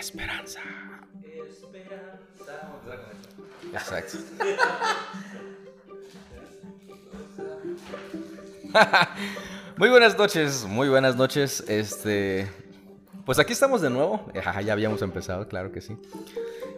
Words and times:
Esperanza. 0.00 0.60
Esperanza. 1.22 2.20
Exacto. 3.70 4.16
muy 9.76 9.90
buenas 9.90 10.16
noches, 10.16 10.64
muy 10.64 10.88
buenas 10.88 11.16
noches. 11.16 11.62
Este, 11.68 12.50
pues 13.26 13.38
aquí 13.38 13.52
estamos 13.52 13.82
de 13.82 13.90
nuevo. 13.90 14.24
Ya 14.32 14.72
habíamos 14.72 15.02
empezado, 15.02 15.46
claro 15.48 15.70
que 15.70 15.82
sí. 15.82 15.98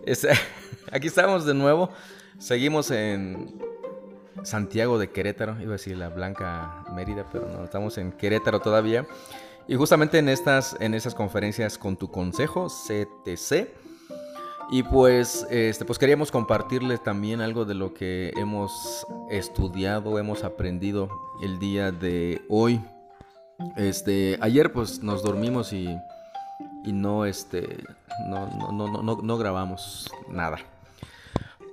Este, 0.05 0.31
aquí 0.91 1.07
estamos 1.07 1.47
de 1.47 1.55
nuevo. 1.55 1.91
Seguimos 2.41 2.91
en 2.91 3.63
Santiago 4.43 4.99
de 4.99 5.11
Querétaro. 5.11 5.61
Iba 5.61 5.71
a 5.71 5.79
decir 5.79 5.97
la 5.97 6.09
Blanca 6.09 6.85
Mérida, 6.93 7.29
pero 7.31 7.47
no, 7.47 7.63
estamos 7.63 7.99
en 7.99 8.11
Querétaro 8.11 8.59
todavía. 8.59 9.07
Y 9.69 9.77
justamente 9.77 10.19
en 10.19 10.29
estas, 10.29 10.77
en 10.81 10.95
esas 10.95 11.15
conferencias 11.15 11.79
con 11.79 11.97
tu 11.97 12.11
consejo, 12.11 12.67
CTC. 12.69 13.69
Y 14.71 14.83
pues, 14.83 15.47
este, 15.51 15.85
pues 15.85 15.99
queríamos 15.99 16.31
compartirles 16.31 17.03
también 17.03 17.41
algo 17.41 17.65
de 17.65 17.75
lo 17.75 17.93
que 17.95 18.33
hemos 18.37 19.07
estudiado, 19.31 20.19
hemos 20.19 20.45
aprendido 20.45 21.11
el 21.43 21.59
día 21.59 21.93
de 21.93 22.43
hoy. 22.49 22.81
Este, 23.77 24.39
ayer 24.41 24.73
pues 24.73 25.03
nos 25.03 25.23
dormimos 25.23 25.73
y, 25.73 25.89
y 26.85 26.93
no, 26.93 27.27
este, 27.27 27.85
no, 28.27 28.73
no, 28.73 29.03
no, 29.03 29.17
no, 29.23 29.39
grabamos 29.39 30.11
nada. 30.29 30.59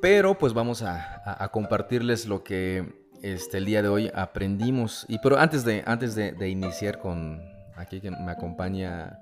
Pero 0.01 0.37
pues 0.37 0.53
vamos 0.53 0.83
a, 0.83 1.49
compartirles 1.51 2.27
lo 2.27 2.43
que 2.43 3.01
este, 3.23 3.57
el 3.57 3.65
día 3.65 3.81
de 3.81 3.87
hoy 3.87 4.11
aprendimos. 4.13 5.05
Y 5.07 5.19
pero 5.19 5.39
antes 5.39 5.63
de, 5.63 5.83
antes 5.85 6.15
de 6.15 6.49
iniciar 6.49 6.99
con 6.99 7.48
aquí 7.79 8.01
que 8.01 8.11
me 8.11 8.31
acompaña 8.31 9.19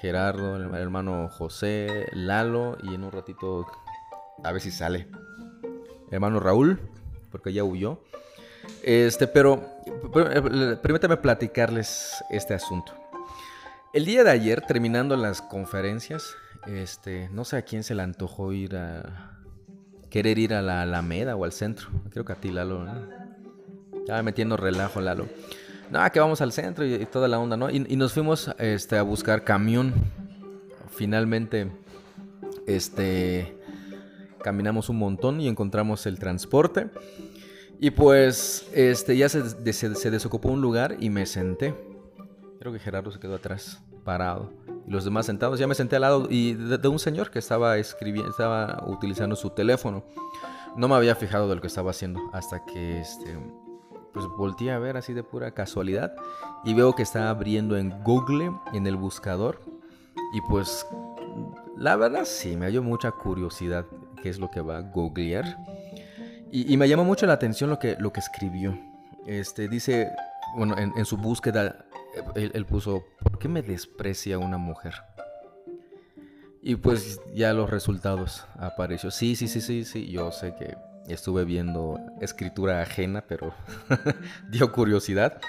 Gerardo, 0.00 0.56
el 0.56 0.74
hermano 0.74 1.28
José, 1.28 2.06
Lalo 2.12 2.76
y 2.82 2.94
en 2.94 3.04
un 3.04 3.12
ratito 3.12 3.66
a 4.44 4.52
ver 4.52 4.60
si 4.60 4.70
sale. 4.70 5.08
Hermano 6.10 6.40
Raúl, 6.40 6.80
porque 7.30 7.52
ya 7.52 7.64
huyó. 7.64 8.02
Este, 8.82 9.26
pero, 9.26 9.62
pero 10.12 10.80
permítame 10.80 11.16
platicarles 11.16 12.14
este 12.30 12.54
asunto. 12.54 12.94
El 13.92 14.04
día 14.04 14.22
de 14.22 14.30
ayer, 14.30 14.60
terminando 14.60 15.16
las 15.16 15.42
conferencias, 15.42 16.34
este, 16.66 17.28
no 17.30 17.44
sé 17.44 17.56
a 17.56 17.62
quién 17.62 17.82
se 17.82 17.94
le 17.94 18.02
antojó 18.02 18.52
ir 18.52 18.76
a 18.76 19.38
querer 20.10 20.38
ir 20.38 20.54
a 20.54 20.62
la 20.62 20.82
Alameda 20.82 21.36
o 21.36 21.44
al 21.44 21.52
centro. 21.52 21.88
Creo 22.10 22.24
que 22.24 22.32
a 22.32 22.36
ti, 22.36 22.50
Lalo. 22.50 22.84
¿no? 22.84 23.08
Estaba 23.98 24.22
metiendo 24.22 24.56
relajo, 24.56 25.00
Lalo. 25.00 25.28
No, 25.90 26.08
que 26.12 26.20
vamos 26.20 26.40
al 26.40 26.52
centro 26.52 26.86
y, 26.86 27.04
toda 27.06 27.26
la 27.26 27.38
onda, 27.40 27.56
¿no? 27.56 27.68
Y, 27.68 27.80
nos 27.96 28.12
fuimos 28.12 28.50
este, 28.58 28.96
a 28.96 29.02
buscar 29.02 29.42
camión. 29.42 29.92
Finalmente, 30.88 31.70
este, 32.66 33.56
caminamos 34.42 34.88
un 34.88 34.98
montón 34.98 35.40
y 35.40 35.48
encontramos 35.48 36.06
el 36.06 36.18
transporte. 36.18 36.90
Y 37.80 37.90
pues, 37.90 38.70
este, 38.72 39.16
ya 39.16 39.28
se 39.28 40.10
desocupó 40.10 40.50
un 40.50 40.60
lugar 40.60 40.96
y 41.00 41.10
me 41.10 41.26
senté. 41.26 41.74
Creo 42.60 42.72
que 42.72 42.78
Gerardo 42.78 43.10
se 43.10 43.18
quedó 43.18 43.34
atrás, 43.34 43.82
parado. 44.04 44.52
Y 44.86 44.90
los 44.92 45.04
demás 45.04 45.26
sentados. 45.26 45.58
Ya 45.58 45.66
me 45.66 45.74
senté 45.74 45.96
al 45.96 46.02
lado 46.02 46.28
y 46.30 46.54
de, 46.54 46.78
de 46.78 46.88
un 46.88 47.00
señor 47.00 47.30
que 47.30 47.40
estaba 47.40 47.78
escribiendo, 47.78 48.30
estaba 48.30 48.84
utilizando 48.86 49.34
su 49.34 49.50
teléfono. 49.50 50.04
No 50.76 50.86
me 50.86 50.94
había 50.94 51.16
fijado 51.16 51.48
de 51.48 51.56
lo 51.56 51.60
que 51.60 51.66
estaba 51.66 51.90
haciendo 51.90 52.20
hasta 52.32 52.64
que 52.64 53.00
este, 53.00 53.36
pues 54.12 54.26
volteé 54.26 54.72
a 54.72 54.78
ver 54.78 54.96
así 54.96 55.12
de 55.12 55.22
pura 55.22 55.52
casualidad 55.52 56.14
y 56.64 56.74
veo 56.74 56.94
que 56.94 57.02
está 57.02 57.30
abriendo 57.30 57.76
en 57.76 58.02
Google, 58.02 58.52
en 58.72 58.86
el 58.86 58.96
buscador. 58.96 59.60
Y 60.32 60.40
pues 60.42 60.86
la 61.76 61.96
verdad 61.96 62.24
sí, 62.24 62.56
me 62.56 62.70
dio 62.70 62.82
mucha 62.82 63.10
curiosidad 63.10 63.86
qué 64.22 64.28
es 64.28 64.38
lo 64.38 64.50
que 64.50 64.60
va 64.60 64.78
a 64.78 64.80
googlear. 64.82 65.56
Y, 66.52 66.76
me 66.76 66.88
llamó 66.88 67.04
mucho 67.04 67.26
la 67.26 67.34
atención 67.34 67.70
lo 67.70 67.78
que, 67.78 67.96
lo 68.00 68.12
que 68.12 68.18
escribió. 68.18 68.76
Este, 69.24 69.68
dice, 69.68 70.10
bueno, 70.56 70.76
en, 70.76 70.92
en 70.96 71.04
su 71.04 71.16
búsqueda, 71.16 71.86
él, 72.34 72.50
él, 72.54 72.66
puso, 72.66 73.04
¿por 73.22 73.38
qué 73.38 73.46
me 73.46 73.62
desprecia 73.62 74.36
una 74.36 74.58
mujer? 74.58 74.94
Y 76.60 76.74
pues 76.74 77.20
ya 77.32 77.52
los 77.52 77.70
resultados 77.70 78.44
apareció. 78.58 79.12
Sí, 79.12 79.36
sí, 79.36 79.46
sí, 79.46 79.60
sí, 79.60 79.84
sí, 79.84 80.10
yo 80.10 80.32
sé 80.32 80.56
que 80.56 80.76
estuve 81.12 81.44
viendo 81.44 81.98
escritura 82.20 82.82
ajena, 82.82 83.24
pero 83.26 83.54
dio 84.50 84.72
curiosidad. 84.72 85.40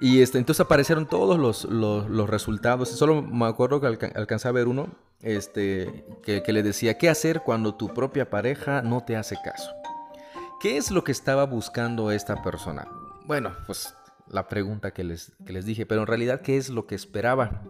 Y 0.00 0.22
este, 0.22 0.38
entonces 0.38 0.60
aparecieron 0.64 1.06
todos 1.06 1.38
los, 1.38 1.64
los, 1.64 2.08
los, 2.08 2.30
resultados. 2.30 2.88
Solo 2.88 3.20
me 3.20 3.46
acuerdo 3.46 3.80
que 3.80 3.88
alca 3.88 4.12
alcancé 4.14 4.46
a 4.46 4.52
ver 4.52 4.68
uno 4.68 4.88
este, 5.22 6.04
que, 6.22 6.42
que, 6.42 6.52
le 6.52 6.62
decía, 6.62 6.98
¿qué 6.98 7.08
hacer 7.08 7.40
cuando 7.40 7.74
tu 7.74 7.92
propia 7.92 8.30
pareja 8.30 8.82
no 8.82 9.02
te 9.02 9.16
hace 9.16 9.36
caso? 9.42 9.72
¿Qué 10.60 10.76
es 10.76 10.90
lo 10.90 11.02
que 11.02 11.12
estaba 11.12 11.44
buscando 11.44 12.12
esta 12.12 12.42
persona? 12.42 12.86
Bueno, 13.26 13.52
pues 13.66 13.94
la 14.30 14.48
pregunta 14.48 14.92
que 14.92 15.04
les, 15.04 15.32
que 15.44 15.52
les 15.52 15.64
dije, 15.64 15.86
pero 15.86 16.02
en 16.02 16.06
realidad, 16.06 16.40
¿qué 16.42 16.56
es 16.56 16.68
lo 16.68 16.86
que 16.86 16.94
esperaba? 16.94 17.62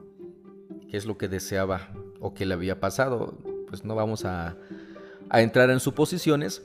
¿Qué 0.90 0.96
es 0.96 1.06
lo 1.06 1.18
que 1.18 1.28
deseaba 1.28 1.88
o 2.20 2.34
que 2.34 2.46
le 2.46 2.54
había 2.54 2.80
pasado? 2.80 3.38
Pues 3.68 3.84
no 3.84 3.94
vamos 3.94 4.24
a, 4.24 4.56
a 5.30 5.42
entrar 5.42 5.70
en 5.70 5.80
suposiciones, 5.80 6.62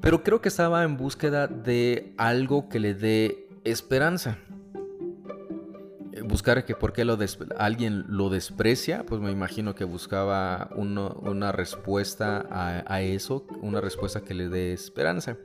pero 0.00 0.22
creo 0.22 0.40
que 0.40 0.48
estaba 0.48 0.84
en 0.84 0.96
búsqueda 0.96 1.46
de 1.46 2.12
algo 2.16 2.68
que 2.68 2.78
le 2.78 2.94
dé 2.94 3.48
esperanza. 3.64 4.38
Buscar 6.24 6.64
que 6.64 6.74
por 6.74 6.92
qué 6.92 7.04
alguien 7.56 8.04
lo 8.08 8.28
desprecia, 8.28 9.04
pues 9.06 9.20
me 9.20 9.30
imagino 9.30 9.74
que 9.74 9.84
buscaba 9.84 10.70
una 10.76 11.52
respuesta 11.52 12.44
a, 12.50 12.84
a, 12.86 13.02
eso, 13.02 13.46
una 13.62 13.80
respuesta 13.80 14.20
que 14.20 14.34
le 14.34 14.48
dé 14.48 14.72
esperanza. 14.72 15.36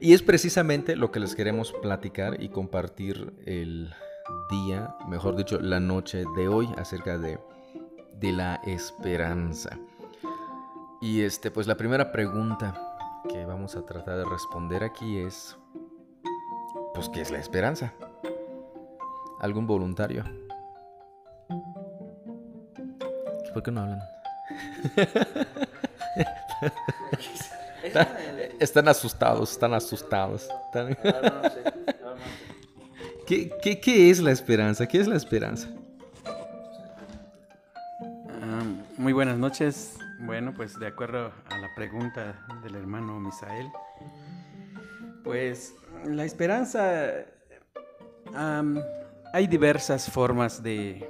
Y 0.00 0.12
es 0.12 0.22
precisamente 0.22 0.96
lo 0.96 1.10
que 1.10 1.20
les 1.20 1.34
queremos 1.34 1.72
platicar 1.80 2.42
y 2.42 2.48
compartir 2.50 3.32
el 3.46 3.92
día, 4.50 4.94
mejor 5.08 5.36
dicho, 5.36 5.60
la 5.60 5.80
noche 5.80 6.24
de 6.36 6.48
hoy 6.48 6.68
acerca 6.76 7.18
de, 7.18 7.38
de 8.20 8.32
la 8.32 8.60
esperanza. 8.66 9.78
Y 11.00 11.22
este, 11.22 11.50
pues 11.50 11.66
la 11.66 11.76
primera 11.76 12.12
pregunta 12.12 12.93
que 13.28 13.44
vamos 13.44 13.76
a 13.76 13.84
tratar 13.84 14.18
de 14.18 14.24
responder 14.24 14.84
aquí 14.84 15.18
es, 15.18 15.56
pues, 16.94 17.08
¿qué 17.08 17.20
es 17.20 17.30
la 17.30 17.38
esperanza? 17.38 17.92
¿Algún 19.40 19.66
voluntario? 19.66 20.24
¿Por 23.52 23.62
qué 23.62 23.70
no 23.70 23.82
hablan? 23.82 24.00
están 28.58 28.88
asustados, 28.88 29.52
están 29.52 29.74
asustados. 29.74 30.48
Están... 30.66 30.96
¿Qué, 33.26 33.50
qué, 33.62 33.80
¿Qué, 33.80 34.10
es 34.10 34.20
la 34.20 34.32
esperanza? 34.32 34.86
¿Qué 34.86 35.00
es 35.00 35.06
la 35.06 35.16
esperanza? 35.16 35.68
Um, 38.42 38.82
muy 38.98 39.12
buenas 39.12 39.38
noches. 39.38 39.96
Bueno, 40.26 40.54
pues 40.54 40.78
de 40.78 40.86
acuerdo 40.86 41.32
a 41.50 41.58
la 41.58 41.74
pregunta 41.74 42.46
del 42.62 42.76
hermano 42.76 43.20
Misael, 43.20 43.70
pues 45.22 45.74
la 46.06 46.24
esperanza, 46.24 47.26
hay 49.34 49.46
diversas 49.46 50.10
formas 50.10 50.62
de, 50.62 51.06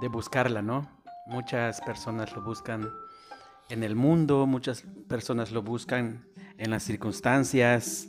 de 0.00 0.08
buscarla, 0.08 0.60
¿no? 0.60 0.90
Muchas 1.26 1.80
personas 1.82 2.32
lo 2.34 2.42
buscan 2.42 2.90
en 3.68 3.84
el 3.84 3.94
mundo, 3.94 4.46
muchas 4.46 4.82
personas 5.08 5.52
lo 5.52 5.62
buscan 5.62 6.26
en 6.58 6.70
las 6.72 6.82
circunstancias, 6.82 8.08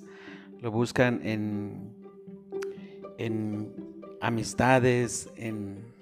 lo 0.62 0.72
buscan 0.72 1.22
en, 1.24 1.96
en 3.20 4.04
amistades, 4.20 5.30
en 5.36 6.01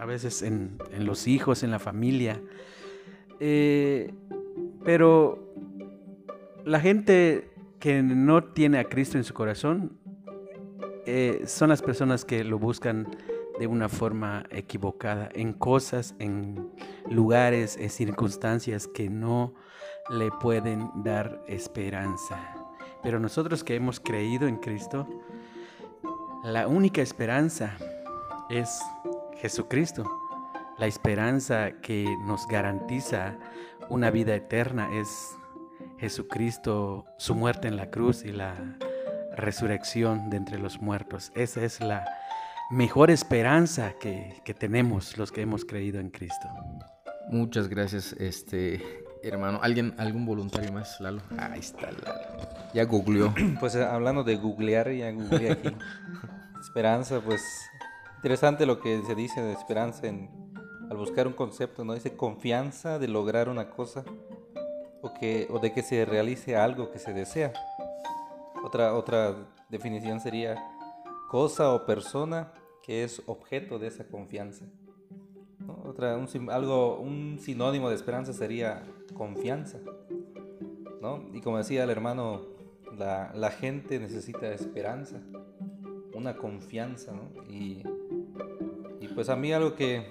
a 0.00 0.06
veces 0.06 0.42
en, 0.42 0.78
los 0.98 1.26
hijos, 1.26 1.62
en 1.62 1.70
la 1.70 1.78
familia. 1.78 2.40
Eh, 3.38 4.14
pero 4.82 5.52
la 6.64 6.80
gente 6.80 7.50
que 7.78 8.02
no 8.02 8.44
tiene 8.44 8.78
a 8.78 8.84
Cristo 8.84 9.18
en 9.18 9.24
su 9.24 9.34
corazón 9.34 9.98
eh, 11.04 11.42
son 11.46 11.68
las 11.68 11.82
personas 11.82 12.24
que 12.24 12.44
lo 12.44 12.58
buscan 12.58 13.14
de 13.58 13.66
una 13.66 13.90
forma 13.90 14.46
equivocada, 14.50 15.28
en 15.34 15.52
cosas, 15.52 16.14
en 16.18 16.70
lugares, 17.10 17.76
en 17.76 17.90
circunstancias 17.90 18.86
que 18.86 19.10
no 19.10 19.52
le 20.08 20.30
pueden 20.30 20.88
dar 21.04 21.42
esperanza. 21.46 22.54
Pero 23.02 23.20
nosotros 23.20 23.64
que 23.64 23.74
hemos 23.74 24.00
creído 24.00 24.48
en 24.48 24.56
Cristo, 24.56 25.06
la 26.42 26.68
única 26.68 27.02
esperanza 27.02 27.76
es 28.48 28.80
Jesucristo. 29.40 30.04
La 30.78 30.86
esperanza 30.86 31.72
que 31.82 32.06
nos 32.26 32.46
garantiza 32.46 33.36
una 33.88 34.10
vida 34.10 34.34
eterna 34.34 34.88
es 34.92 35.36
Jesucristo, 35.98 37.04
su 37.18 37.34
muerte 37.34 37.68
en 37.68 37.76
la 37.76 37.90
cruz 37.90 38.24
y 38.24 38.32
la 38.32 38.54
resurrección 39.36 40.30
de 40.30 40.36
entre 40.36 40.58
los 40.58 40.80
muertos. 40.80 41.32
Esa 41.34 41.64
es 41.64 41.80
la 41.80 42.04
mejor 42.70 43.10
esperanza 43.10 43.94
que, 43.98 44.40
que 44.44 44.54
tenemos 44.54 45.16
los 45.18 45.32
que 45.32 45.42
hemos 45.42 45.64
creído 45.64 46.00
en 46.00 46.10
Cristo. 46.10 46.48
Muchas 47.28 47.68
gracias, 47.68 48.12
este 48.14 48.82
hermano. 49.22 49.60
¿Alguien, 49.62 49.94
algún 49.98 50.26
voluntario 50.26 50.72
más, 50.72 51.00
Lalo? 51.00 51.22
Ahí 51.38 51.60
está 51.60 51.90
Lalo. 51.92 52.48
Ya 52.74 52.84
googleó. 52.84 53.34
Pues 53.60 53.74
eh, 53.74 53.84
hablando 53.84 54.24
de 54.24 54.36
googlear, 54.36 54.90
ya 54.92 55.10
googleé 55.12 55.52
aquí. 55.52 55.76
esperanza, 56.60 57.20
pues 57.20 57.42
interesante 58.20 58.66
lo 58.66 58.80
que 58.80 59.00
se 59.06 59.14
dice 59.14 59.40
de 59.40 59.54
esperanza 59.54 60.06
en, 60.06 60.28
al 60.90 60.98
buscar 60.98 61.26
un 61.26 61.32
concepto, 61.32 61.86
¿no? 61.86 61.94
Dice 61.94 62.18
confianza 62.18 62.98
de 62.98 63.08
lograr 63.08 63.48
una 63.48 63.70
cosa 63.70 64.04
o, 65.00 65.14
que, 65.14 65.46
o 65.48 65.58
de 65.58 65.72
que 65.72 65.82
se 65.82 66.04
realice 66.04 66.54
algo 66.54 66.90
que 66.90 66.98
se 66.98 67.14
desea. 67.14 67.54
Otra, 68.62 68.94
otra 68.94 69.34
definición 69.70 70.20
sería 70.20 70.62
cosa 71.30 71.72
o 71.72 71.86
persona 71.86 72.52
que 72.82 73.04
es 73.04 73.22
objeto 73.24 73.78
de 73.78 73.86
esa 73.86 74.06
confianza. 74.06 74.66
Otra, 75.86 76.18
un, 76.18 76.50
algo, 76.50 76.98
un 76.98 77.38
sinónimo 77.40 77.88
de 77.88 77.94
esperanza 77.94 78.34
sería 78.34 78.82
confianza. 79.14 79.78
¿no? 81.00 81.24
Y 81.32 81.40
como 81.40 81.56
decía 81.56 81.84
el 81.84 81.90
hermano, 81.90 82.42
la, 82.98 83.32
la, 83.34 83.50
gente 83.50 83.98
necesita 83.98 84.52
esperanza, 84.52 85.22
una 86.12 86.36
confianza. 86.36 87.12
¿no? 87.12 87.42
Y, 87.48 87.82
pues 89.14 89.28
a 89.28 89.36
mí 89.36 89.52
algo 89.52 89.74
que, 89.74 90.06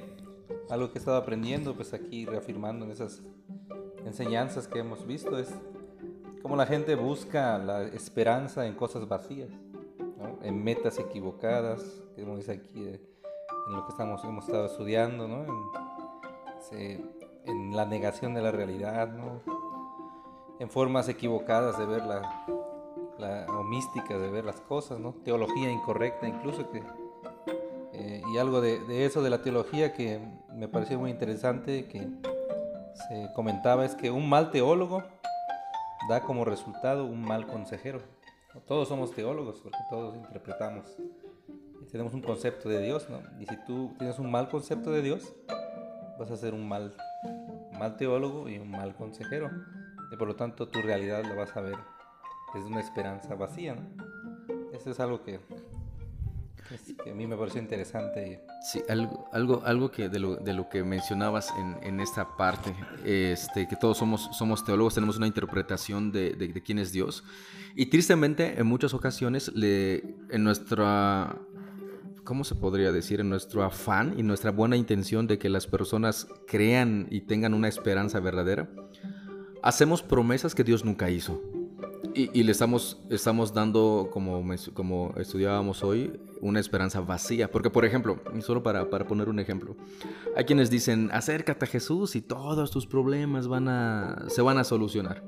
algo 0.70 0.92
que 0.92 0.98
he 0.98 1.00
estado 1.00 1.18
aprendiendo, 1.18 1.76
pues 1.76 1.94
aquí 1.94 2.26
reafirmando 2.26 2.86
en 2.86 2.92
esas 2.92 3.22
enseñanzas 4.06 4.68
que 4.68 4.80
hemos 4.80 5.06
visto, 5.06 5.38
es 5.38 5.54
cómo 6.42 6.56
la 6.56 6.66
gente 6.66 6.96
busca 6.96 7.58
la 7.58 7.84
esperanza 7.84 8.66
en 8.66 8.76
cosas 8.76 9.08
vacías, 9.08 9.50
en 10.42 10.64
metas 10.64 11.00
equivocadas, 11.00 12.02
como 12.16 12.38
dice 12.38 12.54
aquí. 12.54 12.86
Eh, 12.86 13.10
en 13.70 13.76
lo 13.76 13.86
que 13.86 13.92
estamos, 13.92 14.24
hemos 14.24 14.46
estado 14.46 14.66
estudiando, 14.66 15.28
¿no? 15.28 15.46
En, 16.72 17.20
la 17.76 17.86
negación 17.86 18.34
de 18.34 18.42
la 18.42 18.52
realidad, 18.52 19.12
¿no? 19.12 19.42
En 20.60 20.70
formas 20.70 21.08
equivocadas 21.08 21.78
de 21.78 21.86
ver 21.86 22.04
la, 22.06 22.46
la, 23.18 23.46
o 23.48 23.64
místicas 23.64 24.20
de 24.20 24.30
ver 24.30 24.46
las 24.46 24.60
cosas, 24.62 25.00
¿no? 25.00 25.14
Teología 25.24 25.72
incorrecta 25.72 26.28
incluso 26.28 26.70
que... 26.70 26.84
Eh, 28.00 28.22
y 28.34 28.38
algo 28.38 28.62
de, 28.62 28.80
de, 28.86 29.06
eso 29.06 29.22
de 29.22 29.30
la 29.30 29.42
teología 29.42 29.94
que 29.94 30.20
me 30.54 30.68
pareció 30.68 30.98
muy 30.98 31.12
interesante 31.12 31.88
que 31.88 32.08
se 33.08 33.30
comentaba 33.36 33.86
es 33.86 33.96
que 33.96 34.10
un 34.10 34.30
mal 34.30 34.52
teólogo 34.52 35.04
da 36.08 36.22
como 36.22 36.46
resultado 36.46 37.06
un 37.06 37.22
mal 37.22 37.46
consejero. 37.48 38.02
Todos 38.68 38.88
somos 38.88 39.12
teólogos 39.12 39.60
porque 39.62 39.78
todos 39.90 40.16
interpretamos 40.16 40.98
tenemos 41.92 42.14
un 42.14 42.22
concepto 42.22 42.70
de 42.70 42.82
Dios, 42.82 43.10
¿no? 43.10 43.22
Y 43.40 43.46
si 43.46 43.56
tú 43.66 43.94
tienes 43.98 44.20
un 44.20 44.30
mal 44.30 44.50
concepto 44.50 44.92
de 44.92 45.02
Dios, 45.02 45.34
vas 46.20 46.30
a 46.32 46.38
ser 46.38 46.54
un 46.54 46.68
mal, 46.68 46.96
mal 47.78 47.98
teólogo 47.98 48.50
y 48.50 48.60
un 48.60 48.70
mal 48.70 48.96
consejero. 48.96 49.50
Y 50.12 50.16
por 50.16 50.28
lo 50.28 50.36
tanto 50.36 50.68
tu 50.68 50.82
realidad 50.82 51.24
la 51.24 51.36
vas 51.36 51.56
a 51.56 51.62
ver 51.62 51.78
desde 52.54 52.68
una 52.68 52.80
esperanza 52.80 53.36
vacía, 53.36 53.76
¿no? 53.76 53.82
Eso 54.74 54.92
es 54.92 55.00
algo 55.00 55.24
que, 55.24 55.40
que 57.04 57.12
a 57.12 57.14
mí 57.14 57.28
me 57.28 57.36
pareció 57.36 57.62
interesante. 57.62 58.42
Sí, 58.62 58.82
algo, 58.90 59.28
algo, 59.32 59.62
algo 59.66 59.92
que 59.92 60.10
de 60.10 60.20
lo, 60.20 60.36
de 60.36 60.54
lo 60.54 60.70
que 60.70 60.84
mencionabas 60.84 61.52
en, 61.58 61.78
en, 61.84 62.00
esta 62.00 62.38
parte, 62.38 62.74
este, 63.06 63.68
que 63.68 63.76
todos 63.76 63.98
somos, 63.98 64.30
somos 64.38 64.64
teólogos, 64.64 64.94
tenemos 64.94 65.18
una 65.18 65.28
interpretación 65.28 66.12
de, 66.12 66.32
de, 66.34 66.50
de, 66.50 66.62
quién 66.62 66.80
es 66.80 66.92
Dios. 66.92 67.24
Y 67.76 67.88
tristemente, 67.88 68.60
en 68.60 68.68
muchas 68.68 68.94
ocasiones, 68.94 69.52
le, 69.56 70.16
en 70.30 70.44
nuestra 70.44 71.38
¿cómo 72.30 72.44
se 72.44 72.54
podría 72.54 72.92
decir? 72.92 73.22
En 73.22 73.30
nuestro 73.30 73.64
afán 73.64 74.14
y 74.16 74.22
nuestra 74.22 74.52
buena 74.52 74.78
intención 74.78 75.26
de 75.26 75.40
que 75.40 75.50
las 75.50 75.66
personas 75.66 76.28
crean 76.46 77.08
y 77.10 77.22
tengan 77.22 77.56
una 77.56 77.68
esperanza 77.68 78.20
verdadera, 78.20 78.70
hacemos 79.64 80.04
promesas 80.04 80.54
que 80.54 80.64
Dios 80.64 80.86
nunca 80.86 81.10
hizo. 81.10 81.42
Y, 82.14 82.44
le 82.44 82.52
estamos, 82.52 83.02
estamos 83.10 83.54
dando, 83.54 84.10
como, 84.12 84.44
como 84.74 85.14
estudiábamos 85.18 85.84
hoy, 85.84 86.20
una 86.42 86.60
esperanza 86.60 87.02
vacía. 87.02 87.52
Porque, 87.52 87.70
por 87.70 87.86
ejemplo, 87.86 88.20
solo 88.42 88.64
para, 88.64 88.90
para, 88.90 89.06
poner 89.06 89.30
un 89.30 89.40
ejemplo, 89.40 89.76
hay 90.36 90.46
quienes 90.46 90.70
dicen, 90.70 91.10
acércate 91.14 91.66
a 91.66 91.68
Jesús 91.68 92.16
y 92.16 92.22
todos 92.22 92.72
tus 92.72 92.88
problemas 92.88 93.48
van 93.48 93.68
a, 93.68 94.26
se 94.28 94.42
van 94.42 94.58
a 94.58 94.64
solucionar. 94.64 95.24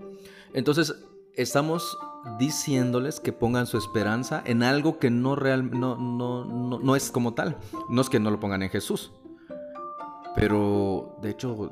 Entonces, 0.53 0.95
estamos 1.35 1.97
diciéndoles 2.39 3.19
que 3.19 3.33
pongan 3.33 3.67
su 3.67 3.77
esperanza 3.77 4.41
en 4.45 4.63
algo 4.63 4.99
que 4.99 5.09
no, 5.09 5.35
real, 5.35 5.71
no, 5.71 5.95
no, 5.97 6.45
no, 6.79 6.95
es 6.95 7.11
como 7.11 7.33
tal. 7.33 7.57
No 7.89 8.01
es 8.01 8.09
que 8.09 8.19
no 8.19 8.31
lo 8.31 8.39
pongan 8.39 8.63
en 8.63 8.69
Jesús. 8.69 9.11
Pero 10.35 11.17
de 11.21 11.29
hecho, 11.29 11.71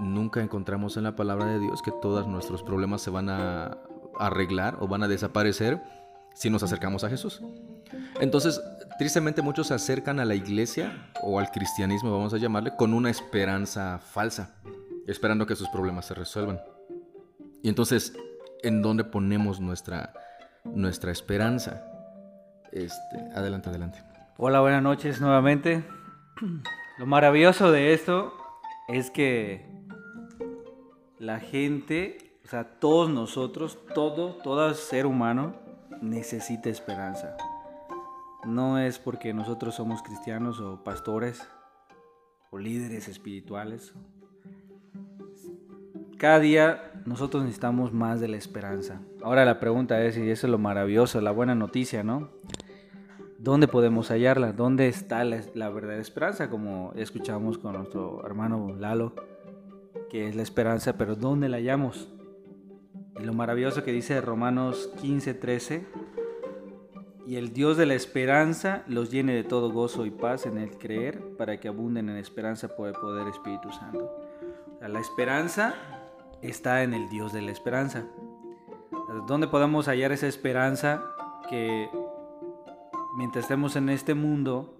nunca 0.00 0.42
encontramos 0.42 0.96
en 0.96 1.04
la 1.04 1.16
palabra 1.16 1.46
de 1.46 1.60
Dios 1.60 1.82
que 1.82 1.92
todos 1.92 2.26
nuestros 2.26 2.62
problemas 2.62 3.00
se 3.02 3.10
van 3.10 3.30
a 3.30 3.78
arreglar 4.18 4.76
o 4.80 4.88
van 4.88 5.02
a 5.02 5.08
desaparecer 5.08 5.82
si 6.34 6.50
nos 6.50 6.62
acercamos 6.62 7.04
a 7.04 7.08
Jesús. 7.08 7.40
Entonces, 8.20 8.60
tristemente 8.98 9.42
muchos 9.42 9.68
se 9.68 9.74
acercan 9.74 10.20
a 10.20 10.24
la 10.24 10.34
iglesia 10.34 11.10
o 11.22 11.38
al 11.38 11.50
cristianismo, 11.50 12.10
vamos 12.12 12.34
a 12.34 12.38
llamarle, 12.38 12.76
con 12.76 12.92
una 12.92 13.10
esperanza 13.10 13.98
falsa, 13.98 14.54
esperando 15.06 15.46
que 15.46 15.56
sus 15.56 15.68
problemas 15.68 16.06
se 16.06 16.14
resuelvan. 16.14 16.60
Y 17.62 17.68
entonces 17.68 18.12
en 18.62 18.82
dónde 18.82 19.04
ponemos 19.04 19.60
nuestra, 19.60 20.12
nuestra 20.64 21.12
esperanza. 21.12 21.84
Este, 22.72 23.18
adelante, 23.34 23.68
adelante. 23.68 24.02
Hola, 24.36 24.60
buenas 24.60 24.82
noches 24.82 25.20
nuevamente. 25.20 25.84
Lo 26.98 27.06
maravilloso 27.06 27.70
de 27.70 27.94
esto 27.94 28.34
es 28.88 29.10
que 29.10 29.64
la 31.18 31.40
gente, 31.40 32.25
o 32.46 32.48
sea, 32.48 32.64
todos 32.78 33.10
nosotros, 33.10 33.78
todo, 33.94 34.36
todo 34.36 34.72
ser 34.72 35.04
humano 35.04 35.54
necesita 36.00 36.70
esperanza. 36.70 37.36
No 38.44 38.78
es 38.78 38.98
porque 38.98 39.34
nosotros 39.34 39.74
somos 39.74 40.02
cristianos 40.02 40.60
o 40.60 40.82
pastores 40.84 41.46
o 42.50 42.58
líderes 42.58 43.08
espirituales 43.08 43.92
cada 46.18 46.40
día 46.40 46.92
nosotros 47.04 47.42
necesitamos 47.42 47.92
más 47.92 48.20
de 48.20 48.28
la 48.28 48.36
esperanza. 48.38 49.00
Ahora 49.22 49.44
la 49.44 49.60
pregunta 49.60 50.02
es, 50.02 50.16
y 50.16 50.30
eso 50.30 50.46
es 50.46 50.50
lo 50.50 50.58
maravilloso, 50.58 51.20
la 51.20 51.30
buena 51.30 51.54
noticia, 51.54 52.02
¿no? 52.02 52.30
¿Dónde 53.38 53.68
podemos 53.68 54.10
hallarla? 54.10 54.52
¿Dónde 54.52 54.88
está 54.88 55.24
la, 55.24 55.68
verdadera 55.68 56.00
esperanza? 56.00 56.48
Como 56.48 56.92
escuchamos 56.96 57.58
con 57.58 57.74
nuestro 57.74 58.24
hermano 58.24 58.74
Lalo, 58.78 59.12
que 60.08 60.26
es 60.28 60.34
la 60.34 60.42
esperanza, 60.42 60.96
pero 60.96 61.16
¿dónde 61.16 61.50
la 61.50 61.58
hallamos? 61.58 62.08
Y 63.18 63.24
lo 63.24 63.32
maravilloso 63.32 63.82
que 63.82 63.92
dice 63.92 64.20
Romanos 64.20 64.90
15, 65.00 65.34
13, 65.34 65.86
y 67.26 67.36
el 67.36 67.52
Dios 67.52 67.76
de 67.76 67.86
la 67.86 67.94
esperanza 67.94 68.84
los 68.86 69.10
llene 69.10 69.34
de 69.34 69.42
todo 69.42 69.72
gozo 69.72 70.06
y 70.06 70.10
paz 70.10 70.46
en 70.46 70.58
el 70.58 70.78
creer, 70.78 71.36
para 71.36 71.58
que 71.58 71.68
abunden 71.68 72.08
en 72.08 72.16
esperanza 72.16 72.76
por 72.76 72.88
el 72.88 72.94
poder 72.94 73.26
Espíritu 73.28 73.72
Santo. 73.72 74.16
la 74.80 75.00
esperanza 75.00 75.74
está 76.42 76.82
en 76.82 76.94
el 76.94 77.08
Dios 77.08 77.32
de 77.32 77.42
la 77.42 77.50
esperanza. 77.50 78.04
¿Dónde 79.26 79.48
podemos 79.48 79.88
hallar 79.88 80.12
esa 80.12 80.28
esperanza 80.28 81.02
que 81.48 81.88
mientras 83.16 83.44
estemos 83.44 83.74
en 83.76 83.88
este 83.88 84.14
mundo, 84.14 84.74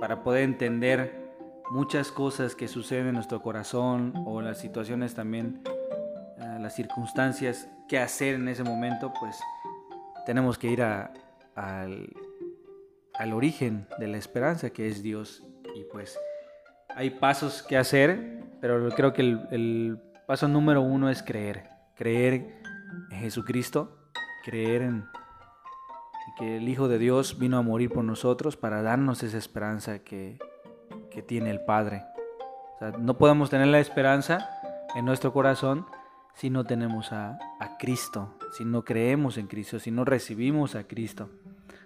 para 0.00 0.24
poder 0.24 0.42
entender 0.42 1.32
muchas 1.70 2.10
cosas 2.10 2.56
que 2.56 2.66
suceden 2.66 3.08
en 3.08 3.14
nuestro 3.14 3.42
corazón 3.42 4.14
o 4.26 4.40
las 4.40 4.58
situaciones 4.58 5.14
también, 5.14 5.62
las 6.62 6.74
circunstancias, 6.74 7.68
qué 7.88 7.98
hacer 7.98 8.36
en 8.36 8.48
ese 8.48 8.64
momento, 8.64 9.12
pues 9.18 9.38
tenemos 10.26 10.58
que 10.58 10.68
ir 10.68 10.82
al, 10.82 11.10
al 13.14 13.32
origen 13.32 13.86
de 13.98 14.08
la 14.08 14.16
esperanza 14.16 14.70
que 14.70 14.88
es 14.88 15.02
Dios. 15.02 15.44
Y 15.74 15.84
pues 15.84 16.18
hay 16.94 17.10
pasos 17.10 17.62
que 17.62 17.76
hacer, 17.76 18.42
pero 18.60 18.88
creo 18.90 19.12
que 19.12 19.22
el, 19.22 19.48
el 19.50 19.98
Paso 20.26 20.46
número 20.46 20.82
uno 20.82 21.10
es 21.10 21.22
creer. 21.22 21.68
Creer 21.96 22.62
en 23.10 23.18
Jesucristo, 23.18 23.98
creer 24.44 24.82
en 24.82 25.04
que 26.38 26.56
el 26.56 26.68
Hijo 26.68 26.88
de 26.88 26.98
Dios 26.98 27.38
vino 27.38 27.58
a 27.58 27.62
morir 27.62 27.90
por 27.90 28.04
nosotros 28.04 28.56
para 28.56 28.82
darnos 28.82 29.22
esa 29.22 29.36
esperanza 29.36 29.98
que, 29.98 30.38
tiene 31.26 31.50
el 31.50 31.60
Padre. 31.60 32.04
no 32.98 33.18
podemos 33.18 33.50
tener 33.50 33.66
la 33.66 33.78
esperanza 33.78 34.48
en 34.94 35.04
nuestro 35.04 35.32
corazón 35.34 35.84
si 36.34 36.50
no 36.50 36.64
tenemos 36.64 37.12
a, 37.12 37.38
Cristo, 37.78 38.34
si 38.52 38.64
no 38.64 38.84
creemos 38.84 39.38
en 39.38 39.46
Cristo, 39.46 39.78
si 39.78 39.90
no 39.90 40.04
recibimos 40.04 40.74
a 40.74 40.84
Cristo. 40.84 41.28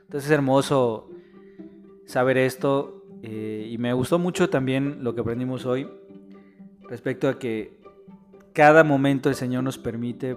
Entonces 0.03 0.25
es 0.25 0.31
hermoso 0.31 1.11
saber 2.07 2.39
esto 2.39 3.03
eh, 3.23 3.69
y 3.71 3.79
me 3.79 3.93
gustó 3.93 4.19
mucho 4.19 4.51
también 4.51 5.03
lo 5.03 5.15
que 5.15 5.21
aprendimos 5.21 5.67
hoy 5.67 5.89
respecto 6.89 7.29
a 7.29 7.39
que 7.39 7.81
cada 8.53 8.85
momento 8.85 9.29
el 9.29 9.35
Señor 9.35 9.65
nos 9.65 9.79
permite, 9.79 10.37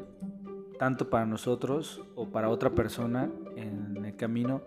tanto 0.77 1.09
para 1.09 1.25
nosotros 1.25 2.01
o 2.15 2.29
para 2.29 2.49
otra 2.49 2.71
persona 2.71 3.29
en 3.55 4.03
el 4.03 4.15
camino, 4.15 4.61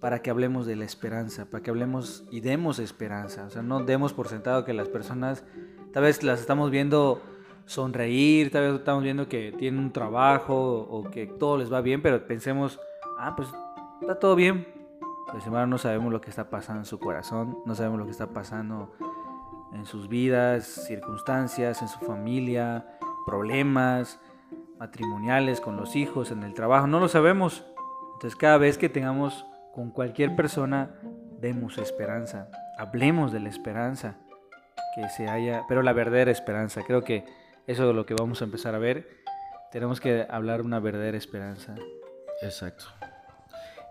para 0.00 0.22
que 0.22 0.30
hablemos 0.30 0.66
de 0.66 0.76
la 0.76 0.84
esperanza, 0.84 1.46
para 1.46 1.62
que 1.62 1.70
hablemos 1.70 2.24
y 2.30 2.40
demos 2.40 2.78
esperanza. 2.78 3.44
O 3.44 3.50
sea, 3.50 3.62
no 3.62 3.84
demos 3.84 4.12
por 4.12 4.28
sentado 4.28 4.64
que 4.64 4.72
las 4.72 4.88
personas, 4.88 5.44
tal 5.92 6.04
vez 6.04 6.22
las 6.22 6.40
estamos 6.40 6.70
viendo 6.70 7.22
sonreír, 7.70 8.50
tal 8.50 8.62
vez 8.62 8.74
estamos 8.80 9.04
viendo 9.04 9.28
que 9.28 9.52
tienen 9.52 9.80
un 9.80 9.92
trabajo 9.92 10.88
o 10.90 11.08
que 11.08 11.26
todo 11.28 11.56
les 11.56 11.72
va 11.72 11.80
bien, 11.80 12.02
pero 12.02 12.26
pensemos, 12.26 12.80
ah, 13.16 13.34
pues 13.36 13.48
está 14.00 14.18
todo 14.18 14.34
bien. 14.34 14.66
Pues 15.30 15.44
hermano, 15.46 15.68
no 15.68 15.78
sabemos 15.78 16.12
lo 16.12 16.20
que 16.20 16.30
está 16.30 16.50
pasando 16.50 16.80
en 16.80 16.84
su 16.84 16.98
corazón, 16.98 17.58
no 17.64 17.76
sabemos 17.76 18.00
lo 18.00 18.06
que 18.06 18.10
está 18.10 18.26
pasando 18.26 18.92
en 19.72 19.86
sus 19.86 20.08
vidas, 20.08 20.64
circunstancias, 20.66 21.80
en 21.80 21.86
su 21.86 22.00
familia, 22.00 22.98
problemas 23.24 24.18
matrimoniales 24.80 25.60
con 25.60 25.76
los 25.76 25.94
hijos, 25.94 26.32
en 26.32 26.42
el 26.42 26.54
trabajo, 26.54 26.88
no 26.88 26.98
lo 26.98 27.06
sabemos. 27.06 27.64
Entonces 28.14 28.34
cada 28.34 28.58
vez 28.58 28.78
que 28.78 28.88
tengamos 28.88 29.46
con 29.72 29.92
cualquier 29.92 30.34
persona, 30.34 30.96
demos 31.40 31.78
esperanza, 31.78 32.48
hablemos 32.76 33.30
de 33.30 33.38
la 33.38 33.48
esperanza 33.48 34.16
que 34.96 35.08
se 35.10 35.28
haya, 35.28 35.62
pero 35.68 35.84
la 35.84 35.92
verdadera 35.92 36.32
esperanza, 36.32 36.82
creo 36.84 37.04
que 37.04 37.24
eso 37.70 37.88
es 37.88 37.94
lo 37.94 38.04
que 38.04 38.14
vamos 38.14 38.40
a 38.42 38.44
empezar 38.44 38.74
a 38.74 38.78
ver. 38.78 39.22
Tenemos 39.70 40.00
que 40.00 40.26
hablar 40.28 40.60
una 40.60 40.80
verdadera 40.80 41.16
esperanza. 41.16 41.76
Exacto. 42.42 42.86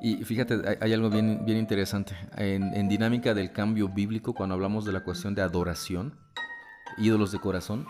Y 0.02 0.18
fíjate, 0.26 0.78
hay, 0.82 0.94
algo 0.94 1.10
bien, 1.10 1.48
interesante. 1.48 2.14
En, 2.36 2.90
dinámica 2.90 3.34
del 3.34 3.54
cambio 3.54 3.88
bíblico, 3.88 4.34
cuando 4.34 4.56
hablamos 4.56 4.84
de 4.84 4.92
la 4.92 5.02
cuestión 5.02 5.34
de 5.34 5.42
adoración, 5.42 6.18
ídolos 6.98 7.32
de 7.32 7.40
corazón, 7.40 7.88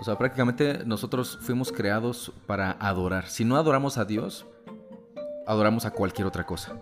o 0.00 0.04
sea, 0.04 0.16
prácticamente 0.16 0.84
nosotros 0.84 1.36
fuimos 1.42 1.72
creados 1.72 2.32
para 2.46 2.70
adorar. 2.78 3.26
Si 3.26 3.44
no 3.44 3.56
adoramos 3.56 3.98
a 3.98 4.04
Dios, 4.04 4.46
adoramos 5.48 5.84
a 5.84 5.90
cualquier 5.90 6.28
otra 6.28 6.46
cosa. 6.46 6.76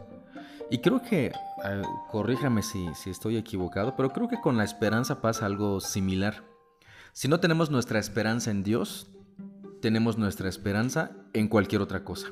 Y 0.71 0.79
creo 0.79 1.01
que, 1.01 1.27
eh, 1.27 1.83
corríjame 2.11 2.63
si 2.63 2.87
estoy 3.07 3.39
equivocado, 3.39 3.95
pero 3.97 4.11
creo 4.11 4.29
que 4.29 4.41
con 4.43 4.59
la 4.59 4.65
esperanza 4.65 5.23
pasa 5.23 5.47
algo 5.47 5.81
similar. 5.81 6.52
Si 7.15 7.29
no 7.29 7.41
tenemos 7.41 7.71
nuestra 7.71 7.99
esperanza 7.99 8.51
en 8.51 8.63
Dios, 8.63 9.07
tenemos 9.83 10.17
nuestra 10.17 10.49
esperanza 10.49 11.11
en 11.35 11.47
cualquier 11.47 11.83
otra 11.83 12.05
cosa. 12.05 12.29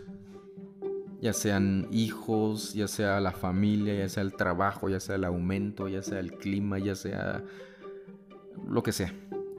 Ya 1.21 1.35
sean 1.35 1.87
hijos, 1.91 2.73
ya 2.73 2.89
sea 2.89 3.21
la 3.21 3.33
familia, 3.33 3.95
ya 3.95 4.09
sea 4.09 4.23
el 4.23 4.33
trabajo, 4.33 4.89
ya 4.89 4.99
sea 4.99 5.17
el 5.17 5.25
aumento, 5.25 5.87
ya 5.87 6.01
sea 6.01 6.19
el 6.19 6.33
clima, 6.33 6.79
ya 6.79 6.95
sea 6.95 7.45
lo 8.67 8.83
que 8.83 8.93
sea. 8.93 9.13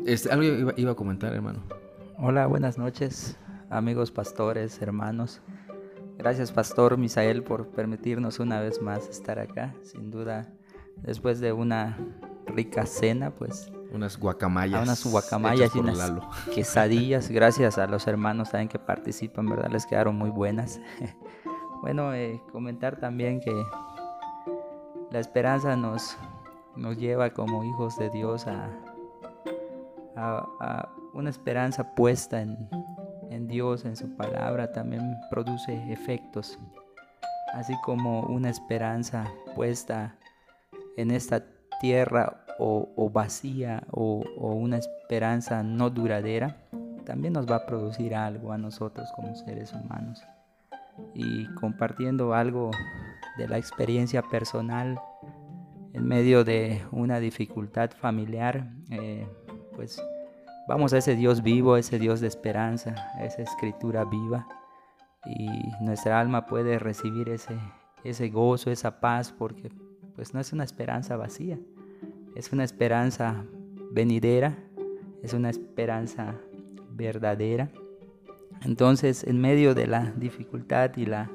Este, 0.07 0.31
algo 0.31 0.43
iba, 0.43 0.73
iba 0.75 0.91
a 0.93 0.95
comentar, 0.95 1.31
hermano. 1.35 1.61
Hola, 2.17 2.47
buenas 2.47 2.79
noches, 2.79 3.37
amigos 3.69 4.09
pastores, 4.09 4.81
hermanos. 4.81 5.39
Gracias, 6.17 6.51
Pastor 6.51 6.97
Misael, 6.97 7.43
por 7.43 7.67
permitirnos 7.67 8.39
una 8.39 8.59
vez 8.59 8.81
más 8.81 9.07
estar 9.07 9.37
acá. 9.37 9.75
Sin 9.83 10.09
duda, 10.09 10.51
después 11.03 11.39
de 11.39 11.51
una 11.51 11.99
rica 12.47 12.87
cena, 12.87 13.29
pues 13.29 13.71
unas 13.91 14.17
guacamayas. 14.17 14.83
Unas 14.83 15.05
guacamayas 15.05 15.75
y 15.75 15.79
unas 15.79 16.11
quesadillas. 16.53 17.29
Gracias 17.29 17.77
a 17.77 17.87
los 17.87 18.07
hermanos 18.07 18.51
también 18.51 18.69
que 18.69 18.79
participan, 18.79 19.47
¿verdad? 19.47 19.69
Les 19.71 19.85
quedaron 19.85 20.15
muy 20.15 20.29
buenas. 20.29 20.79
bueno, 21.81 22.13
eh, 22.13 22.41
comentar 22.51 22.99
también 22.99 23.39
que 23.39 23.51
la 25.11 25.19
esperanza 25.19 25.75
nos, 25.75 26.17
nos 26.75 26.97
lleva 26.97 27.31
como 27.31 27.63
hijos 27.63 27.97
de 27.97 28.09
Dios 28.09 28.47
a, 28.47 28.69
a, 30.15 30.89
una 31.13 31.29
esperanza 31.29 31.93
puesta 31.93 32.41
en, 32.41 32.69
en 33.29 33.47
Dios, 33.47 33.85
en 33.85 33.95
su 33.97 34.15
palabra, 34.15 34.71
también 34.71 35.17
produce 35.29 35.91
efectos. 35.91 36.57
Así 37.53 37.73
como 37.83 38.21
una 38.21 38.49
esperanza 38.49 39.29
puesta 39.55 40.15
en 40.95 41.11
esta 41.11 41.43
tierra 41.81 42.40
o, 42.59 43.09
vacía 43.09 43.83
o, 43.91 44.23
una 44.39 44.77
esperanza 44.77 45.63
no 45.63 45.89
duradera, 45.89 46.57
también 47.05 47.33
nos 47.33 47.49
va 47.49 47.57
a 47.57 47.65
producir 47.65 48.15
algo 48.15 48.51
a 48.51 48.57
nosotros 48.57 49.09
como 49.15 49.35
seres 49.35 49.73
humanos. 49.73 50.23
Y 51.13 51.45
compartiendo 51.55 52.33
algo 52.33 52.71
de 53.37 53.47
la 53.47 53.57
experiencia 53.57 54.21
personal 54.21 54.99
en 55.93 56.05
medio 56.05 56.43
de 56.43 56.81
una 56.91 57.19
dificultad 57.19 57.91
familiar, 57.91 58.71
eh, 58.89 59.27
pues 59.75 60.01
vamos 60.67 60.93
a 60.93 60.99
ese 60.99 61.15
Dios 61.15 61.41
vivo, 61.41 61.77
ese 61.77 61.99
Dios 61.99 62.21
de 62.21 62.27
esperanza, 62.27 62.95
a 63.15 63.25
esa 63.25 63.41
escritura 63.41 64.05
viva 64.05 64.47
y 65.25 65.47
nuestra 65.81 66.19
alma 66.19 66.45
puede 66.45 66.79
recibir 66.79 67.29
ese, 67.29 67.57
ese 68.03 68.29
gozo, 68.29 68.71
esa 68.71 68.99
paz, 68.99 69.31
porque 69.31 69.71
pues 70.15 70.33
no 70.33 70.39
es 70.39 70.51
una 70.53 70.63
esperanza 70.63 71.15
vacía, 71.17 71.59
es 72.35 72.51
una 72.51 72.63
esperanza 72.63 73.45
venidera, 73.91 74.57
es 75.21 75.33
una 75.33 75.49
esperanza 75.49 76.35
verdadera. 76.91 77.71
Entonces, 78.63 79.23
en 79.23 79.39
medio 79.39 79.73
de 79.73 79.87
la 79.87 80.11
dificultad 80.15 80.95
y 80.97 81.05
la, 81.05 81.31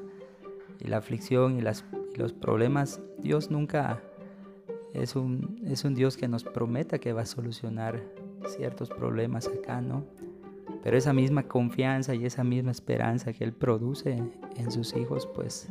y 0.79 0.87
la 0.87 0.97
aflicción 0.97 1.57
y, 1.57 1.61
las, 1.61 1.85
los 2.15 2.33
problemas, 2.33 3.01
Dios 3.19 3.51
nunca 3.51 4.01
es 4.93 5.15
un, 5.15 5.61
es 5.65 5.83
un 5.83 5.93
Dios 5.93 6.17
que 6.17 6.27
nos 6.27 6.43
prometa 6.43 6.99
que 6.99 7.13
va 7.13 7.21
a 7.21 7.25
solucionar 7.25 8.01
ciertos 8.47 8.89
problemas 8.89 9.47
acá, 9.47 9.81
¿no? 9.81 10.05
Pero 10.83 10.97
esa 10.97 11.13
misma 11.13 11.43
confianza 11.43 12.15
y 12.15 12.25
esa 12.25 12.43
misma 12.43 12.71
esperanza 12.71 13.33
que 13.33 13.43
Él 13.43 13.53
produce 13.53 14.23
en 14.55 14.71
sus 14.71 14.95
hijos, 14.95 15.27
pues 15.27 15.67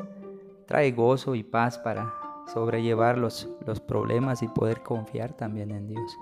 trae 0.66 0.92
gozo 0.92 1.35
y 1.35 1.42
paz 1.42 1.78
para 1.78 2.25
sobrellevar 2.52 3.18
los, 3.18 3.48
los 3.66 3.80
problemas 3.80 4.42
y 4.42 4.48
poder 4.48 4.82
confiar 4.82 5.32
también 5.32 5.70
en 5.70 5.88
Dios. 5.88 6.18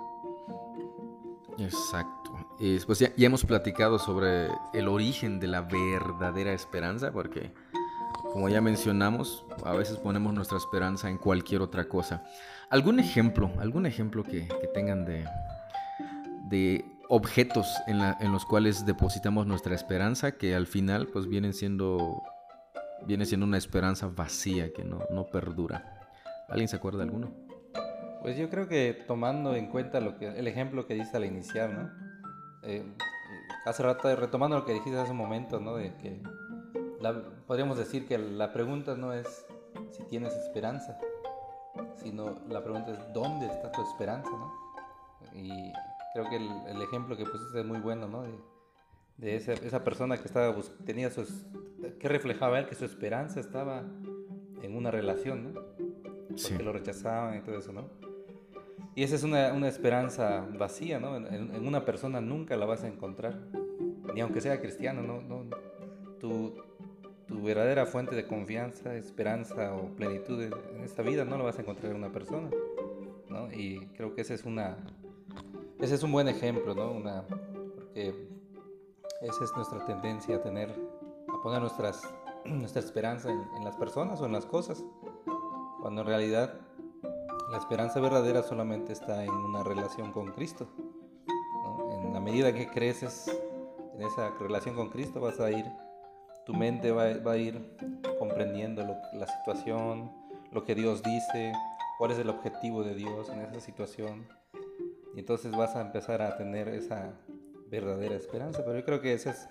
Exacto. 1.59 2.33
Y 2.59 2.75
después 2.75 2.99
ya, 2.99 3.13
ya, 3.17 3.27
hemos 3.27 3.45
platicado 3.45 3.99
sobre 3.99 4.49
el 4.73 4.89
origen 4.89 5.41
de 5.41 5.49
la 5.49 5.61
verdadera 5.63 6.53
esperanza, 6.53 7.13
porque 7.13 7.53
como 8.33 8.49
ya 8.49 8.61
mencionamos, 8.61 9.45
a 9.65 9.73
veces 9.73 9.99
ponemos 9.99 10.35
nuestra 10.35 10.59
esperanza 10.59 11.09
en 11.09 11.19
cualquier 11.19 11.63
otra 11.63 11.89
cosa. 11.89 12.25
¿Algún 12.71 12.99
ejemplo, 12.99 13.53
algún 13.61 13.87
ejemplo 13.87 14.25
que, 14.25 14.49
que 14.49 14.67
tengan 14.75 15.05
de, 15.05 15.25
de 16.49 16.85
objetos 17.09 17.69
en, 17.87 17.99
la, 17.99 18.17
en, 18.21 18.33
los 18.33 18.45
cuales 18.45 18.87
depositamos 18.87 19.47
nuestra 19.47 19.75
esperanza 19.75 20.33
que 20.33 20.55
al 20.55 20.67
final 20.67 21.07
pues 21.09 21.29
vienen 21.29 21.53
siendo 21.53 22.23
viene 23.07 23.27
siendo 23.27 23.47
una 23.47 23.59
esperanza 23.59 24.09
vacía 24.09 24.73
que 24.73 24.83
no, 24.83 25.01
no 25.11 25.27
perdura. 25.27 26.04
¿Alguien 26.49 26.69
se 26.69 26.77
acuerda 26.77 26.99
de 26.99 27.05
alguno? 27.05 27.31
Pues 28.23 28.37
yo 28.37 28.49
creo 28.49 28.69
que 28.69 29.05
tomando 29.07 29.55
en 29.55 29.67
cuenta 29.67 30.01
lo 30.01 30.17
que, 30.17 30.29
el 30.29 30.47
ejemplo 30.47 30.87
que 30.87 30.95
dice 30.95 31.17
al 31.17 31.25
iniciar, 31.25 31.71
¿no? 31.71 31.91
Eh, 32.63 32.85
hace 33.67 33.83
rato, 33.83 34.15
retomando 34.17 34.57
lo 34.57 34.65
que 34.65 34.73
dijiste 34.73 34.99
hace 34.99 35.11
un 35.11 35.19
momento, 35.19 35.61
¿no? 35.61 35.77
De 35.77 35.95
que 35.97 36.23
podríamos 37.47 37.77
decir 37.77 38.07
que 38.07 38.17
la 38.17 38.53
pregunta 38.53 38.95
no 38.95 39.13
es 39.13 39.47
si 39.91 40.03
tienes 40.05 40.35
esperanza, 40.35 40.99
sino 41.97 42.41
la 42.49 42.63
pregunta 42.63 42.93
es 42.93 43.13
dónde 43.13 43.47
está 43.47 43.71
tu 43.73 43.83
esperanza, 43.83 44.31
¿no? 44.31 44.53
Y 45.35 45.73
creo 46.15 46.29
que 46.31 46.37
el, 46.37 46.83
ejemplo 46.83 47.17
que 47.17 47.27
pusiste 47.27 47.61
es 47.61 47.67
muy 47.67 47.81
bueno, 47.81 48.09
¿no? 48.09 48.23
De, 48.23 48.33
de 49.19 49.37
esa, 49.37 49.53
esa, 49.53 49.85
persona 49.85 50.17
que 50.19 50.25
estaba 50.25 50.55
tenía 50.87 51.11
su, 51.11 51.27
que 51.99 52.09
reflejaba 52.09 52.59
él 52.59 52.67
que 52.67 52.75
su 52.75 52.85
esperanza 52.85 53.41
estaba 53.41 53.83
en 54.63 54.77
una 54.77 54.91
relación, 54.91 55.53
¿no? 55.53 55.61
Porque 56.43 56.63
lo 56.63 56.73
rechazaban 56.73 57.39
y 57.39 57.41
todo 57.41 57.59
eso, 57.59 57.73
¿no? 57.73 57.89
Y 58.97 59.03
esa 59.03 59.17
es 59.17 59.25
una, 59.25 59.53
una 59.53 59.69
esperanza 59.69 60.47
vacía, 60.57 61.01
¿no? 61.01 61.17
En, 61.17 61.67
una 61.67 61.85
persona 61.85 62.21
nunca 62.21 62.57
la 62.57 62.65
vas 62.65 62.85
a 62.85 62.89
encontrar, 62.89 63.37
ni 64.15 64.21
aunque 64.21 64.41
sea 64.41 64.61
cristiano, 64.61 65.03
¿no? 65.03 65.21
no 65.21 65.45
tu, 66.21 66.55
tu, 67.27 67.43
verdadera 67.43 67.87
fuente 67.87 68.15
de 68.15 68.27
confianza, 68.27 68.95
esperanza 68.95 69.75
o 69.75 69.89
plenitud 69.97 70.41
en 70.43 70.85
esta 70.85 71.03
vida 71.03 71.25
no 71.25 71.37
la 71.37 71.45
vas 71.45 71.59
a 71.59 71.63
encontrar 71.63 71.91
en 71.91 71.99
una 71.99 72.13
persona, 72.13 72.51
¿no? 73.29 73.53
Y 73.53 73.81
creo 73.97 74.15
que 74.15 74.21
esa 74.21 74.35
es 74.35 74.45
una, 74.45 74.77
ese 75.81 75.97
es 75.97 76.03
un 76.05 76.13
buen 76.13 76.29
ejemplo, 76.29 76.75
¿no? 76.75 76.93
Una, 76.93 77.25
porque 77.27 78.29
esa 79.23 79.45
es 79.45 79.53
nuestra 79.57 79.85
tendencia 79.87 80.37
a 80.37 80.43
tener, 80.43 80.71
a 80.71 81.43
poner 81.43 81.61
nuestras, 81.61 82.01
nuestra 82.45 82.81
esperanza 82.81 83.29
en, 83.29 83.41
en 83.57 83.65
las 83.65 83.75
personas 83.75 84.21
o 84.21 84.27
en 84.27 84.33
las 84.33 84.47
cosas 84.47 84.85
cuando 85.85 86.01
en 86.01 86.07
realidad 86.07 86.55
la 87.53 87.59
esperanza 87.59 88.01
verdadera 88.01 88.43
solamente 88.43 88.95
está 88.95 89.23
en 89.23 89.31
una 89.31 89.63
relación 89.63 90.13
con 90.13 90.33
Cristo. 90.33 90.67
En 91.93 92.15
la 92.15 92.21
medida 92.21 92.55
que 92.55 92.69
creces 92.69 93.31
en 93.93 94.01
esa 94.01 94.31
relación 94.41 94.77
con 94.77 94.89
Cristo 94.89 95.21
vas 95.21 95.41
a 95.41 95.51
ir, 95.51 95.67
tu 96.47 96.55
mente 96.55 96.91
va, 96.91 97.03
a 97.03 97.37
ir 97.37 97.77
comprendiendo 98.19 98.83
la 99.13 99.27
situación, 99.27 100.11
lo 100.53 100.65
que 100.65 100.75
Dios 100.75 101.03
dice, 101.03 101.53
cuál 101.99 102.13
es 102.13 102.19
el 102.19 102.31
objetivo 102.31 102.83
de 102.83 102.95
Dios 102.95 103.29
en 103.29 103.41
esa 103.41 103.61
situación. 103.61 104.27
Y 105.15 105.19
entonces 105.19 105.55
vas 105.55 105.77
a 105.77 105.83
empezar 105.83 106.23
a 106.23 106.39
tener 106.39 106.67
esa 106.69 107.13
verdadera 107.69 108.15
esperanza. 108.15 108.63
Pero 108.65 108.79
yo 108.79 108.87
creo 108.87 109.03
que 109.03 109.13
ese 109.13 109.29
es 109.29 109.51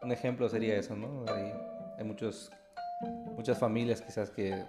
un 0.00 0.12
ejemplo, 0.12 0.48
sería 0.48 0.76
eso, 0.76 0.94
¿no? 0.94 1.24
Hay, 1.26 1.52
hay 1.98 2.04
muchos, 2.04 2.52
muchas 3.34 3.58
familias 3.58 4.00
quizás 4.00 4.30
que 4.30 4.64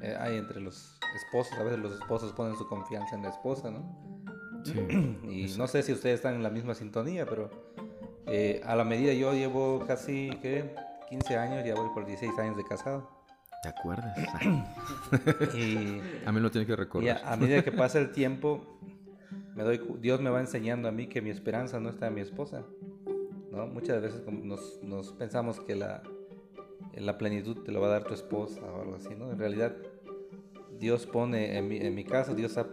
eh, 0.00 0.16
hay 0.18 0.36
entre 0.36 0.60
los 0.60 0.98
esposos. 1.14 1.52
A 1.58 1.62
veces 1.62 1.78
los 1.78 1.92
esposos 1.92 2.32
ponen 2.32 2.56
su 2.56 2.66
confianza 2.66 3.16
en 3.16 3.22
la 3.22 3.28
esposa, 3.30 3.70
¿no? 3.70 3.82
Sí. 4.64 4.74
Y 5.28 5.54
no 5.58 5.66
sé 5.66 5.82
si 5.82 5.92
ustedes 5.92 6.16
están 6.16 6.34
en 6.34 6.42
la 6.42 6.50
misma 6.50 6.74
sintonía, 6.74 7.26
pero 7.26 7.50
eh, 8.26 8.60
a 8.64 8.76
la 8.76 8.84
medida 8.84 9.12
yo 9.12 9.32
llevo 9.32 9.84
casi 9.86 10.30
¿qué? 10.40 10.74
15 11.10 11.36
años, 11.36 11.66
ya 11.66 11.74
voy 11.74 11.88
por 11.94 12.06
16 12.06 12.38
años 12.38 12.56
de 12.56 12.64
casado. 12.64 13.10
¿Te 13.62 13.68
acuerdas? 13.68 14.16
Y, 15.54 16.00
A 16.26 16.32
mí 16.32 16.40
lo 16.40 16.50
tiene 16.50 16.66
que 16.66 16.72
y 16.72 16.76
recordar. 16.76 17.22
a, 17.24 17.32
a 17.32 17.36
medida 17.36 17.62
que 17.62 17.70
pasa 17.72 17.98
el 17.98 18.10
tiempo, 18.12 18.78
me 19.54 19.62
doy, 19.62 19.80
Dios 20.00 20.20
me 20.20 20.30
va 20.30 20.40
enseñando 20.40 20.88
a 20.88 20.92
mí 20.92 21.06
que 21.06 21.20
mi 21.22 21.30
esperanza 21.30 21.78
no 21.78 21.90
está 21.90 22.08
en 22.08 22.14
mi 22.14 22.20
esposa. 22.22 22.64
¿no? 23.52 23.66
Muchas 23.66 24.00
veces 24.00 24.22
nos, 24.26 24.82
nos 24.82 25.12
pensamos 25.12 25.60
que 25.60 25.76
la, 25.76 26.02
la 26.96 27.18
plenitud 27.18 27.58
te 27.64 27.72
lo 27.72 27.80
va 27.80 27.88
a 27.88 27.90
dar 27.90 28.04
tu 28.04 28.14
esposa 28.14 28.60
o 28.62 28.82
algo 28.82 28.96
así, 28.96 29.14
¿no? 29.14 29.30
En 29.30 29.38
realidad, 29.38 29.74
Dios 30.78 31.06
pone 31.06 31.56
en 31.58 31.68
mi, 31.68 31.76
en 31.78 31.94
mi 31.94 32.04
caso, 32.04 32.34
Dios 32.34 32.58
ha- 32.58 32.66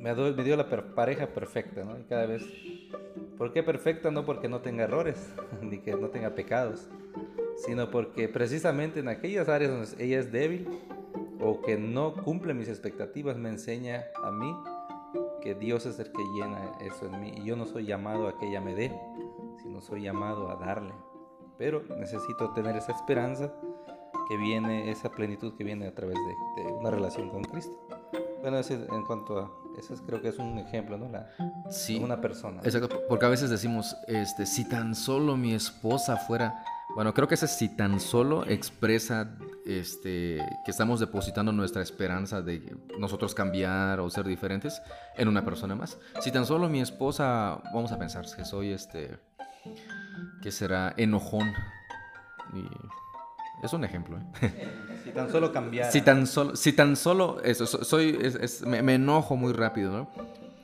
me, 0.00 0.14
dio, 0.14 0.34
me 0.34 0.44
dio 0.44 0.56
la 0.56 0.68
pareja 0.94 1.26
perfecta, 1.28 1.84
¿no? 1.84 1.98
Y 1.98 2.04
cada 2.04 2.26
vez... 2.26 2.42
¿Por 3.36 3.52
qué 3.52 3.62
perfecta? 3.62 4.10
No 4.10 4.24
porque 4.24 4.48
no 4.48 4.60
tenga 4.60 4.84
errores, 4.84 5.34
ni 5.62 5.78
que 5.78 5.94
no 5.94 6.08
tenga 6.08 6.30
pecados, 6.34 6.88
sino 7.56 7.90
porque 7.90 8.28
precisamente 8.28 9.00
en 9.00 9.08
aquellas 9.08 9.48
áreas 9.48 9.70
donde 9.72 10.04
ella 10.04 10.18
es 10.20 10.32
débil 10.32 10.66
o 11.40 11.60
que 11.60 11.76
no 11.76 12.14
cumple 12.14 12.54
mis 12.54 12.68
expectativas, 12.68 13.36
me 13.36 13.50
enseña 13.50 14.04
a 14.22 14.30
mí 14.30 14.54
que 15.42 15.54
Dios 15.54 15.84
es 15.86 15.98
el 15.98 16.10
que 16.12 16.22
llena 16.34 16.72
eso 16.80 17.06
en 17.06 17.20
mí. 17.20 17.32
Y 17.36 17.44
yo 17.44 17.56
no 17.56 17.66
soy 17.66 17.84
llamado 17.84 18.26
a 18.26 18.38
que 18.38 18.48
ella 18.48 18.60
me 18.60 18.74
dé, 18.74 18.90
sino 19.62 19.80
soy 19.82 20.02
llamado 20.02 20.50
a 20.50 20.56
darle. 20.56 20.92
Pero 21.58 21.82
necesito 21.98 22.52
tener 22.54 22.74
esa 22.76 22.92
esperanza 22.92 23.52
que 24.28 24.36
viene, 24.36 24.90
esa 24.90 25.10
plenitud 25.10 25.54
que 25.56 25.64
viene 25.64 25.86
a 25.86 25.94
través 25.94 26.16
de, 26.56 26.62
de 26.64 26.72
una 26.72 26.90
relación 26.90 27.28
con 27.30 27.42
Cristo. 27.44 27.72
Bueno, 28.42 28.58
ese 28.58 28.74
en 28.74 29.02
cuanto 29.04 29.38
a, 29.40 29.50
eso 29.78 29.94
es- 29.94 30.00
creo 30.02 30.20
que 30.22 30.28
es 30.28 30.38
un 30.38 30.58
ejemplo, 30.58 30.96
¿no? 30.98 31.08
La, 31.08 31.28
Sí. 31.70 31.98
Una 32.02 32.20
persona. 32.20 32.60
Exacto, 32.64 33.02
porque 33.08 33.26
a 33.26 33.28
veces 33.28 33.50
decimos, 33.50 33.96
este, 34.06 34.46
si 34.46 34.68
tan 34.68 34.94
solo 34.94 35.36
mi 35.36 35.52
esposa 35.54 36.16
fuera, 36.16 36.62
bueno, 36.94 37.12
creo 37.12 37.26
que 37.28 37.34
ese 37.34 37.48
si 37.48 37.68
tan 37.68 37.98
solo 37.98 38.46
expresa, 38.46 39.36
este, 39.66 40.38
que 40.64 40.70
estamos 40.70 41.00
depositando 41.00 41.50
nuestra 41.52 41.82
esperanza 41.82 42.40
de 42.40 42.76
nosotros 42.98 43.34
cambiar 43.34 43.98
o 44.00 44.08
ser 44.10 44.24
diferentes 44.26 44.80
en 45.16 45.26
una 45.28 45.44
persona 45.44 45.74
más. 45.74 45.98
Si 46.20 46.30
tan 46.30 46.46
solo 46.46 46.68
mi 46.68 46.80
esposa, 46.80 47.60
vamos 47.74 47.90
a 47.92 47.98
pensar 47.98 48.24
que 48.36 48.44
soy, 48.44 48.72
este, 48.72 49.18
que 50.42 50.52
será 50.52 50.94
enojón 50.96 51.52
y 52.54 52.62
es 53.66 53.72
un 53.72 53.84
ejemplo. 53.84 54.18
¿eh? 54.40 54.52
Si 55.04 55.10
tan 55.10 55.30
solo 55.30 55.52
cambiar. 55.52 55.90
Si 55.92 56.00
tan 56.00 56.26
solo, 56.26 56.56
si 56.56 56.72
tan 56.72 56.96
solo, 56.96 57.40
eso, 57.44 57.66
so- 57.66 57.84
soy, 57.84 58.16
es- 58.20 58.34
es- 58.36 58.62
me, 58.66 58.82
me 58.82 58.94
enojo 58.94 59.36
muy 59.36 59.52
rápido, 59.52 59.92
¿no? 59.92 60.10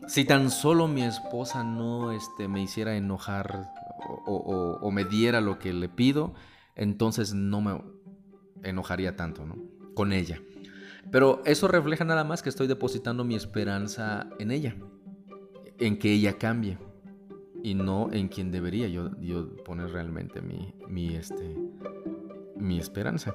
Si 0.08 0.24
tan 0.24 0.50
solo 0.50 0.88
mi 0.88 1.02
esposa 1.04 1.62
no 1.62 2.10
este, 2.12 2.48
me 2.48 2.60
hiciera 2.62 2.96
enojar 2.96 3.70
o, 4.26 4.34
o- 4.34 4.78
o 4.80 4.90
me 4.90 5.04
diera 5.04 5.40
lo 5.40 5.58
que 5.58 5.72
le 5.72 5.88
pido, 5.88 6.34
entonces 6.74 7.34
no 7.34 7.60
me 7.60 7.80
enojaría 8.64 9.14
tanto, 9.16 9.46
¿no? 9.46 9.56
Con 9.94 10.12
ella. 10.12 10.40
Pero 11.10 11.42
eso 11.44 11.68
refleja 11.68 12.04
nada 12.04 12.24
más 12.24 12.42
que 12.42 12.48
estoy 12.48 12.66
depositando 12.66 13.22
mi 13.24 13.34
esperanza 13.36 14.26
en 14.38 14.50
ella, 14.50 14.74
en 15.78 15.98
que 15.98 16.12
ella 16.12 16.38
cambie 16.38 16.78
y 17.62 17.74
no 17.74 18.08
en 18.12 18.28
quien 18.28 18.50
debería 18.50 18.88
yo, 18.88 19.10
yo 19.20 19.54
poner 19.64 19.90
realmente 19.90 20.40
mi, 20.40 20.74
mi, 20.88 21.14
este, 21.14 21.54
mi 22.56 22.78
esperanza. 22.78 23.34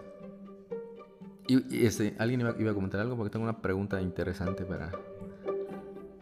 Y, 1.47 1.86
este, 1.86 2.15
alguien 2.19 2.41
iba, 2.41 2.55
iba 2.59 2.71
a 2.71 2.74
comentar 2.74 3.00
algo 3.00 3.15
porque 3.15 3.29
tengo 3.31 3.43
una 3.43 3.62
pregunta 3.62 4.01
interesante 4.01 4.65
para, 4.65 4.91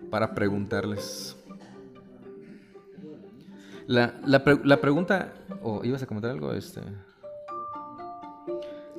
para 0.10 0.34
preguntarles. 0.36 1.36
La, 3.88 4.16
la 4.26 4.44
pre- 4.44 4.62
la 4.64 4.82
pregunta, 4.82 5.34
o 5.62 5.84
ibas 5.84 6.02
a 6.04 6.08
comentar 6.08 6.32
algo, 6.32 6.52
este. 6.54 6.82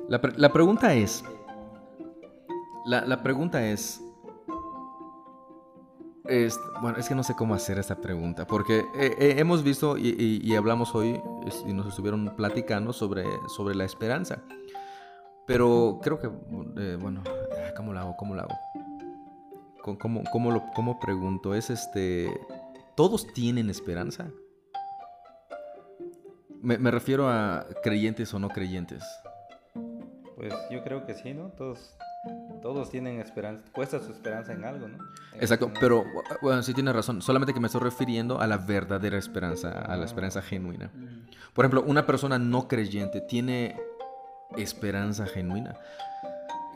La, 0.07 0.21
la 0.37 0.53
pregunta 0.53 0.93
es, 0.93 1.23
la, 2.85 3.05
la 3.05 3.21
pregunta 3.21 3.65
es, 3.65 4.01
bueno, 6.81 6.97
es 6.97 7.07
que 7.07 7.15
no 7.15 7.23
sé 7.23 7.35
cómo 7.35 7.53
hacer 7.53 7.77
esta 7.79 7.95
pregunta, 7.95 8.45
porque 8.45 8.79
eh, 8.95 9.15
eh, 9.17 9.35
hemos 9.37 9.63
visto 9.63 9.97
y, 9.97 10.55
hablamos 10.55 10.93
hoy 10.93 11.21
y 11.65 11.73
nos 11.73 11.87
estuvieron 11.87 12.35
platicando 12.35 12.93
sobre, 12.93 13.25
sobre 13.47 13.75
la 13.75 13.85
esperanza. 13.85 14.39
Pero 15.45 15.99
creo 16.03 16.19
que, 16.19 16.27
eh, 16.27 16.97
bueno, 16.99 17.23
ah, 17.25 17.73
¿cómo 17.75 17.93
lo 17.93 17.99
hago? 17.99 18.17
¿Cómo 18.17 18.35
lo 18.35 18.41
hago? 18.41 18.55
¿Cómo, 19.81 20.23
cómo, 20.31 20.71
cómo 20.73 20.99
pregunto? 20.99 21.55
Es 21.55 21.69
este, 21.69 22.29
¿todos 22.95 23.25
tienen 23.33 23.69
esperanza? 23.69 24.27
Me 26.61 26.91
refiero 26.91 27.29
a 27.29 27.65
creyentes 27.81 28.33
o 28.33 28.39
no 28.39 28.49
creyentes. 28.49 29.03
Pues 30.35 30.53
yo 30.69 30.83
creo 30.83 31.05
que 31.05 31.13
sí, 31.15 31.33
¿no? 31.33 31.49
Todos, 31.49 31.97
todos 32.61 32.89
tienen 32.89 33.19
esperanza, 33.19 33.63
puesta 33.73 33.99
su 33.99 34.11
esperanza 34.11 34.51
en 34.53 34.65
algo, 34.65 34.87
¿no? 34.87 34.97
En- 35.33 35.41
Exacto, 35.41 35.71
pero 35.79 36.03
bueno, 36.41 36.63
sí 36.63 36.73
tienes 36.73 36.93
razón. 36.95 37.21
Solamente 37.21 37.53
que 37.53 37.59
me 37.59 37.67
estoy 37.67 37.81
refiriendo 37.81 38.41
a 38.41 38.47
la 38.47 38.57
verdadera 38.57 39.17
esperanza, 39.17 39.71
a 39.71 39.95
la 39.95 40.05
esperanza 40.05 40.41
genuina. 40.41 40.89
Por 41.53 41.65
ejemplo, 41.65 41.83
una 41.87 42.05
persona 42.05 42.37
no 42.39 42.67
creyente 42.67 43.21
tiene 43.21 43.79
esperanza 44.57 45.25
genuina. 45.25 45.75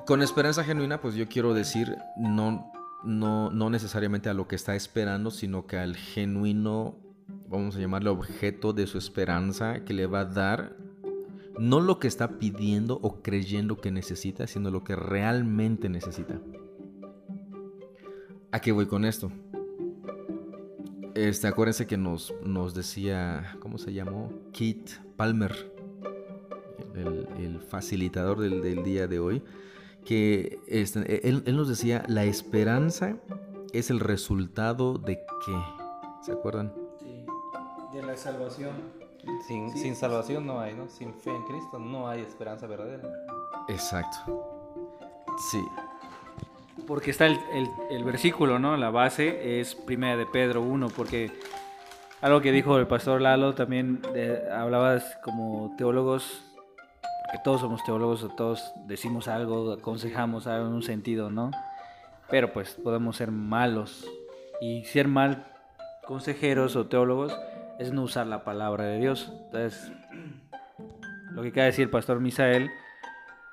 Con 0.05 0.21
esperanza 0.21 0.63
genuina, 0.63 0.99
pues 1.01 1.15
yo 1.15 1.27
quiero 1.27 1.53
decir 1.53 1.97
no, 2.17 2.71
no, 3.03 3.49
no 3.51 3.69
necesariamente 3.69 4.29
a 4.29 4.33
lo 4.33 4.47
que 4.47 4.55
está 4.55 4.75
esperando, 4.75 5.31
sino 5.31 5.65
que 5.67 5.77
al 5.77 5.95
genuino, 5.95 6.95
vamos 7.47 7.75
a 7.75 7.79
llamarle 7.79 8.09
objeto 8.09 8.73
de 8.73 8.87
su 8.87 8.97
esperanza, 8.97 9.83
que 9.85 9.93
le 9.93 10.07
va 10.07 10.21
a 10.21 10.25
dar 10.25 10.75
no 11.61 11.79
lo 11.79 11.99
que 11.99 12.07
está 12.07 12.39
pidiendo 12.39 12.99
o 13.03 13.21
creyendo 13.21 13.77
que 13.77 13.91
necesita, 13.91 14.47
sino 14.47 14.71
lo 14.71 14.83
que 14.83 14.95
realmente 14.95 15.89
necesita. 15.89 16.41
¿A 18.51 18.59
qué 18.59 18.71
voy 18.71 18.87
con 18.87 19.05
esto? 19.05 19.31
Este, 21.13 21.47
acuérdense 21.47 21.85
que 21.85 21.97
nos, 21.97 22.33
nos 22.43 22.73
decía, 22.73 23.57
¿cómo 23.59 23.77
se 23.77 23.93
llamó? 23.93 24.33
Keith 24.51 24.89
Palmer, 25.15 25.71
el, 26.95 27.59
facilitador 27.61 28.39
del, 28.39 28.83
día 28.83 29.07
de 29.07 29.19
hoy, 29.19 29.43
que 30.03 30.59
este, 30.67 31.27
él, 31.27 31.43
él 31.45 31.55
nos 31.55 31.67
decía, 31.67 32.03
la 32.07 32.23
esperanza 32.23 33.17
es 33.71 33.91
el 33.91 33.99
resultado 33.99 34.97
de 34.97 35.17
qué. 35.45 35.53
¿Se 36.23 36.31
acuerdan? 36.31 36.73
de 37.93 38.01
la 38.01 38.15
salvación. 38.15 39.00
Sin, 39.47 39.71
sin 39.77 39.95
salvación 39.95 40.45
no 40.47 40.59
hay, 40.59 40.73
¿no? 40.73 40.87
Sin 40.87 41.13
fe 41.13 41.29
en 41.29 41.43
Cristo 41.43 41.77
no 41.79 42.07
hay 42.07 42.21
esperanza 42.21 42.65
verdadera. 42.67 43.03
Exacto. 43.67 44.47
Sí, 45.51 45.63
Porque 46.87 47.11
está 47.11 47.25
el, 47.27 47.39
el- 47.53 47.69
el 47.91 48.03
versículo, 48.03 48.59
¿no? 48.59 48.75
La 48.77 48.89
base 48.89 49.59
es 49.59 49.75
primera 49.75 50.17
de 50.17 50.25
Pedro 50.25 50.61
1, 50.61 50.87
porque 50.89 51.31
algo 52.21 52.41
que 52.41 52.51
dijo 52.51 52.77
el 52.77 52.87
pastor 52.87 53.21
Lalo 53.21 53.53
también 53.55 54.01
eh, 54.15 54.47
hablabas 54.51 55.17
como 55.23 55.73
teólogos, 55.77 56.43
que 57.31 57.37
todos 57.43 57.61
somos 57.61 57.83
teólogos, 57.83 58.27
todos 58.35 58.73
decimos 58.87 59.27
algo, 59.27 59.71
aconsejamos 59.73 60.47
algo 60.47 60.67
en 60.67 60.73
un 60.73 60.83
sentido, 60.83 61.29
¿no? 61.29 61.51
Pero 62.29 62.51
pues 62.51 62.73
podemos 62.83 63.15
ser 63.17 63.31
malos 63.31 64.05
y 64.59 64.83
ser 64.85 65.07
mal 65.07 65.47
consejeros 66.05 66.75
o 66.75 66.87
teólogos 66.87 67.33
es 67.81 67.91
no 67.91 68.03
usar 68.03 68.27
la 68.27 68.43
palabra 68.43 68.85
de 68.85 68.99
Dios. 68.99 69.33
Entonces, 69.45 69.91
lo 71.31 71.41
que 71.41 71.51
de 71.51 71.63
decir 71.63 71.89
pastor 71.89 72.19
Misael 72.19 72.69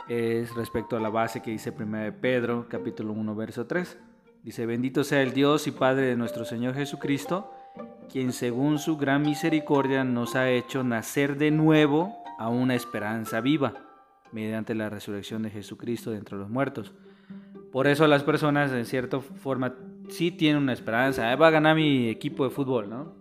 es 0.09 0.55
respecto 0.55 0.97
a 0.97 1.01
la 1.01 1.09
base 1.09 1.41
que 1.41 1.51
dice 1.51 1.71
1 1.71 1.99
de 1.99 2.13
Pedro, 2.13 2.67
capítulo 2.69 3.13
1, 3.15 3.35
verso 3.35 3.67
3. 3.67 3.99
Dice, 4.43 4.67
bendito 4.67 5.03
sea 5.03 5.23
el 5.23 5.33
Dios 5.33 5.67
y 5.67 5.71
Padre 5.71 6.07
de 6.07 6.17
nuestro 6.17 6.45
Señor 6.45 6.75
Jesucristo, 6.75 7.53
quien 8.11 8.33
según 8.33 8.79
su 8.79 8.97
gran 8.99 9.23
misericordia 9.23 10.05
nos 10.05 10.37
ha 10.37 10.51
hecho 10.51 10.85
nacer 10.85 11.37
de 11.39 11.51
nuevo 11.51 12.23
a 12.39 12.49
una 12.49 12.75
esperanza 12.75 13.41
viva, 13.41 13.75
mediante 14.31 14.75
la 14.75 14.91
resurrección 14.91 15.43
de 15.43 15.51
Jesucristo 15.51 16.11
de 16.11 16.19
entre 16.19 16.37
los 16.37 16.51
muertos. 16.51 16.93
Por 17.73 17.87
eso 17.87 18.07
las 18.07 18.25
personas, 18.25 18.73
en 18.73 18.85
cierta 18.85 19.21
forma, 19.21 19.75
sí 20.09 20.31
tienen 20.31 20.63
una 20.63 20.73
esperanza. 20.73 21.31
"Ah, 21.31 21.37
Va 21.37 21.49
a 21.49 21.51
ganar 21.51 21.77
mi 21.77 22.09
equipo 22.09 22.45
de 22.45 22.51
fútbol, 22.51 22.89
¿no? 22.89 23.18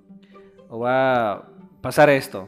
O 0.70 0.80
va 0.80 1.32
a 1.32 1.44
pasar 1.82 2.10
esto 2.10 2.48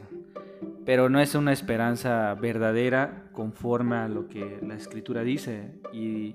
pero 0.90 1.08
no 1.08 1.20
es 1.20 1.36
una 1.36 1.52
esperanza 1.52 2.34
verdadera 2.34 3.24
conforme 3.32 3.96
a 3.96 4.08
lo 4.08 4.28
que 4.28 4.58
la 4.60 4.74
escritura 4.74 5.22
dice. 5.22 5.70
Y 5.92 6.34